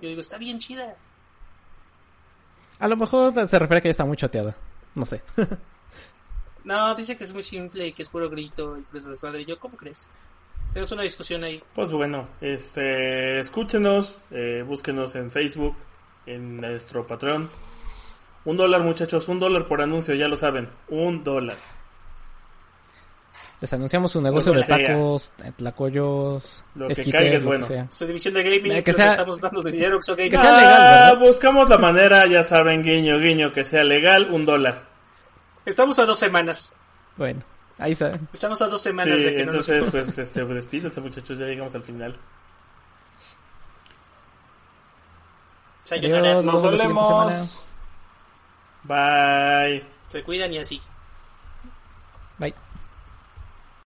Yo 0.00 0.08
digo, 0.08 0.22
está 0.22 0.38
bien 0.38 0.58
chida. 0.58 0.96
A 2.78 2.88
lo 2.88 2.96
mejor 2.96 3.34
se 3.48 3.58
refiere 3.58 3.76
a 3.78 3.80
que 3.82 3.88
ya 3.88 3.90
está 3.90 4.06
muy 4.06 4.16
choteada. 4.16 4.56
No 4.94 5.04
sé. 5.06 5.22
No, 6.64 6.94
dice 6.94 7.14
que 7.18 7.24
es 7.24 7.34
muy 7.34 7.42
simple 7.42 7.88
y 7.88 7.92
que 7.92 8.00
es 8.00 8.08
puro 8.08 8.30
grito 8.30 8.78
y 8.78 8.80
puro 8.80 9.04
desmadre. 9.04 9.42
Y 9.42 9.44
yo, 9.44 9.58
¿cómo 9.58 9.76
crees? 9.76 10.06
Tenemos 10.74 10.90
una 10.92 11.02
discusión 11.02 11.44
ahí. 11.44 11.62
Pues 11.74 11.92
bueno, 11.92 12.28
este, 12.40 13.38
escúchenos, 13.38 14.18
eh, 14.32 14.62
búsquenos 14.66 15.14
en 15.14 15.30
Facebook, 15.30 15.76
en 16.26 16.56
nuestro 16.60 17.06
Patreon. 17.06 17.48
Un 18.44 18.56
dólar, 18.56 18.82
muchachos, 18.82 19.28
un 19.28 19.38
dólar 19.38 19.66
por 19.68 19.80
anuncio, 19.80 20.14
ya 20.14 20.26
lo 20.28 20.36
saben, 20.36 20.68
un 20.88 21.22
dólar. 21.24 21.56
Les 23.60 23.72
anunciamos 23.72 24.10
su 24.12 24.20
negocio 24.20 24.52
de 24.52 24.64
tacos, 24.64 25.32
eh, 25.42 25.52
tlacoyos, 25.56 26.62
Lo 26.74 26.88
que 26.88 27.10
caiga 27.10 27.36
es 27.36 27.44
bueno. 27.44 27.64
sea. 27.64 27.86
Su 27.90 28.04
división 28.06 28.34
de 28.34 28.42
gaming, 28.42 28.72
Eh, 28.72 28.82
que 28.82 28.92
sea- 28.92 29.10
estamos 29.12 29.40
dando 29.40 29.62
de 29.62 29.70
dinero, 29.70 29.96
Oxo 29.96 30.14
Gaming. 30.16 30.32
que 30.32 30.36
sea 30.38 30.56
legal, 30.56 30.74
Ah, 30.82 31.10
¿verdad? 31.12 31.18
buscamos 31.20 31.68
la 31.70 31.78
manera, 31.78 32.26
ya 32.26 32.42
saben, 32.44 32.82
guiño, 32.82 33.18
guiño, 33.20 33.52
que 33.52 33.64
sea 33.64 33.84
legal, 33.84 34.26
un 34.30 34.44
dólar. 34.44 34.82
Estamos 35.64 35.98
a 36.00 36.04
dos 36.04 36.18
semanas. 36.18 36.76
Bueno, 37.16 37.42
ahí 37.78 37.92
está. 37.92 38.18
Estamos 38.32 38.60
a 38.62 38.68
dos 38.68 38.80
semanas 38.80 39.18
Sí, 39.18 39.26
de 39.26 39.34
que 39.34 39.46
no 39.46 39.52
nos... 39.52 39.68
entonces, 39.68 39.90
pues, 39.90 40.18
este, 40.18 40.44
despídense, 40.44 41.00
muchachos, 41.00 41.38
ya 41.38 41.46
llegamos 41.46 41.74
al 41.74 41.82
final. 41.82 42.16
Sayonara. 45.82 46.30
Adiós, 46.30 46.44
Nos 46.44 46.62
nos 46.62 46.78
vemos. 46.78 47.64
Bye. 48.84 49.84
Se 50.08 50.22
cuidan 50.22 50.52
y 50.52 50.58
así. 50.58 50.80